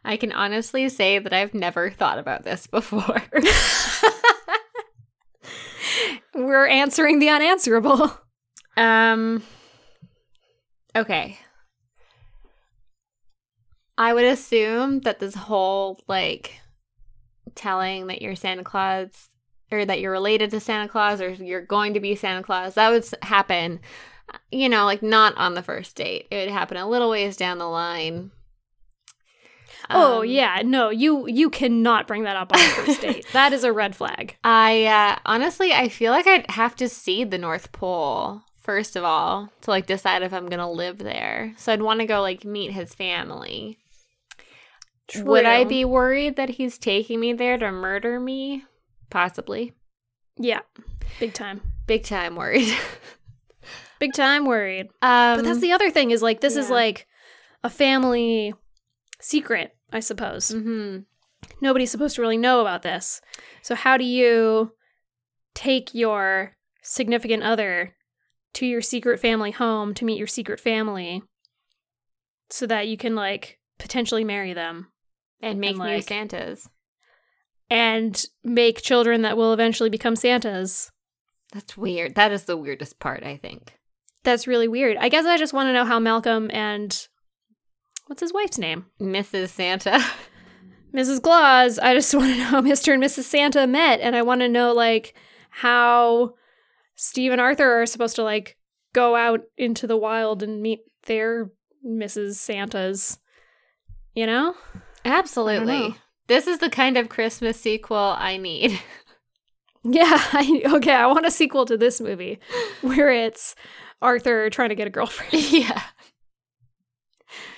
I 0.05 0.17
can 0.17 0.31
honestly 0.31 0.89
say 0.89 1.19
that 1.19 1.33
I've 1.33 1.53
never 1.53 1.91
thought 1.91 2.19
about 2.19 2.43
this 2.43 2.67
before. 2.67 3.21
We're 6.35 6.67
answering 6.67 7.19
the 7.19 7.29
unanswerable. 7.29 8.11
um. 8.75 9.43
Okay. 10.95 11.37
I 13.97 14.13
would 14.13 14.25
assume 14.25 15.01
that 15.01 15.19
this 15.19 15.35
whole 15.35 16.01
like 16.07 16.59
telling 17.53 18.07
that 18.07 18.21
you're 18.21 18.35
Santa 18.35 18.63
Claus 18.63 19.29
or 19.71 19.85
that 19.85 20.01
you're 20.01 20.11
related 20.11 20.51
to 20.51 20.59
Santa 20.59 20.89
Claus 20.89 21.21
or 21.21 21.29
you're 21.29 21.65
going 21.65 21.93
to 21.93 21.99
be 21.99 22.15
Santa 22.15 22.43
Claus 22.43 22.73
that 22.75 22.89
would 22.89 23.05
happen 23.21 23.79
you 24.51 24.69
know 24.69 24.85
like 24.85 25.01
not 25.03 25.35
on 25.37 25.53
the 25.53 25.61
first 25.63 25.95
date 25.95 26.27
it 26.31 26.35
would 26.45 26.53
happen 26.53 26.77
a 26.77 26.87
little 26.87 27.09
ways 27.09 27.37
down 27.37 27.57
the 27.57 27.65
line 27.67 28.31
oh 29.89 30.21
Um, 30.21 30.27
yeah, 30.27 30.61
no, 30.65 30.89
you 30.89 31.27
you 31.27 31.49
cannot 31.49 32.07
bring 32.07 32.23
that 32.23 32.35
up 32.35 32.51
on 32.53 32.59
the 32.59 32.65
first 32.69 33.01
date. 33.01 33.25
That 33.33 33.53
is 33.53 33.63
a 33.63 33.71
red 33.73 33.95
flag. 33.95 34.35
I 34.43 34.85
uh, 34.85 35.19
honestly, 35.25 35.73
I 35.73 35.89
feel 35.89 36.11
like 36.11 36.25
I'd 36.25 36.49
have 36.51 36.75
to 36.77 36.89
see 36.89 37.23
the 37.23 37.37
North 37.37 37.71
Pole 37.71 38.41
first 38.61 38.95
of 38.95 39.03
all 39.03 39.49
to 39.61 39.69
like 39.69 39.85
decide 39.85 40.23
if 40.23 40.33
I'm 40.33 40.47
gonna 40.47 40.71
live 40.71 40.97
there. 40.97 41.53
So 41.57 41.71
I'd 41.71 41.83
want 41.83 41.99
to 41.99 42.07
go 42.07 42.21
like 42.21 42.43
meet 42.43 42.71
his 42.71 42.95
family. 42.95 43.77
Would 45.17 45.45
I 45.45 45.65
be 45.65 45.85
worried 45.85 46.35
that 46.37 46.49
he's 46.49 46.79
taking 46.79 47.19
me 47.19 47.33
there 47.33 47.59
to 47.59 47.71
murder 47.71 48.19
me? 48.19 48.65
Possibly. 49.11 49.73
Yeah, 50.37 50.61
big 51.19 51.33
time, 51.33 51.61
Big 51.85 52.03
time 52.03 52.35
worried. 52.35 52.75
big 54.07 54.13
time 54.13 54.45
worried. 54.45 54.87
um, 55.01 55.37
But 55.37 55.45
that's 55.45 55.59
the 55.59 55.71
other 55.73 55.89
thing 55.91 56.11
is 56.11 56.21
like 56.21 56.41
this 56.41 56.55
is 56.55 56.69
like 56.69 57.07
a 57.63 57.69
family 57.69 58.53
secret, 59.19 59.75
I 59.91 59.99
suppose. 59.99 60.51
mhm. 60.51 61.05
Nobody's 61.61 61.91
supposed 61.91 62.15
to 62.15 62.21
really 62.21 62.37
know 62.37 62.61
about 62.61 62.81
this. 62.81 63.21
So 63.61 63.75
how 63.75 63.97
do 63.97 64.03
you 64.03 64.71
take 65.53 65.93
your 65.93 66.55
significant 66.81 67.43
other 67.43 67.95
to 68.53 68.65
your 68.65 68.81
secret 68.81 69.19
family 69.19 69.51
home 69.51 69.93
to 69.95 70.05
meet 70.05 70.17
your 70.17 70.27
secret 70.27 70.59
family 70.59 71.21
so 72.49 72.65
that 72.67 72.87
you 72.87 72.97
can 72.97 73.15
like 73.15 73.59
potentially 73.79 74.23
marry 74.23 74.53
them 74.53 74.91
and 75.41 75.59
make 75.59 75.75
And, 75.77 75.83
new 75.83 76.01
Santas. 76.01 76.67
and 77.69 78.25
make 78.43 78.81
children 78.81 79.21
that 79.23 79.37
will 79.37 79.53
eventually 79.53 79.89
become 79.89 80.15
Santas? 80.15 80.91
That's 81.53 81.77
weird. 81.77 82.15
That 82.15 82.31
is 82.31 82.43
the 82.45 82.57
weirdest 82.57 82.99
part, 82.99 83.23
I 83.23 83.37
think. 83.37 83.77
That's 84.25 84.47
really 84.47 84.67
weird. 84.67 84.97
I 84.97 85.07
guess 85.07 85.25
I 85.25 85.37
just 85.37 85.53
want 85.53 85.67
to 85.67 85.73
know 85.73 85.85
how 85.85 85.99
Malcolm 85.99 86.49
and 86.51 87.07
what's 88.07 88.21
his 88.21 88.33
wife's 88.33 88.57
name? 88.57 88.87
Mrs. 88.99 89.49
Santa. 89.49 90.03
Mrs. 90.93 91.21
Claus. 91.21 91.77
I 91.77 91.93
just 91.93 92.13
want 92.15 92.33
to 92.33 92.37
know 92.39 92.45
how 92.45 92.61
Mr. 92.61 92.93
and 92.93 93.03
Mrs. 93.03 93.23
Santa 93.23 93.67
met, 93.67 94.01
and 94.01 94.15
I 94.15 94.23
want 94.23 94.41
to 94.41 94.49
know 94.49 94.73
like 94.73 95.13
how 95.49 96.33
Steve 96.95 97.31
and 97.31 97.39
Arthur 97.39 97.81
are 97.81 97.85
supposed 97.85 98.15
to 98.15 98.23
like 98.23 98.57
go 98.93 99.15
out 99.15 99.41
into 99.57 99.87
the 99.87 99.97
wild 99.97 100.41
and 100.41 100.61
meet 100.61 100.79
their 101.05 101.51
Mrs. 101.85 102.35
Santas. 102.35 103.19
You 104.15 104.25
know? 104.25 104.55
Absolutely. 105.03 105.89
know. 105.89 105.95
This 106.27 106.47
is 106.47 106.57
the 106.57 106.69
kind 106.69 106.97
of 106.97 107.09
Christmas 107.09 107.59
sequel 107.59 108.15
I 108.17 108.37
need. 108.37 108.79
Yeah. 109.87 110.19
I, 110.33 110.63
okay. 110.65 110.93
I 110.93 111.05
want 111.05 111.27
a 111.27 111.31
sequel 111.31 111.65
to 111.65 111.77
this 111.77 112.01
movie 112.01 112.39
where 112.81 113.11
it's 113.11 113.53
Arthur 114.05 114.49
trying 114.49 114.69
to 114.69 114.75
get 114.75 114.87
a 114.87 114.91
girlfriend. 114.91 115.33
yeah. 115.51 115.81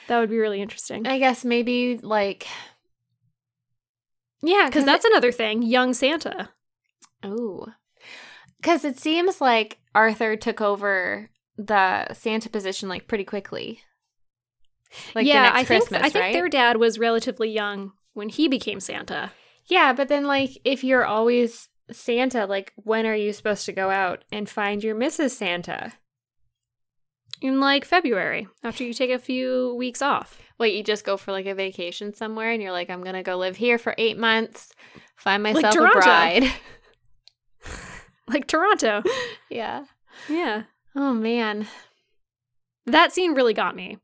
That 0.07 0.19
would 0.19 0.29
be 0.29 0.37
really 0.37 0.61
interesting. 0.61 1.05
I 1.05 1.19
guess 1.19 1.43
maybe 1.43 1.97
like 1.97 2.47
Yeah, 4.41 4.65
Because 4.67 4.85
that's 4.85 5.05
another 5.05 5.31
thing. 5.31 5.61
Young 5.61 5.93
Santa. 5.93 6.49
oh. 7.23 7.67
Cuz 8.63 8.83
it 8.85 8.97
seems 8.97 9.39
like 9.39 9.79
Arthur 9.93 10.35
took 10.35 10.61
over 10.61 11.29
the 11.57 12.13
Santa 12.13 12.49
position 12.49 12.89
like 12.89 13.07
pretty 13.07 13.23
quickly. 13.23 13.81
Like 15.13 15.27
yeah, 15.27 15.51
I 15.53 15.63
think 15.63 15.91
I 15.91 16.09
think 16.09 16.15
right? 16.15 16.33
their 16.33 16.49
dad 16.49 16.77
was 16.77 16.97
relatively 16.97 17.49
young 17.49 17.91
when 18.13 18.29
he 18.29 18.47
became 18.47 18.79
Santa. 18.79 19.31
Yeah, 19.65 19.93
but 19.93 20.07
then 20.07 20.25
like 20.25 20.51
if 20.63 20.83
you're 20.83 21.05
always 21.05 21.69
Santa, 21.91 22.45
like 22.45 22.73
when 22.75 23.05
are 23.05 23.15
you 23.15 23.33
supposed 23.33 23.65
to 23.65 23.73
go 23.73 23.89
out 23.89 24.23
and 24.31 24.49
find 24.49 24.83
your 24.83 24.95
Mrs. 24.95 25.31
Santa? 25.31 25.93
In 27.41 27.59
like 27.59 27.85
February 27.85 28.47
after 28.63 28.83
you 28.83 28.93
take 28.93 29.11
a 29.11 29.19
few 29.19 29.75
weeks 29.75 30.01
off. 30.01 30.39
Wait, 30.59 30.75
you 30.75 30.83
just 30.83 31.05
go 31.05 31.17
for 31.17 31.31
like 31.31 31.45
a 31.45 31.53
vacation 31.53 32.13
somewhere 32.13 32.51
and 32.51 32.61
you're 32.61 32.71
like, 32.71 32.89
I'm 32.89 33.03
gonna 33.03 33.23
go 33.23 33.37
live 33.37 33.55
here 33.57 33.77
for 33.77 33.93
eight 33.97 34.17
months, 34.17 34.73
find 35.15 35.43
myself 35.43 35.75
a 35.75 35.91
bride. 35.99 36.51
Like 38.29 38.45
Toronto. 38.47 39.03
yeah. 39.49 39.85
yeah. 40.27 40.63
Oh 40.95 41.13
man. 41.13 41.67
That 42.85 43.13
scene 43.13 43.33
really 43.33 43.53
got 43.53 43.75
me. 43.75 43.97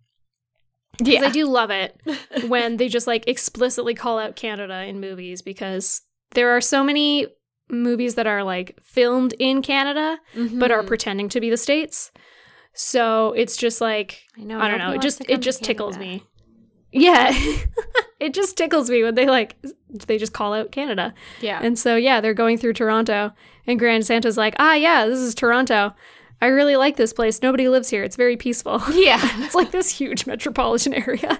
Because 0.97 1.23
I 1.23 1.29
do 1.29 1.45
love 1.45 1.71
it 1.71 1.99
when 2.47 2.77
they 2.77 2.87
just 2.87 3.07
like 3.07 3.27
explicitly 3.27 3.93
call 3.95 4.19
out 4.19 4.35
Canada 4.35 4.83
in 4.83 4.99
movies 5.01 5.41
because 5.41 6.03
there 6.31 6.55
are 6.55 6.61
so 6.61 6.83
many 6.83 7.27
movies 7.69 8.15
that 8.15 8.27
are 8.27 8.43
like 8.43 8.77
filmed 8.81 9.33
in 9.39 9.61
Canada 9.61 10.19
but 10.53 10.71
are 10.71 10.83
Mhm. 10.83 10.87
pretending 10.87 11.29
to 11.29 11.41
be 11.41 11.49
the 11.49 11.57
states. 11.57 12.11
So 12.73 13.33
it's 13.33 13.55
just 13.55 13.81
like 13.81 14.23
I 14.37 14.43
know. 14.43 14.59
I 14.59 14.67
don't 14.67 14.79
know. 14.79 14.91
It 14.91 15.01
just 15.01 15.21
it 15.29 15.41
just 15.41 15.63
tickles 15.63 15.97
me. 15.97 16.23
Yeah. 16.91 17.31
it 18.19 18.33
just 18.33 18.55
tickles 18.55 18.89
me 18.89 19.03
when 19.03 19.15
they 19.15 19.25
like 19.25 19.55
they 20.07 20.17
just 20.17 20.33
call 20.33 20.53
out 20.53 20.71
Canada. 20.71 21.13
Yeah. 21.41 21.59
And 21.61 21.77
so 21.77 21.95
yeah, 21.95 22.21
they're 22.21 22.33
going 22.33 22.57
through 22.57 22.73
Toronto 22.73 23.31
and 23.67 23.79
Grand 23.79 24.05
Santa's 24.05 24.37
like, 24.37 24.55
"Ah, 24.59 24.75
yeah, 24.75 25.05
this 25.05 25.19
is 25.19 25.35
Toronto. 25.35 25.93
I 26.41 26.47
really 26.47 26.75
like 26.75 26.97
this 26.97 27.13
place. 27.13 27.41
Nobody 27.41 27.69
lives 27.69 27.89
here. 27.89 28.03
It's 28.03 28.15
very 28.15 28.37
peaceful." 28.37 28.81
yeah. 28.91 29.19
it's 29.43 29.55
like 29.55 29.71
this 29.71 29.89
huge 29.89 30.25
metropolitan 30.27 30.93
area. 30.93 31.39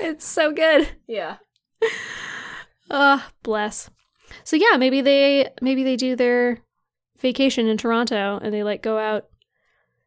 it's 0.00 0.26
so 0.26 0.52
good. 0.52 0.88
yeah. 1.06 1.36
Uh, 2.90 3.20
bless. 3.42 3.90
So 4.42 4.56
yeah, 4.56 4.76
maybe 4.76 5.00
they 5.00 5.50
maybe 5.60 5.84
they 5.84 5.96
do 5.96 6.16
their 6.16 6.63
vacation 7.24 7.66
in 7.66 7.78
Toronto 7.78 8.38
and 8.42 8.52
they 8.52 8.62
like 8.62 8.82
go 8.82 8.98
out 8.98 9.24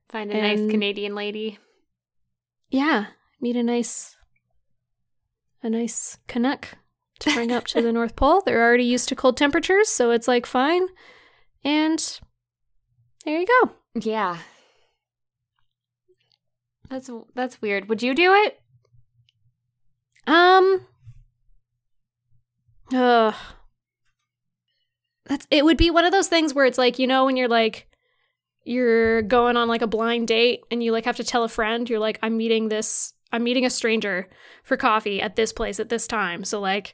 Find 0.10 0.32
a 0.32 0.40
nice 0.40 0.70
Canadian 0.70 1.16
lady. 1.16 1.58
yeah, 2.70 3.08
meet 3.42 3.56
a 3.56 3.64
nice 3.64 4.16
a 5.64 5.70
nice 5.72 6.20
Canuck 6.28 6.78
to 7.22 7.34
bring 7.34 7.52
up 7.52 7.66
to 7.68 7.82
the 7.82 7.92
North 7.98 8.16
Pole. 8.16 8.42
They're 8.46 8.64
already 8.64 8.84
used 8.84 9.10
to 9.10 9.16
cold 9.16 9.36
temperatures, 9.36 9.90
so 9.90 10.12
it's 10.12 10.28
like 10.28 10.46
fine. 10.46 10.88
And 11.64 12.20
there 13.26 13.40
you 13.40 13.48
go. 13.48 13.72
Yeah. 14.00 14.38
That's 16.90 17.10
that's 17.34 17.60
weird. 17.62 17.90
Would 17.90 18.04
you 18.04 18.14
do 18.14 18.32
it? 18.34 18.60
Um. 20.28 20.86
Ugh. 22.94 23.34
That's 25.28 25.48
it 25.52 25.66
would 25.66 25.78
be 25.78 25.92
one 25.92 26.06
of 26.06 26.12
those 26.12 26.28
things 26.28 26.54
where 26.54 26.66
it's 26.66 26.78
like, 26.78 27.00
you 27.00 27.08
know, 27.08 27.26
when 27.26 27.38
you're 27.38 27.48
like 27.48 27.88
you're 28.64 29.22
going 29.22 29.56
on 29.56 29.70
like 29.70 29.82
a 29.82 29.88
blind 29.88 30.28
date 30.28 30.62
and 30.70 30.84
you 30.84 30.92
like 30.92 31.06
have 31.06 31.16
to 31.18 31.24
tell 31.24 31.44
a 31.44 31.50
friend, 31.50 31.90
you're 31.90 32.00
like, 32.00 32.20
I'm 32.22 32.38
meeting 32.38 32.70
this 32.70 33.14
I'm 33.32 33.44
meeting 33.44 33.66
a 33.66 33.70
stranger 33.70 34.28
for 34.64 34.78
coffee 34.78 35.22
at 35.22 35.36
this 35.36 35.52
place 35.52 35.80
at 35.80 35.90
this 35.90 36.08
time. 36.08 36.46
So 36.46 36.60
like 36.60 36.94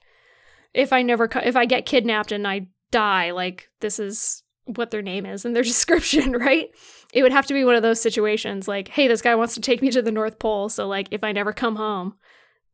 if 0.74 0.92
I 0.92 1.02
never 1.02 1.30
if 1.44 1.56
I 1.56 1.66
get 1.66 1.86
kidnapped 1.86 2.32
and 2.32 2.48
I 2.48 2.68
die, 2.92 3.32
like 3.32 3.70
this 3.82 4.00
is 4.00 4.44
what 4.66 4.92
their 4.92 5.02
name 5.02 5.26
is 5.26 5.46
and 5.46 5.56
their 5.56 5.64
description, 5.74 6.34
right? 6.34 6.70
It 7.14 7.22
would 7.22 7.32
have 7.32 7.46
to 7.48 7.54
be 7.54 7.64
one 7.64 7.76
of 7.76 7.84
those 7.84 8.02
situations 8.02 8.68
like, 8.68 8.88
hey, 8.88 9.08
this 9.08 9.22
guy 9.22 9.36
wants 9.36 9.54
to 9.56 9.62
take 9.62 9.82
me 9.82 9.92
to 9.92 10.02
the 10.02 10.12
North 10.12 10.40
Pole, 10.40 10.70
so 10.70 10.88
like 10.88 11.08
if 11.12 11.24
I 11.24 11.32
never 11.32 11.54
come 11.54 11.76
home, 11.76 12.16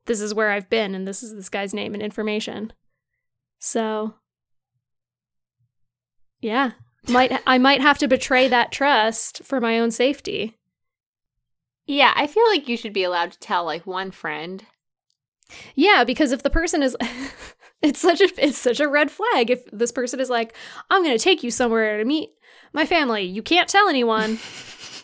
this 0.06 0.22
is 0.22 0.34
where 0.34 0.52
I've 0.52 0.70
been 0.70 0.96
and 0.96 1.08
this 1.08 1.24
is 1.24 1.34
this 1.34 1.50
guy's 1.50 1.74
name 1.74 1.94
and 1.94 2.04
information. 2.04 2.72
So 3.60 4.16
yeah, 6.42 6.72
might 7.08 7.42
I 7.46 7.58
might 7.58 7.82
have 7.82 7.98
to 8.00 8.08
betray 8.08 8.48
that 8.48 8.72
trust 8.72 9.44
for 9.44 9.60
my 9.60 9.80
own 9.80 9.92
safety. 9.92 10.58
Yeah, 11.86 12.14
I 12.16 12.28
feel 12.28 12.48
like 12.48 12.68
you 12.68 12.78
should 12.78 12.94
be 12.94 13.04
allowed 13.04 13.32
to 13.32 13.40
tell 13.40 13.66
like 13.66 13.88
one 13.88 14.12
friend. 14.12 14.66
Yeah, 15.76 16.04
because 16.04 16.32
if 16.32 16.44
the 16.44 16.50
person 16.50 16.84
is 16.84 16.96
it's 17.82 18.00
such 18.00 18.22
a 18.22 18.30
it's 18.38 18.58
such 18.58 18.80
a 18.80 18.88
red 18.88 19.12
flag 19.12 19.50
if 19.50 19.66
this 19.72 19.92
person 19.92 20.20
is 20.20 20.30
like, 20.30 20.56
"I'm 20.90 21.04
going 21.04 21.18
to 21.18 21.24
take 21.24 21.44
you 21.44 21.52
somewhere 21.52 21.98
to 21.98 22.06
meet 22.06 22.30
my 22.74 22.86
family. 22.86 23.24
You 23.24 23.42
can't 23.42 23.70
tell 23.70 23.90
anyone." 23.90 24.40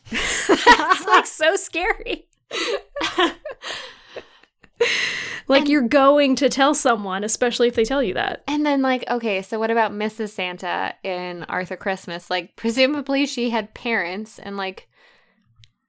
That's 0.48 1.06
like 1.08 1.26
so 1.26 1.56
scary. 1.56 2.28
Like 5.48 5.62
And- 5.62 5.70
you're 5.70 5.88
going 5.88 6.36
to 6.38 6.50
tell 6.50 6.74
someone, 6.74 7.24
especially 7.24 7.68
if 7.68 7.76
they 7.76 7.86
tell 7.86 8.02
you 8.04 8.14
that. 8.16 8.44
And 8.48 8.66
then 8.66 8.82
like, 8.82 9.04
okay, 9.10 9.42
so 9.42 9.60
what 9.60 9.72
about 9.72 9.92
Mrs. 9.92 10.30
Santa 10.30 10.94
in 11.04 11.44
Arthur 11.44 11.76
Christmas? 11.78 12.30
Like 12.30 12.56
presumably 12.56 13.26
she 13.26 13.50
had 13.52 13.74
parents 13.74 14.40
and 14.40 14.58
like 14.58 14.88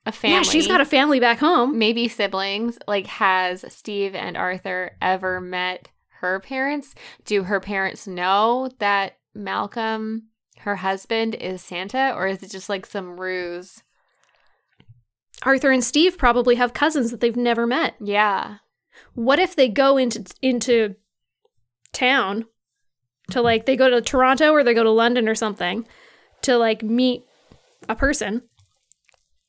a 0.05 0.13
family. 0.13 0.37
Yeah, 0.37 0.43
she's 0.43 0.69
got 0.69 0.81
a 0.81 0.85
family 0.85 1.19
back 1.21 1.39
home. 1.39 1.79
maybe 1.79 2.09
siblings. 2.09 2.79
Like 2.87 3.07
has 3.07 3.65
Steve 3.73 4.15
and 4.15 4.37
Arthur 4.37 4.93
ever 5.03 5.41
met 5.41 5.89
her 6.21 6.39
parents? 6.41 6.95
Do 7.25 7.43
her 7.45 7.61
parents 7.61 8.07
know 8.07 8.71
that 8.79 9.19
Malcolm, 9.35 10.29
her 10.61 10.77
husband, 10.77 11.35
is 11.35 11.61
Santa 11.61 12.13
or 12.15 12.27
is 12.27 12.43
it 12.43 12.51
just 12.51 12.69
like 12.69 12.87
some 12.87 13.19
ruse? 13.21 13.83
Arthur 15.43 15.71
and 15.71 15.85
Steve 15.85 16.17
probably 16.17 16.55
have 16.55 16.73
cousins 16.73 17.11
that 17.11 17.21
they've 17.21 17.37
never 17.37 17.67
met. 17.67 17.95
Yeah. 18.01 18.57
What 19.15 19.39
if 19.39 19.57
they 19.57 19.69
go 19.69 19.97
into 19.97 20.25
into 20.43 20.97
town 21.93 22.47
to 23.31 23.41
like 23.41 23.67
they 23.67 23.77
go 23.77 23.89
to 23.91 24.01
Toronto 24.01 24.53
or 24.53 24.63
they 24.63 24.75
go 24.75 24.85
to 24.85 24.91
London 24.91 25.29
or 25.29 25.35
something 25.35 25.87
to 26.43 26.57
like 26.57 26.83
meet 26.83 27.25
a 27.89 27.97
person 27.97 28.43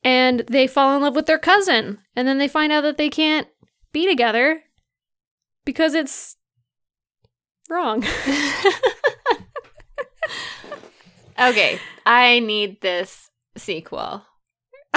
and 0.03 0.39
they 0.47 0.67
fall 0.67 0.95
in 0.95 1.01
love 1.01 1.15
with 1.15 1.25
their 1.25 1.37
cousin 1.37 1.99
and 2.15 2.27
then 2.27 2.37
they 2.37 2.47
find 2.47 2.71
out 2.71 2.81
that 2.81 2.97
they 2.97 3.09
can't 3.09 3.47
be 3.91 4.07
together 4.07 4.63
because 5.65 5.93
it's 5.93 6.37
wrong. 7.69 8.03
okay, 11.39 11.79
I 12.05 12.39
need 12.39 12.81
this 12.81 13.29
sequel. 13.57 14.23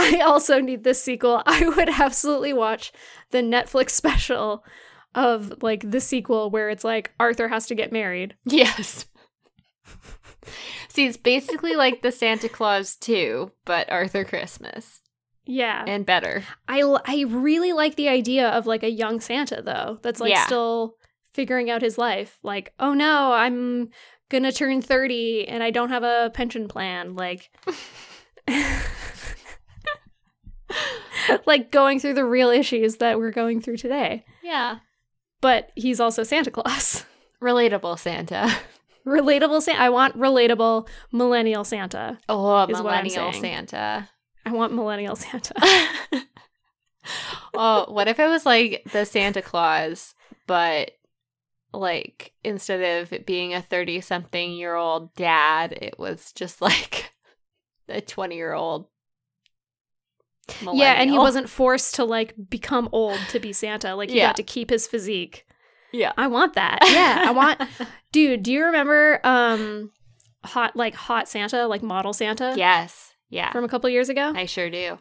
I 0.01 0.20
also 0.20 0.61
need 0.61 0.84
this 0.84 1.03
sequel. 1.03 1.42
I 1.46 1.68
would 1.68 1.88
absolutely 1.88 2.53
watch 2.53 2.92
the 3.30 3.38
Netflix 3.38 3.90
special 3.90 4.64
of 5.14 5.62
like 5.62 5.90
the 5.90 6.01
sequel 6.01 6.51
where 6.51 6.70
it's 6.70 6.84
like 6.84 7.12
Arthur 7.20 7.48
has 7.48 7.66
to 7.66 7.74
get 7.74 7.92
married. 7.92 8.34
Yes. 8.44 9.07
See, 10.88 11.07
it's 11.07 11.16
basically 11.16 11.74
like 11.76 12.03
the 12.03 12.11
Santa 12.12 12.48
Claus 12.48 12.96
2, 12.96 13.53
but 13.64 13.90
Arthur 13.92 14.24
Christmas. 14.24 15.01
Yeah. 15.46 15.84
And 15.86 16.05
better. 16.07 16.42
I 16.66 16.80
l- 16.80 17.03
I 17.07 17.24
really 17.28 17.72
like 17.72 17.94
the 17.96 18.09
idea 18.09 18.48
of 18.48 18.66
like 18.66 18.82
a 18.82 18.90
young 18.90 19.20
Santa 19.20 19.62
though. 19.62 19.98
That's 20.03 20.20
like 20.20 20.30
Yeah. 20.32 20.46
still 20.46 20.94
figuring 21.34 21.70
out 21.70 21.82
his 21.82 21.98
life. 21.98 22.38
Like, 22.42 22.72
oh 22.80 22.94
no, 22.94 23.32
I'm 23.32 23.90
going 24.30 24.42
to 24.44 24.53
turn 24.53 24.80
30 24.82 25.46
and 25.48 25.62
I 25.62 25.70
don't 25.70 25.90
have 25.90 26.03
a 26.05 26.30
pension 26.34 26.66
plan 26.68 27.14
like 27.14 27.51
like 31.47 31.71
going 31.71 32.01
through 32.01 32.14
the 32.14 32.25
real 32.25 32.51
issues 32.51 32.97
that 32.97 33.18
we're 33.18 33.31
going 33.31 33.61
through 33.61 33.77
today. 33.77 34.25
Yeah. 34.43 34.79
But 35.41 35.71
he's 35.75 36.01
also 36.01 36.23
Santa 36.23 36.51
Claus. 36.51 37.05
Relatable 37.43 37.99
Santa. 37.99 38.51
Relatable 39.07 39.62
Santa. 39.62 39.81
I 39.81 39.89
want 39.89 40.16
relatable 40.18 40.87
millennial 41.11 41.64
Santa. 41.64 42.18
Oh, 42.29 42.66
millennial. 42.66 43.33
Santa. 43.33 44.09
I 44.45 44.53
want 44.53 44.75
millennial 44.75 45.16
Santa. 45.16 45.55
oh, 47.55 47.87
what 47.89 48.09
if 48.09 48.18
it 48.18 48.29
was 48.29 48.45
like 48.45 48.83
the 48.93 49.07
Santa 49.07 49.41
Claus, 49.41 50.14
but 50.47 50.93
like 51.73 52.33
instead 52.45 53.03
of 53.03 53.12
it 53.12 53.27
being 53.27 53.55
a 53.55 53.62
30 53.62 54.01
something 54.03 54.53
year 54.53 54.75
old 54.75 55.14
dad, 55.14 55.73
it 55.73 55.99
was 55.99 56.33
just 56.33 56.61
like 56.61 57.12
a 57.89 58.01
20 58.01 58.35
year 58.37 58.53
old. 58.53 58.87
Yeah, 60.72 60.92
and 60.94 61.11
he 61.11 61.18
wasn't 61.18 61.48
forced 61.48 61.94
to 61.96 62.05
like 62.05 62.34
become 62.48 62.88
old 62.92 63.18
to 63.30 63.38
be 63.40 63.53
Santa. 63.53 63.94
Like 63.94 64.11
he 64.11 64.16
Yeah. 64.18 64.28
got 64.28 64.36
to 64.36 64.42
keep 64.42 64.70
his 64.70 64.86
physique. 64.86 65.46
Yeah. 65.92 66.12
I 66.16 66.26
want 66.28 66.55
that. 66.55 66.78
Yeah, 66.90 67.24
I 67.26 67.30
want 67.32 67.61
Dude, 68.12 68.42
do 68.42 68.53
you 68.53 68.64
remember 68.64 69.20
um 69.24 69.90
hot 70.44 70.76
like 70.76 70.94
hot 70.94 71.28
Santa, 71.28 71.66
like 71.66 71.82
model 71.82 72.12
Santa 72.12 72.55
yes. 72.57 73.12
Yeah. 73.28 73.51
from 73.53 73.64
a 73.64 73.68
couple 73.68 73.88
years 73.90 74.09
ago? 74.09 74.32
I 74.34 74.46
sure 74.46 74.70
do. 74.70 74.98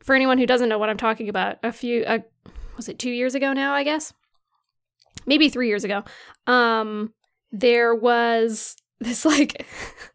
For 0.00 0.14
anyone 0.14 0.38
who 0.38 0.46
doesn't 0.46 0.68
know 0.68 0.78
what 0.78 0.88
I'm 0.90 0.96
talking 0.96 1.28
about, 1.28 1.56
a 1.62 1.72
few 1.72 2.04
uh, 2.04 2.18
was 2.76 2.88
it 2.88 2.98
2 2.98 3.10
years 3.10 3.34
ago 3.34 3.52
now, 3.52 3.72
I 3.74 3.84
guess? 3.84 4.12
Maybe 5.26 5.48
3 5.48 5.68
years 5.68 5.84
ago. 5.84 6.04
Um 6.46 7.12
there 7.52 7.94
was 7.94 8.76
this 9.00 9.24
like 9.24 9.66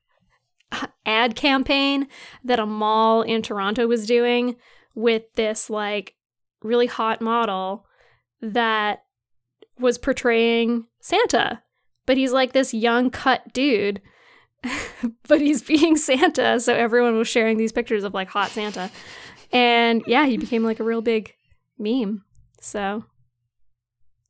ad 1.06 1.36
campaign 1.36 2.08
that 2.44 2.60
a 2.60 2.66
mall 2.66 3.22
in 3.22 3.42
Toronto 3.42 3.88
was 3.88 4.06
doing 4.06 4.56
with 4.96 5.24
this 5.36 5.70
like 5.70 6.16
really 6.62 6.88
hot 6.88 7.22
model 7.22 7.86
that 8.42 9.04
was 9.80 9.98
portraying 9.98 10.86
Santa. 11.00 11.62
But 12.06 12.18
he's 12.18 12.32
like 12.34 12.54
this 12.54 12.74
young 12.74 13.10
cut 13.10 13.54
dude. 13.54 14.02
but 15.28 15.40
he's 15.40 15.62
being 15.62 15.96
Santa, 15.96 16.60
so 16.60 16.74
everyone 16.74 17.18
was 17.18 17.28
sharing 17.30 17.58
these 17.58 17.72
pictures 17.72 18.04
of 18.04 18.14
like 18.14 18.28
hot 18.30 18.50
Santa. 18.50 18.92
And 19.54 20.04
yeah, 20.06 20.26
he 20.26 20.38
became 20.38 20.64
like 20.64 20.80
a 20.80 20.84
real 20.84 21.02
big 21.02 21.34
meme. 21.78 22.24
So 22.60 23.06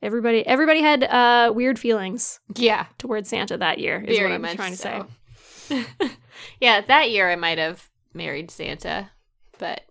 everybody 0.02 0.46
everybody 0.46 0.82
had 0.82 1.04
uh 1.04 1.52
weird 1.54 1.78
feelings 1.80 2.40
Yeah. 2.56 2.86
towards 2.98 3.28
Santa 3.30 3.58
that 3.58 3.80
year 3.80 4.02
is 4.08 4.18
Very 4.18 4.38
what 4.38 4.46
I'm 4.50 4.56
trying 4.56 4.72
to 4.72 4.78
say. 4.78 5.86
yeah, 6.60 6.82
that 6.82 7.12
year 7.12 7.30
I 7.30 7.36
might 7.36 7.58
have 7.58 7.90
married 8.14 8.52
Santa, 8.52 9.12
but 9.58 9.82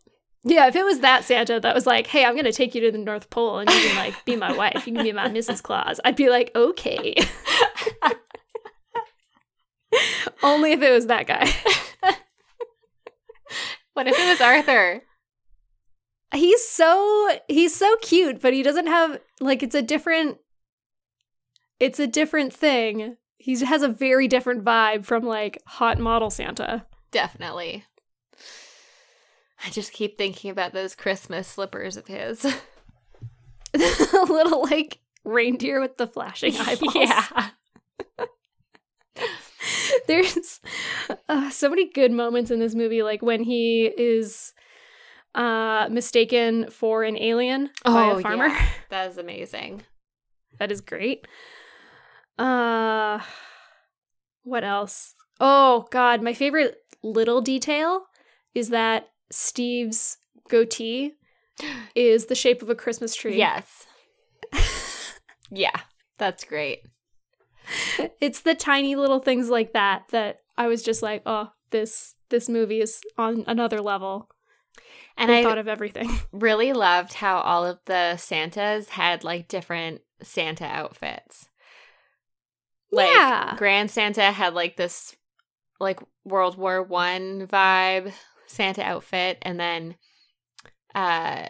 Yeah, 0.44 0.68
if 0.68 0.76
it 0.76 0.84
was 0.84 1.00
that 1.00 1.24
Santa 1.24 1.58
that 1.60 1.74
was 1.74 1.86
like, 1.86 2.06
"Hey, 2.06 2.24
I'm 2.24 2.36
gonna 2.36 2.52
take 2.52 2.74
you 2.74 2.80
to 2.82 2.92
the 2.92 2.98
North 2.98 3.28
Pole 3.28 3.58
and 3.58 3.68
you 3.70 3.80
can 3.80 3.96
like 3.96 4.24
be 4.24 4.36
my 4.36 4.52
wife, 4.52 4.86
you 4.86 4.94
can 4.94 5.02
be 5.02 5.12
my 5.12 5.28
Mrs. 5.28 5.62
Claus," 5.62 6.00
I'd 6.04 6.16
be 6.16 6.30
like, 6.30 6.50
"Okay." 6.54 7.14
Only 10.42 10.72
if 10.72 10.82
it 10.82 10.92
was 10.92 11.06
that 11.06 11.26
guy. 11.26 11.50
what 13.94 14.06
if 14.06 14.18
it 14.18 14.28
was 14.28 14.40
Arthur? 14.40 15.02
He's 16.32 16.66
so 16.66 17.38
he's 17.48 17.74
so 17.74 17.96
cute, 18.02 18.40
but 18.40 18.52
he 18.52 18.62
doesn't 18.62 18.86
have 18.86 19.18
like 19.40 19.62
it's 19.62 19.74
a 19.74 19.82
different 19.82 20.38
it's 21.80 21.98
a 21.98 22.06
different 22.06 22.52
thing. 22.52 23.16
He 23.38 23.56
has 23.64 23.82
a 23.82 23.88
very 23.88 24.28
different 24.28 24.64
vibe 24.64 25.04
from 25.04 25.24
like 25.24 25.62
hot 25.64 25.98
model 25.98 26.28
Santa. 26.30 26.84
Definitely. 27.10 27.84
I 29.64 29.70
just 29.70 29.92
keep 29.92 30.18
thinking 30.18 30.50
about 30.50 30.72
those 30.72 30.94
Christmas 30.94 31.48
slippers 31.48 31.96
of 31.96 32.06
his. 32.06 32.44
a 33.74 34.24
little 34.28 34.62
like 34.62 34.98
reindeer 35.24 35.80
with 35.80 35.96
the 35.96 36.06
flashing 36.06 36.56
eyeballs. 36.58 36.94
yeah. 36.94 37.48
There's 40.06 40.60
uh, 41.28 41.50
so 41.50 41.68
many 41.68 41.90
good 41.90 42.12
moments 42.12 42.50
in 42.50 42.60
this 42.60 42.74
movie, 42.74 43.02
like 43.02 43.20
when 43.20 43.42
he 43.42 43.86
is 43.86 44.52
uh, 45.34 45.88
mistaken 45.90 46.70
for 46.70 47.02
an 47.04 47.16
alien 47.18 47.70
by 47.84 48.12
a 48.12 48.20
farmer. 48.20 48.46
Oh, 48.46 48.48
yeah. 48.48 48.68
That 48.90 49.10
is 49.10 49.18
amazing. 49.18 49.82
that 50.58 50.72
is 50.72 50.80
great. 50.80 51.26
Uh 52.38 53.20
what 54.44 54.64
else? 54.64 55.14
Oh 55.40 55.86
god, 55.90 56.22
my 56.22 56.32
favorite 56.32 56.76
little 57.02 57.40
detail 57.40 58.04
is 58.54 58.70
that 58.70 59.08
Steve's 59.30 60.18
goatee 60.48 61.14
is 61.94 62.26
the 62.26 62.34
shape 62.34 62.62
of 62.62 62.70
a 62.70 62.74
Christmas 62.74 63.14
tree. 63.14 63.36
Yes. 63.36 63.86
yeah, 65.50 65.80
that's 66.16 66.44
great. 66.44 66.80
It's 68.20 68.40
the 68.40 68.54
tiny 68.54 68.96
little 68.96 69.20
things 69.20 69.50
like 69.50 69.72
that 69.74 70.04
that 70.10 70.40
I 70.56 70.68
was 70.68 70.82
just 70.82 71.02
like, 71.02 71.22
"Oh, 71.26 71.50
this 71.70 72.14
this 72.30 72.48
movie 72.48 72.80
is 72.80 73.00
on 73.16 73.44
another 73.46 73.80
level." 73.80 74.30
And 75.16 75.30
I 75.30 75.40
I 75.40 75.42
thought 75.42 75.58
of 75.58 75.68
everything. 75.68 76.10
really 76.32 76.72
loved 76.72 77.14
how 77.14 77.38
all 77.40 77.66
of 77.66 77.78
the 77.86 78.16
Santas 78.16 78.90
had 78.90 79.24
like 79.24 79.48
different 79.48 80.00
Santa 80.22 80.64
outfits. 80.64 81.48
Like 82.90 83.08
Yeah. 83.08 83.54
Grand 83.56 83.90
Santa 83.90 84.32
had 84.32 84.54
like 84.54 84.76
this 84.76 85.14
like 85.80 86.00
World 86.24 86.56
War 86.58 86.82
One 86.82 87.46
vibe 87.46 88.12
Santa 88.46 88.82
outfit, 88.82 89.38
and 89.42 89.58
then 89.60 89.96
uh 90.94 91.48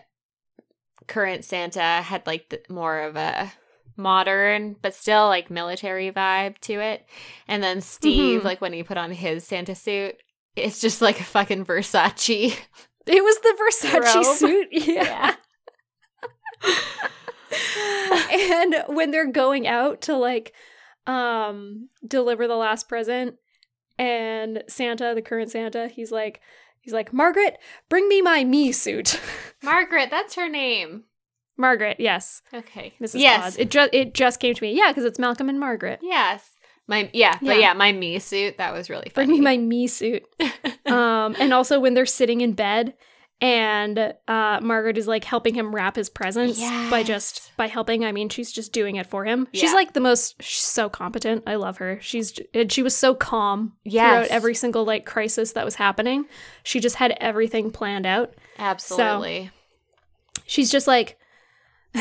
current 1.07 1.45
Santa 1.45 1.81
had 2.03 2.27
like 2.27 2.49
the, 2.51 2.61
more 2.69 2.99
of 3.01 3.17
a 3.17 3.53
modern 3.97 4.77
but 4.83 4.95
still 4.95 5.27
like 5.27 5.51
military 5.51 6.11
vibe 6.13 6.59
to 6.59 6.75
it. 6.75 7.07
And 7.49 7.63
then 7.63 7.81
Steve, 7.81 8.43
Mhm. 8.43 8.45
like 8.45 8.61
when 8.61 8.73
he 8.73 8.83
put 8.83 8.97
on 8.97 9.11
his 9.11 9.45
Santa 9.45 9.75
suit, 9.75 10.17
it's 10.57 10.81
just 10.81 11.01
like 11.03 11.21
a 11.21 11.25
fucking 11.25 11.65
Versace. 11.65 12.57
It 13.07 13.25
was 13.25 13.39
the 13.39 13.57
Versace 13.91 14.15
Robe. 14.15 14.37
suit. 14.37 14.69
Yeah. 14.73 15.35
and 18.31 18.75
when 18.89 19.11
they're 19.11 19.31
going 19.31 19.67
out 19.67 20.03
to 20.03 20.15
like 20.17 20.53
um 21.09 21.89
deliver 22.07 22.47
the 22.47 22.55
last 22.57 22.89
present 22.89 23.35
and 23.99 24.63
Santa, 24.69 25.13
the 25.15 25.23
current 25.23 25.51
Santa, 25.51 25.89
he's 25.89 26.13
like 26.13 26.41
he's 26.81 26.93
like, 26.93 27.13
"Margaret, 27.13 27.59
bring 27.89 28.09
me 28.09 28.23
my 28.23 28.45
me 28.45 28.71
suit." 28.71 29.21
Margaret, 29.63 30.11
that's 30.11 30.37
her 30.37 30.49
name. 30.49 31.05
Margaret, 31.57 31.97
yes. 31.99 32.43
Okay. 32.55 32.95
Mrs. 33.03 33.19
Yes. 33.21 33.41
Claus. 33.41 33.57
It 33.57 33.71
just 33.71 33.91
it 33.93 34.15
just 34.15 34.39
came 34.39 34.55
to 34.55 34.63
me. 34.63 34.73
Yeah, 34.77 34.93
cuz 34.93 35.05
it's 35.05 35.19
Malcolm 35.19 35.49
and 35.49 35.59
Margaret. 35.59 35.99
Yes. 36.03 36.51
My 36.87 37.11
yeah, 37.13 37.39
but 37.43 37.57
Yeah. 37.57 37.61
yeah, 37.61 37.73
my 37.73 37.91
me 37.93 38.19
suit, 38.21 38.59
that 38.59 38.73
was 38.73 38.89
really 38.89 39.11
funny. 39.11 39.27
Bring 39.27 39.31
me 39.31 39.41
my 39.41 39.57
me 39.57 39.87
suit. 39.89 40.23
um 40.87 41.35
and 41.41 41.53
also 41.53 41.81
when 41.81 41.95
they're 41.95 42.07
sitting 42.07 42.41
in 42.43 42.53
bed 42.53 42.95
and 43.41 44.15
uh 44.27 44.59
Margaret 44.61 44.99
is 44.99 45.07
like 45.07 45.23
helping 45.23 45.55
him 45.55 45.73
wrap 45.75 45.95
his 45.95 46.09
presents 46.09 46.61
by 46.91 47.05
just 47.05 47.53
by 47.57 47.69
helping 47.69 48.05
I 48.05 48.11
mean 48.11 48.29
she's 48.29 48.51
just 48.51 48.73
doing 48.73 48.97
it 48.97 49.07
for 49.07 49.25
him. 49.25 49.47
Yeah. 49.53 49.61
She's 49.61 49.73
like 49.75 49.93
the 49.93 50.01
most 50.01 50.43
she's 50.43 50.59
so 50.65 50.89
competent. 50.89 51.45
I 51.47 51.55
love 51.55 51.77
her. 51.79 51.99
She's 52.01 52.39
and 52.53 52.71
she 52.73 52.83
was 52.83 52.97
so 52.97 53.15
calm 53.15 53.75
Yes. 53.85 54.27
throughout 54.27 54.37
every 54.37 54.55
single 54.55 54.85
like 54.85 55.07
crisis 55.07 55.53
that 55.53 55.65
was 55.65 55.77
happening. 55.77 56.25
She 56.65 56.81
just 56.81 56.97
had 56.97 57.13
everything 57.21 57.71
planned 57.71 58.07
out. 58.07 58.35
Absolutely. 58.59 59.51
She's 60.45 60.71
just 60.71 60.89
like 60.89 61.17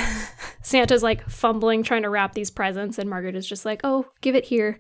Santa's 0.62 1.04
like 1.04 1.30
fumbling 1.30 1.84
trying 1.84 2.04
to 2.04 2.10
wrap 2.10 2.34
these 2.34 2.50
presents 2.52 2.98
and 2.98 3.10
Margaret 3.10 3.36
is 3.36 3.48
just 3.48 3.66
like, 3.66 3.82
"Oh, 3.84 4.08
give 4.22 4.36
it 4.36 4.46
here." 4.46 4.80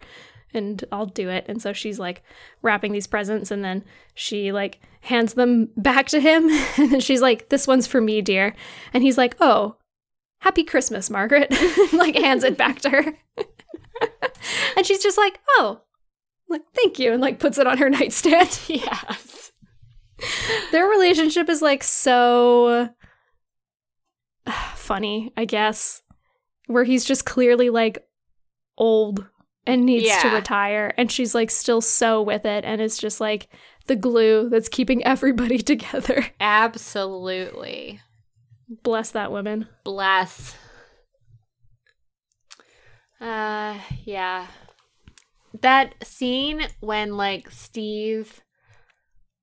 And 0.53 0.83
I'll 0.91 1.05
do 1.05 1.29
it. 1.29 1.45
And 1.47 1.61
so 1.61 1.73
she's 1.73 1.99
like 1.99 2.23
wrapping 2.61 2.93
these 2.93 3.07
presents 3.07 3.51
and 3.51 3.63
then 3.63 3.83
she 4.13 4.51
like 4.51 4.79
hands 5.01 5.33
them 5.33 5.69
back 5.77 6.07
to 6.07 6.19
him. 6.19 6.49
And 6.77 6.91
then 6.91 6.99
she's 6.99 7.21
like, 7.21 7.49
This 7.49 7.67
one's 7.67 7.87
for 7.87 8.01
me, 8.01 8.21
dear. 8.21 8.55
And 8.93 9.03
he's 9.03 9.17
like, 9.17 9.35
Oh, 9.39 9.75
happy 10.39 10.63
Christmas, 10.63 11.09
Margaret. 11.09 11.53
like 11.93 12.15
hands 12.15 12.43
it 12.43 12.57
back 12.57 12.79
to 12.81 12.89
her. 12.89 13.03
and 14.77 14.85
she's 14.85 15.03
just 15.03 15.17
like, 15.17 15.39
Oh, 15.57 15.81
like, 16.49 16.61
thank 16.73 16.97
you. 16.97 17.11
And 17.11 17.21
like 17.21 17.39
puts 17.39 17.57
it 17.57 17.67
on 17.67 17.77
her 17.77 17.89
nightstand. 17.89 18.59
yes. 18.67 19.51
Their 20.71 20.87
relationship 20.87 21.49
is 21.49 21.61
like 21.61 21.83
so 21.83 22.89
funny, 24.75 25.31
I 25.37 25.45
guess, 25.45 26.01
where 26.67 26.83
he's 26.83 27.05
just 27.05 27.25
clearly 27.25 27.69
like 27.69 28.07
old 28.77 29.25
and 29.67 29.85
needs 29.85 30.15
to 30.21 30.29
retire, 30.29 30.93
and 30.97 31.11
she's 31.11 31.35
like 31.35 31.51
still 31.51 31.81
so 31.81 32.21
with 32.21 32.45
it, 32.45 32.65
and 32.65 32.81
it's 32.81 32.97
just 32.97 33.19
like 33.19 33.49
the 33.87 33.95
glue 33.95 34.49
that's 34.49 34.69
keeping 34.69 35.03
everybody 35.05 35.59
together. 35.59 36.25
Absolutely. 36.39 38.01
Bless 38.83 39.11
that 39.11 39.31
woman. 39.31 39.67
Bless. 39.83 40.55
Uh 43.19 43.79
yeah. 44.03 44.47
That 45.61 45.95
scene 46.05 46.67
when 46.81 47.17
like 47.17 47.49
Steve 47.49 48.41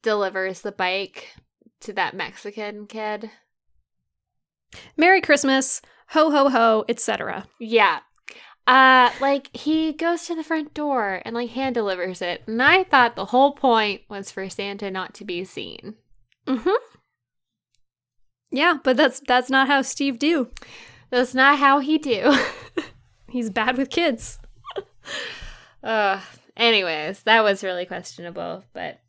delivers 0.03 0.61
the 0.61 0.73
bike 0.73 1.35
to 1.81 1.93
that 1.95 2.15
Mexican 2.15 2.87
kid. 2.87 3.31
Merry 4.97 5.21
Christmas, 5.21 5.81
ho 6.09 6.31
ho 6.31 6.49
ho, 6.49 6.85
etc. 6.89 7.47
Yeah. 7.59 8.01
Uh 8.67 9.11
like 9.21 9.55
he 9.55 9.93
goes 9.93 10.27
to 10.27 10.35
the 10.35 10.43
front 10.43 10.73
door 10.73 11.21
and 11.25 11.35
like 11.35 11.51
hand 11.51 11.75
delivers 11.75 12.23
it. 12.23 12.43
And 12.47 12.63
I 12.63 12.85
thought 12.85 13.15
the 13.15 13.27
whole 13.27 13.53
point 13.53 14.03
was 14.09 14.31
for 14.31 14.49
Santa 14.49 14.91
not 14.91 15.13
to 15.15 15.25
be 15.25 15.45
seen. 15.45 15.95
Mm-hmm. 16.47 16.71
Yeah, 18.51 18.79
but 18.83 18.97
that's 18.97 19.21
that's 19.21 19.51
not 19.51 19.67
how 19.67 19.83
Steve 19.83 20.19
do. 20.19 20.49
That's 21.11 21.35
not 21.35 21.59
how 21.59 21.81
he 21.81 21.99
do. 21.99 22.35
He's 23.29 23.51
bad 23.51 23.77
with 23.77 23.91
kids. 23.91 24.39
Uh 25.83 26.19
anyways, 26.57 27.25
that 27.25 27.45
was 27.45 27.63
really 27.63 27.85
questionable, 27.85 28.65
but 28.73 29.01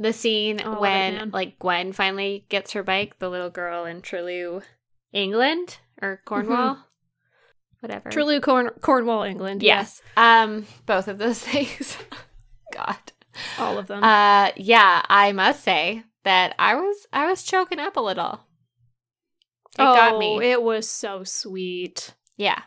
the 0.00 0.12
scene 0.12 0.60
Oh, 0.64 0.64
I 0.64 0.66
love 0.68 0.76
it, 0.76 0.80
when 0.80 1.30
like 1.30 1.60
Gwen 1.60 1.92
finally 1.92 2.44
gets 2.48 2.72
her 2.72 2.82
bike, 2.82 3.20
the 3.20 3.30
little 3.30 3.50
girl 3.50 3.84
in 3.84 4.02
Trelew, 4.02 4.64
England 5.12 5.78
or 6.02 6.22
Cornwall, 6.24 6.78
whatever. 7.80 8.10
Trelew, 8.10 8.40
Corn- 8.42 8.70
Cornwall, 8.80 9.22
England. 9.24 9.62
Yes. 9.62 10.00
Um 10.16 10.66
both 10.86 11.08
of 11.08 11.18
those 11.18 11.38
things. 11.50 11.96
God. 12.72 12.96
all 13.58 13.78
of 13.78 13.86
them. 13.88 14.02
Uh 14.04 14.50
yeah, 14.56 15.02
I 15.08 15.32
must 15.32 15.62
say 15.64 16.04
that 16.24 16.54
I 16.58 16.74
was 16.76 17.06
I 17.12 17.26
was 17.26 17.42
choking 17.42 17.78
up 17.80 17.96
a 17.96 18.00
little. 18.00 18.40
It 19.74 19.82
got 19.82 20.18
me. 20.18 20.36
Oh, 20.36 20.40
It 20.40 20.62
was 20.62 20.88
so 20.90 21.24
sweet. 21.24 22.14
yeah. 22.36 22.62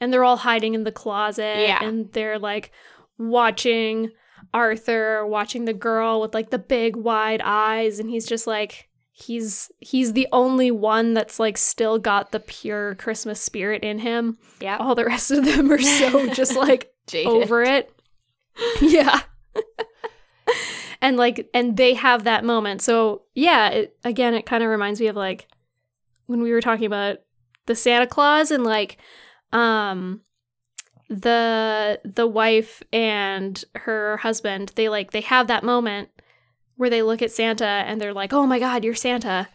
And 0.00 0.12
they're 0.12 0.24
all 0.24 0.36
hiding 0.36 0.74
in 0.74 0.84
the 0.84 0.92
closet. 0.92 1.58
Yeah. 1.66 1.82
And 1.82 2.12
they're 2.12 2.38
like 2.38 2.70
watching 3.18 4.10
Arthur, 4.54 5.26
watching 5.26 5.64
the 5.64 5.72
girl 5.72 6.20
with 6.20 6.34
like 6.34 6.50
the 6.50 6.58
big 6.58 6.94
wide 6.96 7.40
eyes. 7.44 7.98
And 7.98 8.08
he's 8.10 8.26
just 8.26 8.46
like, 8.46 8.87
he's 9.18 9.72
he's 9.80 10.12
the 10.12 10.28
only 10.32 10.70
one 10.70 11.12
that's 11.12 11.40
like 11.40 11.58
still 11.58 11.98
got 11.98 12.30
the 12.30 12.38
pure 12.38 12.94
Christmas 12.94 13.40
spirit 13.40 13.82
in 13.82 13.98
him. 13.98 14.38
Yeah. 14.60 14.76
All 14.76 14.94
the 14.94 15.04
rest 15.04 15.30
of 15.32 15.44
them 15.44 15.72
are 15.72 15.80
so 15.80 16.28
just 16.34 16.54
like 16.54 16.92
over 17.26 17.62
it. 17.64 17.92
yeah. 18.80 19.22
and 21.02 21.16
like 21.16 21.50
and 21.52 21.76
they 21.76 21.94
have 21.94 22.24
that 22.24 22.44
moment. 22.44 22.80
So, 22.80 23.22
yeah, 23.34 23.68
it, 23.70 23.96
again 24.04 24.34
it 24.34 24.46
kind 24.46 24.62
of 24.62 24.70
reminds 24.70 25.00
me 25.00 25.08
of 25.08 25.16
like 25.16 25.48
when 26.26 26.40
we 26.40 26.52
were 26.52 26.60
talking 26.60 26.86
about 26.86 27.18
the 27.66 27.74
Santa 27.74 28.06
Claus 28.06 28.52
and 28.52 28.62
like 28.62 28.98
um 29.52 30.20
the 31.08 32.00
the 32.04 32.26
wife 32.26 32.84
and 32.92 33.64
her 33.74 34.18
husband, 34.18 34.72
they 34.76 34.88
like 34.88 35.10
they 35.10 35.22
have 35.22 35.48
that 35.48 35.64
moment 35.64 36.10
where 36.78 36.88
they 36.88 37.02
look 37.02 37.20
at 37.20 37.30
Santa 37.30 37.66
and 37.66 38.00
they're 38.00 38.14
like, 38.14 38.32
"Oh 38.32 38.46
my 38.46 38.58
god, 38.58 38.82
you're 38.84 38.94
Santa." 38.94 39.48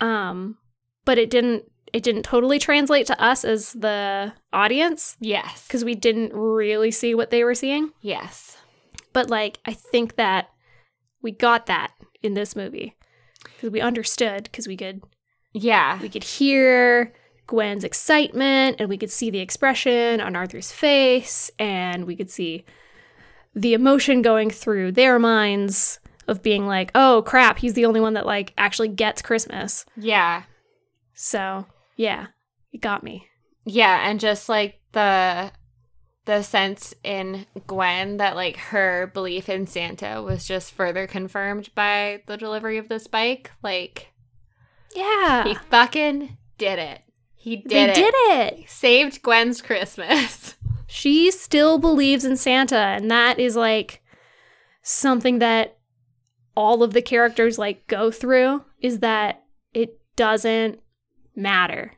Um 0.00 0.58
but 1.06 1.16
it 1.18 1.30
didn't 1.30 1.64
it 1.92 2.02
didn't 2.02 2.24
totally 2.24 2.58
translate 2.58 3.06
to 3.06 3.18
us 3.22 3.44
as 3.44 3.72
the 3.72 4.32
audience 4.52 5.16
Yes. 5.20 5.66
because 5.66 5.84
we 5.84 5.94
didn't 5.94 6.34
really 6.34 6.90
see 6.90 7.14
what 7.14 7.30
they 7.30 7.42
were 7.44 7.54
seeing. 7.54 7.92
Yes. 8.02 8.58
But 9.14 9.30
like, 9.30 9.58
I 9.64 9.72
think 9.72 10.16
that 10.16 10.48
we 11.22 11.30
got 11.32 11.66
that 11.66 11.92
in 12.22 12.34
this 12.34 12.54
movie 12.54 12.94
because 13.44 13.70
we 13.70 13.80
understood 13.80 14.42
because 14.44 14.66
we 14.68 14.76
could 14.76 15.00
Yeah. 15.54 15.98
we 16.02 16.08
could 16.10 16.24
hear 16.24 17.14
Gwen's 17.46 17.84
excitement 17.84 18.76
and 18.80 18.88
we 18.88 18.98
could 18.98 19.10
see 19.12 19.30
the 19.30 19.38
expression 19.38 20.20
on 20.20 20.34
Arthur's 20.36 20.72
face 20.72 21.50
and 21.58 22.04
we 22.04 22.16
could 22.16 22.30
see 22.30 22.64
the 23.54 23.72
emotion 23.72 24.20
going 24.20 24.50
through 24.50 24.92
their 24.92 25.18
minds 25.20 26.00
of 26.28 26.42
being 26.42 26.66
like, 26.66 26.90
"Oh 26.94 27.22
crap, 27.26 27.58
he's 27.58 27.74
the 27.74 27.86
only 27.86 28.00
one 28.00 28.14
that 28.14 28.26
like 28.26 28.52
actually 28.58 28.88
gets 28.88 29.22
Christmas." 29.22 29.84
Yeah. 29.96 30.42
So, 31.14 31.66
yeah, 31.96 32.26
it 32.72 32.80
got 32.80 33.02
me. 33.02 33.26
Yeah, 33.64 34.08
and 34.08 34.20
just 34.20 34.48
like 34.48 34.80
the 34.92 35.52
the 36.26 36.42
sense 36.42 36.92
in 37.04 37.46
Gwen 37.66 38.16
that 38.16 38.34
like 38.36 38.56
her 38.56 39.10
belief 39.14 39.48
in 39.48 39.66
Santa 39.66 40.20
was 40.22 40.44
just 40.44 40.72
further 40.72 41.06
confirmed 41.06 41.70
by 41.74 42.22
the 42.26 42.36
delivery 42.36 42.78
of 42.78 42.88
this 42.88 43.06
bike. 43.06 43.52
Like 43.62 44.08
Yeah. 44.94 45.44
he 45.44 45.54
fucking 45.54 46.36
did 46.58 46.78
it. 46.80 47.02
He 47.36 47.56
did 47.56 47.70
they 47.70 47.90
it. 47.90 47.94
did 47.94 48.14
it. 48.14 48.68
Saved 48.68 49.22
Gwen's 49.22 49.62
Christmas. 49.62 50.54
She 50.88 51.32
still 51.32 51.78
believes 51.78 52.24
in 52.24 52.36
Santa, 52.36 52.76
and 52.76 53.10
that 53.10 53.40
is 53.40 53.56
like 53.56 54.02
something 54.82 55.40
that 55.40 55.75
all 56.56 56.82
of 56.82 56.92
the 56.92 57.02
characters 57.02 57.58
like 57.58 57.86
go 57.86 58.10
through 58.10 58.64
is 58.80 58.98
that 59.00 59.44
it 59.74 60.00
doesn't 60.16 60.80
matter. 61.34 61.92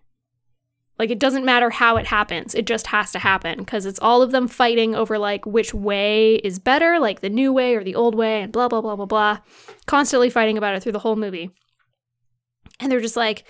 Like 0.98 1.10
it 1.10 1.20
doesn't 1.20 1.44
matter 1.44 1.70
how 1.70 1.96
it 1.96 2.06
happens. 2.08 2.56
It 2.56 2.66
just 2.66 2.88
has 2.88 3.12
to 3.12 3.20
happen 3.20 3.60
because 3.60 3.86
it's 3.86 4.00
all 4.00 4.20
of 4.20 4.32
them 4.32 4.48
fighting 4.48 4.96
over 4.96 5.16
like 5.16 5.46
which 5.46 5.72
way 5.72 6.34
is 6.36 6.58
better, 6.58 6.98
like 6.98 7.20
the 7.20 7.30
new 7.30 7.52
way 7.52 7.76
or 7.76 7.84
the 7.84 7.94
old 7.94 8.16
way 8.16 8.42
and 8.42 8.52
blah 8.52 8.66
blah 8.68 8.80
blah 8.80 8.96
blah 8.96 9.06
blah. 9.06 9.38
Constantly 9.86 10.28
fighting 10.28 10.58
about 10.58 10.74
it 10.74 10.82
through 10.82 10.92
the 10.92 10.98
whole 10.98 11.14
movie. 11.16 11.50
And 12.80 12.90
they're 12.90 13.00
just 13.00 13.16
like 13.16 13.44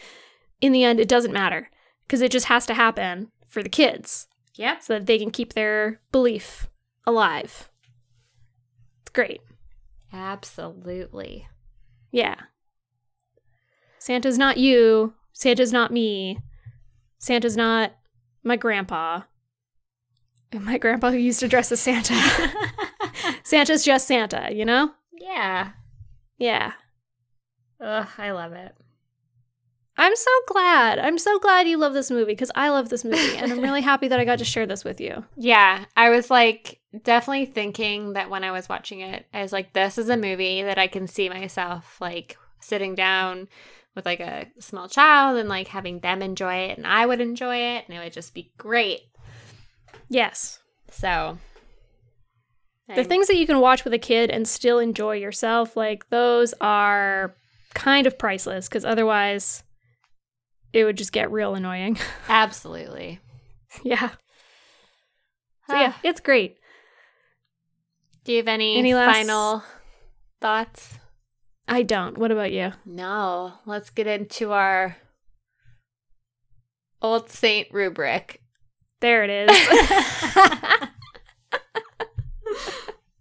in 0.61 0.73
the 0.73 0.85
end 0.85 1.01
it 1.01 1.09
doesn't 1.09 1.33
matter 1.33 1.71
because 2.07 2.21
it 2.21 2.31
just 2.31 2.47
has 2.47 2.67
to 2.67 2.75
happen 2.75 3.31
for 3.47 3.63
the 3.63 3.69
kids 3.71 4.27
Yeah. 4.55 4.79
so 4.81 4.93
that 4.95 5.07
they 5.07 5.19
can 5.19 5.31
keep 5.31 5.55
their 5.55 6.03
belief 6.13 6.69
alive. 7.07 7.71
It's 9.03 9.11
great. 9.15 9.41
Absolutely. 10.13 11.49
Yeah. 12.11 12.37
Santa's 13.99 14.39
not 14.39 14.57
you. 14.57 15.15
Santa's 15.33 15.73
not 15.73 15.93
me. 15.93 16.41
Santa's 17.19 17.57
not 17.57 17.93
my 18.43 18.57
grandpa. 18.57 19.23
And 20.53 20.65
my 20.65 20.79
grandpa 20.79 21.11
who 21.11 21.19
used 21.19 21.41
to 21.41 21.49
dress 21.49 21.71
as 21.73 21.81
Santa. 21.81 22.15
Santa's 23.43 23.85
just 23.85 24.07
Santa, 24.07 24.49
you 24.53 24.65
know? 24.65 24.93
yeah. 25.13 25.73
Yeah. 26.39 26.73
Ugh, 27.81 28.09
I 28.17 28.31
love 28.31 28.53
it. 28.53 28.75
I'm 29.99 30.15
so 30.15 30.31
glad. 30.47 31.01
I'm 31.01 31.19
so 31.19 31.41
glad 31.41 31.67
you 31.67 31.77
love 31.77 31.93
this 31.93 32.11
movie 32.11 32.33
because 32.33 32.53
I 32.55 32.69
love 32.69 32.89
this 32.89 33.05
movie 33.05 33.37
and 33.37 33.53
I'm 33.53 33.61
really 33.61 33.81
happy 33.93 34.07
that 34.09 34.21
I 34.21 34.25
got 34.25 34.39
to 34.39 34.45
share 34.45 34.65
this 34.65 34.85
with 34.85 35.01
you. 35.01 35.25
Yeah, 35.37 35.85
I 35.97 36.11
was 36.11 36.31
like 36.31 36.81
definitely 37.03 37.47
thinking 37.47 38.13
that 38.13 38.31
when 38.31 38.45
I 38.45 38.53
was 38.53 38.69
watching 38.69 39.01
it, 39.01 39.27
I 39.35 39.43
was 39.43 39.53
like, 39.53 39.73
this 39.73 39.99
is 39.99 40.09
a 40.09 40.17
movie 40.17 40.63
that 40.63 40.79
I 40.79 40.87
can 40.87 41.09
see 41.09 41.29
myself 41.29 42.01
like 42.01 42.39
sitting 42.61 42.95
down 42.95 43.49
with 43.97 44.07
like 44.07 44.21
a 44.21 44.47
small 44.61 44.89
child 44.89 45.37
and 45.37 45.49
like 45.49 45.67
having 45.67 45.99
them 45.99 46.23
enjoy 46.23 46.55
it 46.55 46.79
and 46.79 46.87
I 46.87 47.05
would 47.05 47.21
enjoy 47.21 47.57
it 47.57 47.85
and 47.89 47.97
it 47.97 48.01
would 48.01 48.13
just 48.13 48.35
be 48.35 48.53
great. 48.57 49.01
Yes. 50.09 50.61
So 50.93 51.39
The 52.95 53.03
things 53.05 53.27
that 53.27 53.37
you 53.37 53.49
can 53.49 53.59
watch 53.59 53.83
with 53.83 53.93
a 53.95 53.99
kid 53.99 54.31
and 54.31 54.47
still 54.47 54.79
enjoy 54.79 55.17
yourself, 55.17 55.77
like 55.77 56.09
those 56.11 56.55
are 56.61 57.35
kind 57.75 58.07
of 58.07 58.17
priceless 58.17 58.69
because 58.69 58.85
otherwise 58.85 59.65
it 60.73 60.85
would 60.85 60.97
just 60.97 61.13
get 61.13 61.31
real 61.31 61.55
annoying. 61.55 61.99
absolutely. 62.29 63.21
yeah. 63.83 64.11
So 65.69 65.75
yeah, 65.75 65.93
it's 66.03 66.21
great. 66.21 66.57
Do 68.25 68.33
you 68.33 68.39
have 68.39 68.49
any, 68.49 68.77
Any 68.79 68.95
last- 68.95 69.15
final 69.17 69.63
thoughts? 70.41 70.99
I 71.67 71.83
don't. 71.83 72.17
What 72.17 72.31
about 72.31 72.53
you? 72.53 72.73
No. 72.87 73.53
Let's 73.67 73.91
get 73.91 74.07
into 74.07 74.53
our 74.53 74.97
old 77.03 77.29
saint 77.31 77.69
rubric. 77.73 78.41
There 79.01 79.23
it 79.25 79.49
is. 79.51 79.51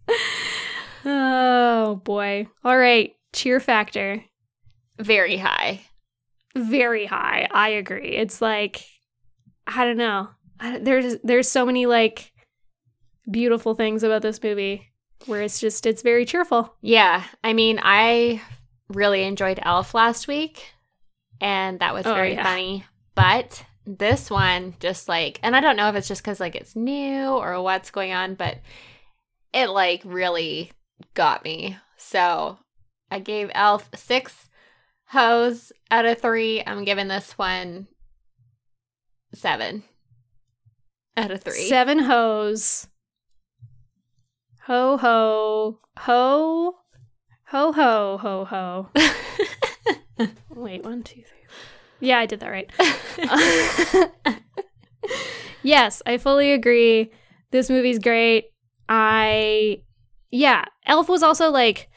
oh 1.05 2.01
boy. 2.03 2.47
All 2.63 2.77
right. 2.77 3.13
Cheer 3.33 3.59
factor. 3.59 4.23
Very 4.99 5.37
high 5.37 5.81
very 6.57 7.05
high. 7.05 7.47
I 7.51 7.69
agree. 7.69 8.15
It's 8.15 8.41
like 8.41 8.83
I 9.65 9.85
don't 9.85 9.97
know. 9.97 10.29
I, 10.59 10.79
there's 10.79 11.17
there's 11.23 11.49
so 11.49 11.65
many 11.65 11.85
like 11.85 12.31
beautiful 13.29 13.75
things 13.75 14.03
about 14.03 14.21
this 14.21 14.41
movie 14.41 14.89
where 15.25 15.41
it's 15.41 15.59
just 15.59 15.85
it's 15.85 16.01
very 16.01 16.25
cheerful. 16.25 16.73
Yeah. 16.81 17.23
I 17.43 17.53
mean, 17.53 17.79
I 17.81 18.41
really 18.89 19.23
enjoyed 19.23 19.59
Elf 19.61 19.93
last 19.93 20.27
week 20.27 20.63
and 21.41 21.79
that 21.79 21.93
was 21.93 22.05
oh, 22.05 22.13
very 22.13 22.33
yeah. 22.33 22.43
funny. 22.43 22.85
But 23.15 23.63
this 23.85 24.29
one 24.29 24.75
just 24.79 25.07
like 25.07 25.39
and 25.43 25.55
I 25.55 25.61
don't 25.61 25.77
know 25.77 25.89
if 25.89 25.95
it's 25.95 26.07
just 26.07 26.23
cuz 26.23 26.39
like 26.39 26.55
it's 26.55 26.75
new 26.75 27.27
or 27.29 27.61
what's 27.61 27.91
going 27.91 28.13
on, 28.13 28.35
but 28.35 28.59
it 29.53 29.67
like 29.67 30.01
really 30.05 30.71
got 31.13 31.43
me. 31.43 31.77
So, 31.97 32.59
I 33.09 33.19
gave 33.19 33.49
Elf 33.53 33.89
6 33.95 34.49
Hose 35.09 35.71
out 35.89 36.05
of 36.05 36.19
three. 36.19 36.63
I'm 36.65 36.83
giving 36.83 37.07
this 37.07 37.37
one 37.37 37.87
seven 39.33 39.83
out 41.15 41.31
of 41.31 41.41
three. 41.41 41.67
Seven 41.67 41.99
hose, 41.99 42.87
Ho 44.67 44.97
ho 44.97 45.79
ho 45.97 46.75
ho 47.45 47.71
ho 47.71 48.17
ho 48.17 48.45
ho. 48.45 48.89
Wait, 50.49 50.83
one, 50.83 51.03
two, 51.03 51.21
three. 51.21 51.37
Yeah, 52.01 52.19
I 52.19 52.25
did 52.25 52.41
that 52.41 52.49
right. 52.49 52.69
yes, 55.63 56.01
I 56.05 56.17
fully 56.17 56.51
agree. 56.51 57.11
This 57.51 57.69
movie's 57.69 57.99
great. 57.99 58.47
I 58.89 59.83
yeah, 60.31 60.65
Elf 60.85 61.07
was 61.07 61.23
also 61.23 61.49
like 61.49 61.89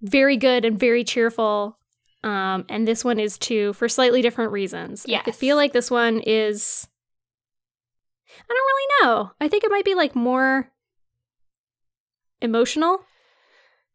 very 0.00 0.38
good 0.38 0.64
and 0.64 0.80
very 0.80 1.04
cheerful 1.04 1.76
um, 2.22 2.66
and 2.68 2.86
this 2.86 3.04
one 3.04 3.18
is 3.18 3.38
too 3.38 3.72
for 3.72 3.88
slightly 3.88 4.20
different 4.22 4.52
reasons. 4.52 5.06
I 5.26 5.30
feel 5.30 5.56
like 5.56 5.72
this 5.72 5.90
one 5.90 6.20
is. 6.20 6.86
I 8.28 8.54
don't 8.54 8.56
really 8.56 8.88
know. 9.02 9.30
I 9.40 9.48
think 9.48 9.64
it 9.64 9.70
might 9.70 9.84
be 9.84 9.94
like 9.94 10.14
more 10.14 10.70
emotional. 12.40 13.00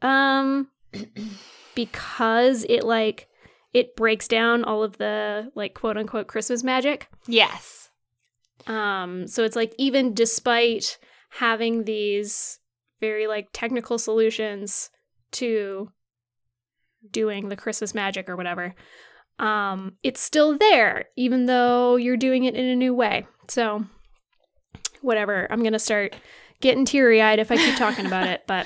Um, 0.02 0.70
because 1.76 2.66
it 2.68 2.84
like 2.84 3.28
it 3.74 3.96
breaks 3.96 4.28
down 4.28 4.64
all 4.64 4.84
of 4.84 4.98
the 4.98 5.52
like 5.56 5.74
quote 5.74 5.98
unquote 5.98 6.28
Christmas 6.28 6.64
magic. 6.64 7.10
yes. 7.28 7.90
Um, 8.68 9.28
so 9.28 9.44
it's 9.44 9.56
like 9.56 9.76
even 9.78 10.16
despite 10.16 10.98
having 11.30 11.84
these 11.84 12.60
very 13.00 13.28
like 13.28 13.50
technical 13.54 14.00
solutions 14.00 14.90
to 15.34 15.92
doing 17.12 17.50
the 17.50 17.56
Christmas 17.56 17.94
magic 17.94 18.30
or 18.30 18.36
whatever, 18.36 18.76
um, 19.40 19.98
it's 20.04 20.22
still 20.22 20.58
there, 20.58 21.06
even 21.18 21.46
though 21.46 21.96
you're 21.96 22.18
doing 22.18 22.46
it 22.46 22.56
in 22.56 22.66
a 22.66 22.76
new 22.76 22.94
way. 22.94 23.28
So 23.48 23.86
whatever. 25.02 25.48
I'm 25.50 25.64
gonna 25.64 25.80
start 25.80 26.16
getting 26.62 26.86
teary 26.86 27.22
eyed 27.22 27.40
if 27.40 27.52
I 27.52 27.58
keep 27.58 27.76
talking 27.76 28.06
about 28.06 28.28
it, 28.28 28.44
but 28.48 28.66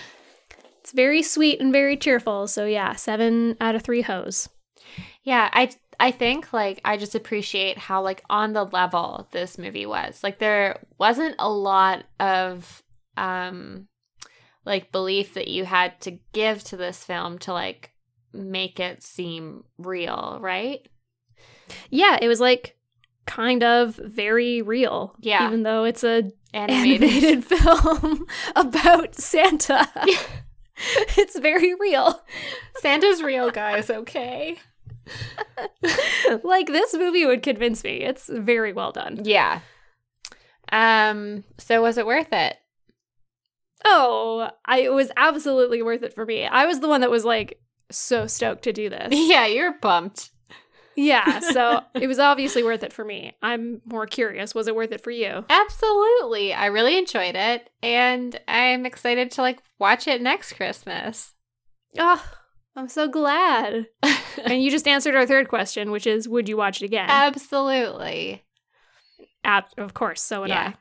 it's 0.79 0.91
very 0.91 1.21
sweet 1.21 1.59
and 1.59 1.71
very 1.71 1.97
cheerful. 1.97 2.47
So 2.47 2.65
yeah, 2.65 2.93
seven 2.93 3.57
out 3.59 3.75
of 3.75 3.83
three 3.83 4.01
hoes. 4.01 4.49
Yeah, 5.23 5.49
I 5.53 5.71
I 5.99 6.11
think 6.11 6.53
like 6.53 6.81
I 6.85 6.97
just 6.97 7.15
appreciate 7.15 7.77
how 7.77 8.01
like 8.01 8.23
on 8.29 8.53
the 8.53 8.65
level 8.65 9.27
this 9.31 9.57
movie 9.57 9.85
was. 9.85 10.23
Like 10.23 10.39
there 10.39 10.79
wasn't 10.97 11.35
a 11.39 11.49
lot 11.49 12.05
of 12.19 12.81
um 13.17 13.87
like 14.65 14.91
belief 14.91 15.33
that 15.33 15.47
you 15.47 15.65
had 15.65 15.99
to 16.01 16.19
give 16.31 16.63
to 16.65 16.77
this 16.77 17.03
film 17.03 17.37
to 17.39 17.53
like 17.53 17.91
make 18.33 18.79
it 18.79 19.03
seem 19.03 19.63
real, 19.77 20.37
right? 20.41 20.87
Yeah, 21.89 22.17
it 22.21 22.27
was 22.27 22.39
like 22.39 22.77
kind 23.25 23.63
of 23.63 23.95
very 23.95 24.61
real. 24.61 25.15
Yeah. 25.19 25.47
Even 25.47 25.63
though 25.63 25.83
it's 25.83 26.03
a 26.03 26.31
Animated. 26.53 27.03
animated 27.03 27.45
film 27.45 28.25
about 28.55 29.15
Santa. 29.15 29.87
it's 31.17 31.37
very 31.37 31.75
real. 31.75 32.23
Santa's 32.77 33.21
real, 33.21 33.51
guys, 33.51 33.89
okay? 33.89 34.57
like 36.43 36.67
this 36.67 36.93
movie 36.93 37.25
would 37.25 37.43
convince 37.43 37.83
me. 37.83 38.01
It's 38.01 38.29
very 38.31 38.73
well 38.73 38.91
done. 38.91 39.21
Yeah. 39.23 39.59
Um 40.71 41.43
so 41.57 41.81
was 41.81 41.97
it 41.97 42.05
worth 42.05 42.31
it? 42.31 42.57
Oh, 43.85 44.49
I 44.65 44.81
it 44.81 44.93
was 44.93 45.11
absolutely 45.17 45.81
worth 45.81 46.03
it 46.03 46.13
for 46.13 46.25
me. 46.25 46.45
I 46.45 46.65
was 46.65 46.79
the 46.79 46.87
one 46.87 47.01
that 47.01 47.11
was 47.11 47.25
like 47.25 47.59
so 47.91 48.27
stoked 48.27 48.63
to 48.63 48.73
do 48.73 48.89
this. 48.89 49.09
Yeah, 49.11 49.45
you're 49.45 49.73
pumped. 49.73 50.31
yeah, 50.95 51.39
so 51.53 51.81
it 51.95 52.07
was 52.07 52.19
obviously 52.19 52.63
worth 52.63 52.83
it 52.83 52.91
for 52.93 53.05
me. 53.05 53.33
I'm 53.41 53.81
more 53.85 54.05
curious, 54.05 54.53
was 54.55 54.67
it 54.67 54.75
worth 54.75 54.91
it 54.91 55.01
for 55.01 55.11
you? 55.11 55.45
Absolutely. 55.49 56.53
I 56.53 56.65
really 56.67 56.97
enjoyed 56.97 57.35
it 57.35 57.69
and 57.81 58.39
I'm 58.47 58.85
excited 58.85 59.31
to 59.31 59.41
like 59.41 59.59
watch 59.79 60.07
it 60.07 60.21
next 60.21 60.53
Christmas. 60.53 61.33
Oh, 61.97 62.23
I'm 62.75 62.87
so 62.89 63.07
glad. 63.07 63.87
and 64.43 64.61
you 64.63 64.69
just 64.71 64.87
answered 64.87 65.15
our 65.15 65.25
third 65.25 65.47
question, 65.47 65.91
which 65.91 66.05
is 66.07 66.27
would 66.27 66.47
you 66.49 66.57
watch 66.57 66.81
it 66.81 66.85
again? 66.85 67.09
Absolutely. 67.09 68.43
Ab- 69.43 69.65
of 69.77 69.93
course, 69.93 70.21
so 70.21 70.41
would 70.41 70.49
Yeah. 70.49 70.73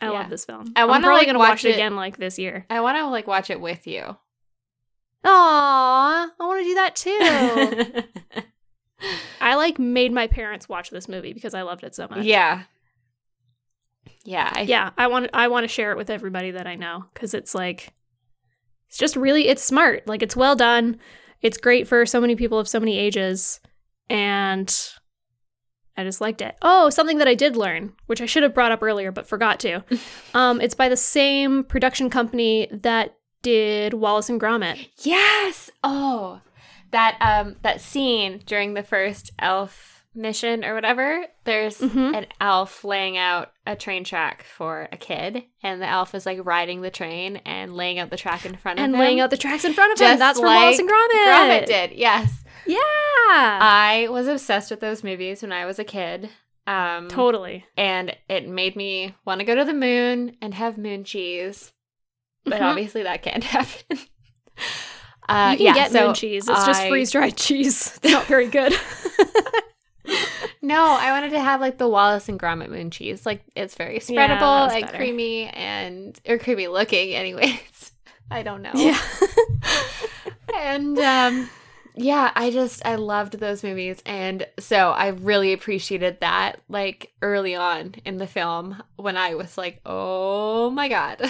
I. 0.00 0.06
I 0.06 0.10
Yeah. 0.10 0.18
love 0.20 0.30
this 0.30 0.44
film. 0.44 0.72
I 0.76 0.82
I'm 0.82 0.88
wanna, 0.88 1.04
probably 1.04 1.18
like, 1.20 1.26
gonna 1.28 1.38
watch 1.38 1.48
watch 1.50 1.64
it 1.66 1.70
it- 1.70 1.74
again 1.74 1.96
like 1.96 2.16
this 2.16 2.38
year. 2.38 2.66
I 2.68 2.80
want 2.80 2.96
to 2.98 3.06
like 3.06 3.26
watch 3.26 3.48
it 3.50 3.60
with 3.60 3.86
you. 3.86 4.16
Aw, 5.24 6.30
I 6.38 6.46
want 6.46 6.60
to 6.60 6.64
do 6.64 6.74
that 6.74 6.96
too. 6.96 8.42
I 9.40 9.54
like 9.56 9.78
made 9.78 10.12
my 10.12 10.26
parents 10.26 10.68
watch 10.68 10.90
this 10.90 11.08
movie 11.08 11.32
because 11.32 11.54
I 11.54 11.62
loved 11.62 11.84
it 11.84 11.94
so 11.94 12.06
much. 12.08 12.24
Yeah. 12.24 12.62
Yeah. 14.24 14.50
I, 14.54 14.62
yeah 14.62 14.90
i 14.96 15.06
want 15.06 15.28
i 15.34 15.48
want 15.48 15.64
to 15.64 15.68
share 15.68 15.90
it 15.90 15.98
with 15.98 16.08
everybody 16.08 16.52
that 16.52 16.66
i 16.66 16.76
know 16.76 17.04
because 17.12 17.34
it's 17.34 17.54
like 17.54 17.92
it's 18.88 18.96
just 18.96 19.16
really 19.16 19.48
it's 19.48 19.62
smart 19.62 20.06
like 20.06 20.22
it's 20.22 20.34
well 20.34 20.56
done 20.56 20.98
it's 21.42 21.58
great 21.58 21.86
for 21.86 22.06
so 22.06 22.22
many 22.22 22.34
people 22.34 22.58
of 22.58 22.66
so 22.66 22.80
many 22.80 22.98
ages 22.98 23.60
and 24.08 24.92
i 25.98 26.04
just 26.04 26.22
liked 26.22 26.40
it 26.40 26.56
oh 26.62 26.88
something 26.88 27.18
that 27.18 27.28
i 27.28 27.34
did 27.34 27.54
learn 27.54 27.92
which 28.06 28.22
i 28.22 28.26
should 28.26 28.42
have 28.42 28.54
brought 28.54 28.72
up 28.72 28.82
earlier 28.82 29.12
but 29.12 29.26
forgot 29.26 29.60
to 29.60 29.84
um 30.34 30.58
it's 30.60 30.74
by 30.74 30.88
the 30.88 30.96
same 30.96 31.62
production 31.62 32.08
company 32.08 32.66
that 32.72 33.16
did 33.44 33.94
wallace 33.94 34.28
and 34.28 34.40
gromit 34.40 34.88
Yes. 34.98 35.70
Oh, 35.84 36.40
that 36.90 37.16
um 37.20 37.56
that 37.62 37.80
scene 37.80 38.42
during 38.46 38.74
the 38.74 38.82
first 38.82 39.30
elf 39.38 39.90
mission 40.16 40.64
or 40.64 40.74
whatever. 40.74 41.24
There's 41.42 41.78
Mhm. 41.78 42.16
an 42.16 42.26
elf 42.40 42.84
laying 42.84 43.16
out 43.18 43.50
a 43.66 43.74
train 43.74 44.04
track 44.04 44.44
for 44.44 44.88
a 44.92 44.96
kid, 44.96 45.42
and 45.62 45.82
the 45.82 45.88
elf 45.88 46.14
is 46.14 46.24
like 46.24 46.38
riding 46.44 46.82
the 46.82 46.90
train 46.90 47.38
and 47.44 47.74
laying 47.74 47.98
out 47.98 48.10
the 48.10 48.16
track 48.16 48.46
in 48.46 48.54
front 48.56 48.78
of 48.78 48.84
him. 48.84 48.90
and 48.90 48.94
him. 48.94 49.00
laying 49.00 49.18
out 49.20 49.30
the 49.30 49.36
tracks 49.36 49.64
in 49.64 49.72
front 49.72 49.92
of 49.92 49.98
him 50.00 50.06
Just 50.10 50.18
that's 50.20 50.38
from 50.38 50.46
like 50.46 50.60
wallace 50.60 50.78
and 50.78 50.88
gromit 50.88 51.26
Gromit 51.26 51.66
did. 51.66 51.92
Yes, 51.92 52.44
yeah 52.66 52.78
I 52.78 54.06
was 54.10 54.28
obsessed 54.28 54.70
with 54.70 54.78
those 54.80 55.02
movies 55.04 55.42
when 55.42 55.52
I 55.52 55.66
was 55.66 55.78
a 55.78 55.84
kid. 55.84 56.30
Um, 56.66 57.08
totally 57.08 57.66
and 57.76 58.16
it 58.28 58.48
made 58.48 58.74
me 58.76 59.14
want 59.26 59.40
to 59.40 59.44
go 59.44 59.54
to 59.54 59.64
the 59.64 59.74
moon 59.74 60.36
and 60.40 60.54
have 60.54 60.78
moon 60.78 61.04
cheese. 61.04 61.72
But 62.44 62.60
Mhm. 62.60 62.70
obviously 62.70 63.02
that 63.04 63.22
can't 63.22 63.42
happen. 63.56 63.98
Uh, 65.28 65.50
you 65.52 65.56
can 65.58 65.66
yeah, 65.66 65.74
get 65.74 65.90
so 65.90 66.06
moon 66.06 66.14
cheese 66.14 66.48
it's 66.48 66.66
just 66.66 66.86
freeze 66.86 67.10
dried 67.10 67.34
cheese 67.46 67.98
it's 68.02 68.12
not 68.12 68.24
very 68.26 68.46
good 68.48 68.72
No, 70.60 70.82
I 70.82 71.10
wanted 71.10 71.30
to 71.30 71.40
have 71.40 71.60
like 71.60 71.76
the 71.76 71.88
Wallace 71.88 72.28
and 72.30 72.40
Gromit 72.40 72.70
moon 72.70 72.90
cheese. 72.90 73.26
Like 73.26 73.42
it's 73.54 73.74
very 73.74 73.98
spreadable 73.98 74.38
that's 74.68 74.74
and 74.76 74.86
better. 74.86 74.96
creamy 74.96 75.44
and 75.48 76.18
or 76.26 76.38
creamy 76.38 76.68
looking 76.68 77.14
anyways. 77.14 77.92
I 78.30 78.42
don't 78.42 78.62
know. 78.62 78.72
yeah 78.74 78.98
And 80.58 80.98
um 80.98 81.50
yeah, 81.96 82.32
I 82.34 82.50
just 82.50 82.84
I 82.86 82.94
loved 82.96 83.38
those 83.38 83.62
movies 83.62 84.02
and 84.06 84.46
so 84.58 84.90
I 84.90 85.08
really 85.08 85.52
appreciated 85.52 86.20
that 86.20 86.60
like 86.68 87.12
early 87.22 87.54
on 87.54 87.94
in 88.06 88.16
the 88.16 88.26
film 88.26 88.82
when 88.96 89.16
I 89.18 89.34
was 89.34 89.56
like, 89.58 89.80
"Oh 89.86 90.70
my 90.70 90.88
god." 90.88 91.22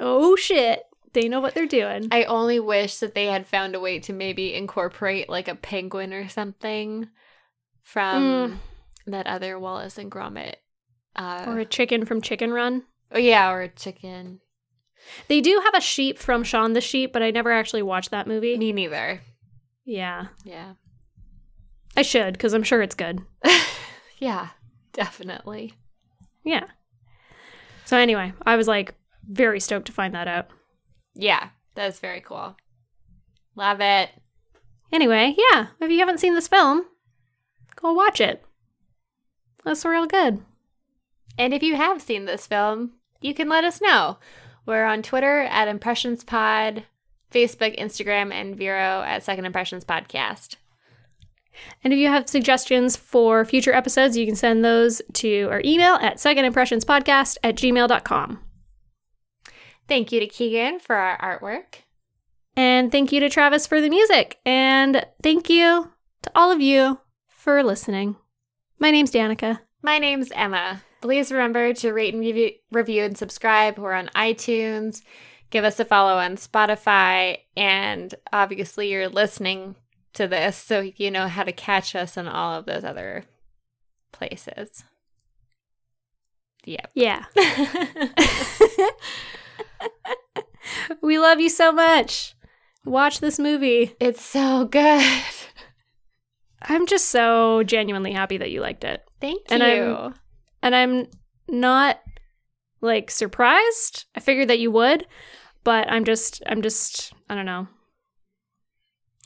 Oh 0.00 0.36
shit. 0.36 0.82
They 1.12 1.28
know 1.28 1.40
what 1.40 1.54
they're 1.54 1.66
doing. 1.66 2.08
I 2.10 2.24
only 2.24 2.60
wish 2.60 2.98
that 2.98 3.14
they 3.14 3.26
had 3.26 3.46
found 3.46 3.74
a 3.74 3.80
way 3.80 3.98
to 4.00 4.12
maybe 4.12 4.54
incorporate 4.54 5.28
like 5.30 5.48
a 5.48 5.54
penguin 5.54 6.12
or 6.12 6.28
something 6.28 7.08
from 7.82 8.60
that 9.06 9.26
other 9.26 9.58
Wallace 9.58 9.96
and 9.96 10.10
Gromit. 10.10 10.56
Uh, 11.14 11.44
or 11.46 11.58
a 11.58 11.64
chicken 11.64 12.04
from 12.04 12.20
Chicken 12.20 12.52
Run. 12.52 12.82
oh 13.12 13.18
yeah, 13.18 13.50
or 13.50 13.62
a 13.62 13.68
chicken. 13.68 14.40
They 15.28 15.40
do 15.40 15.62
have 15.64 15.74
a 15.74 15.80
sheep 15.80 16.18
from 16.18 16.42
Shaun 16.44 16.74
the 16.74 16.80
Sheep, 16.82 17.12
but 17.12 17.22
I 17.22 17.30
never 17.30 17.50
actually 17.50 17.82
watched 17.82 18.10
that 18.10 18.26
movie. 18.26 18.58
Me 18.58 18.72
neither. 18.72 19.20
Yeah. 19.86 20.26
Yeah. 20.44 20.74
I 21.96 22.02
should, 22.02 22.34
because 22.34 22.52
I'm 22.52 22.62
sure 22.62 22.82
it's 22.82 22.94
good. 22.94 23.20
yeah, 24.18 24.48
definitely. 24.92 25.72
Yeah. 26.44 26.64
So 27.86 27.96
anyway, 27.96 28.34
I 28.44 28.56
was 28.56 28.68
like 28.68 28.94
very 29.28 29.60
stoked 29.60 29.86
to 29.86 29.92
find 29.92 30.14
that 30.14 30.28
out. 30.28 30.48
Yeah, 31.14 31.50
that's 31.74 31.98
very 31.98 32.20
cool. 32.20 32.56
Love 33.54 33.80
it. 33.80 34.10
Anyway, 34.92 35.34
yeah, 35.50 35.68
if 35.80 35.90
you 35.90 35.98
haven't 35.98 36.20
seen 36.20 36.34
this 36.34 36.48
film, 36.48 36.84
go 37.74 37.92
watch 37.92 38.20
it. 38.20 38.44
That's 39.64 39.84
real 39.84 40.06
good. 40.06 40.42
And 41.38 41.52
if 41.52 41.62
you 41.62 41.74
have 41.76 42.00
seen 42.00 42.24
this 42.24 42.46
film, 42.46 42.92
you 43.20 43.34
can 43.34 43.48
let 43.48 43.64
us 43.64 43.80
know. 43.80 44.18
We're 44.64 44.84
on 44.84 45.02
Twitter 45.02 45.40
at 45.42 45.68
Impressions 45.68 46.24
Pod, 46.24 46.84
Facebook, 47.30 47.78
Instagram, 47.78 48.32
and 48.32 48.56
Vero 48.56 49.02
at 49.02 49.22
Second 49.22 49.44
Impressions 49.44 49.84
Podcast. 49.84 50.56
And 51.82 51.92
if 51.92 51.98
you 51.98 52.08
have 52.08 52.28
suggestions 52.28 52.96
for 52.96 53.44
future 53.44 53.72
episodes, 53.72 54.16
you 54.16 54.26
can 54.26 54.36
send 54.36 54.64
those 54.64 55.00
to 55.14 55.48
our 55.50 55.62
email 55.64 55.94
at 55.94 56.16
secondimpressionspodcast 56.16 57.38
at 57.42 57.56
gmail.com. 57.56 58.45
Thank 59.88 60.12
you 60.12 60.20
to 60.20 60.26
Keegan 60.26 60.80
for 60.80 60.96
our 60.96 61.18
artwork. 61.18 61.82
And 62.56 62.90
thank 62.90 63.12
you 63.12 63.20
to 63.20 63.28
Travis 63.28 63.66
for 63.66 63.80
the 63.80 63.90
music. 63.90 64.38
And 64.44 65.04
thank 65.22 65.50
you 65.50 65.92
to 66.22 66.30
all 66.34 66.50
of 66.50 66.60
you 66.60 66.98
for 67.28 67.62
listening. 67.62 68.16
My 68.78 68.90
name's 68.90 69.12
Danica. 69.12 69.60
My 69.82 69.98
name's 69.98 70.32
Emma. 70.32 70.82
Please 71.02 71.30
remember 71.30 71.72
to 71.74 71.92
rate 71.92 72.14
and 72.14 72.22
review, 72.22 72.52
review 72.72 73.04
and 73.04 73.16
subscribe. 73.16 73.78
We're 73.78 73.92
on 73.92 74.10
iTunes. 74.16 75.02
Give 75.50 75.64
us 75.64 75.78
a 75.78 75.84
follow 75.84 76.18
on 76.18 76.36
Spotify. 76.36 77.38
And 77.56 78.12
obviously, 78.32 78.90
you're 78.90 79.08
listening 79.08 79.76
to 80.14 80.26
this, 80.26 80.56
so 80.56 80.90
you 80.96 81.10
know 81.10 81.28
how 81.28 81.44
to 81.44 81.52
catch 81.52 81.94
us 81.94 82.16
on 82.16 82.26
all 82.26 82.58
of 82.58 82.64
those 82.64 82.84
other 82.84 83.24
places. 84.12 84.82
Yep. 86.64 86.90
Yeah. 86.94 87.26
we 91.02 91.18
love 91.18 91.40
you 91.40 91.48
so 91.48 91.72
much. 91.72 92.34
Watch 92.84 93.20
this 93.20 93.38
movie. 93.38 93.94
it's 94.00 94.22
so 94.24 94.64
good. 94.66 95.22
I'm 96.62 96.86
just 96.86 97.06
so 97.06 97.62
genuinely 97.64 98.12
happy 98.12 98.38
that 98.38 98.50
you 98.50 98.60
liked 98.60 98.84
it. 98.84 99.02
Thank 99.20 99.42
And 99.50 99.62
you. 99.62 99.68
I'm- 99.68 100.14
And 100.62 100.74
I'm 100.74 101.06
not 101.48 102.00
like 102.80 103.10
surprised. 103.10 104.04
I 104.14 104.20
figured 104.20 104.48
that 104.48 104.58
you 104.58 104.70
would, 104.70 105.06
but 105.64 105.90
I'm 105.90 106.04
just 106.04 106.42
I'm 106.46 106.62
just 106.62 107.12
I 107.28 107.34
don't 107.34 107.46
know. 107.46 107.66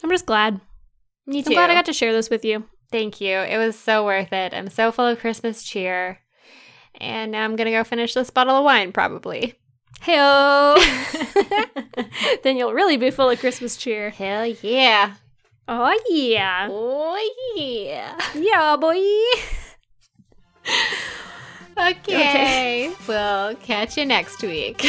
I'm 0.02 0.11
just 0.11 0.26
glad. 0.26 0.61
Me 1.26 1.42
too. 1.42 1.50
I'm 1.50 1.54
glad 1.54 1.70
I 1.70 1.74
got 1.74 1.86
to 1.86 1.92
share 1.92 2.12
this 2.12 2.30
with 2.30 2.44
you. 2.44 2.64
Thank 2.90 3.20
you. 3.20 3.38
It 3.38 3.58
was 3.58 3.78
so 3.78 4.04
worth 4.04 4.32
it. 4.32 4.52
I'm 4.54 4.68
so 4.68 4.90
full 4.90 5.06
of 5.06 5.18
Christmas 5.20 5.62
cheer. 5.62 6.18
And 7.00 7.30
now 7.32 7.44
I'm 7.44 7.54
going 7.56 7.66
to 7.66 7.70
go 7.72 7.84
finish 7.84 8.14
this 8.14 8.30
bottle 8.30 8.56
of 8.56 8.64
wine, 8.64 8.92
probably. 8.92 9.54
Heyo. 10.03 10.76
then 12.43 12.57
you'll 12.57 12.72
really 12.72 12.97
be 12.97 13.11
full 13.11 13.30
of 13.30 13.38
Christmas 13.38 13.76
cheer. 13.76 14.11
Hell 14.11 14.47
yeah. 14.47 15.14
Oh 15.68 15.97
yeah. 16.09 16.68
Oh, 16.70 17.30
yeah. 17.55 18.18
Yeah, 18.34 18.76
boy. 18.76 18.99
Okay. 21.78 22.93
we'll 23.07 23.55
catch 23.57 23.97
you 23.97 24.05
next 24.07 24.43
week. 24.43 24.84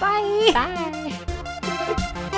Bye. 0.00 0.50
Bye. 0.52 2.28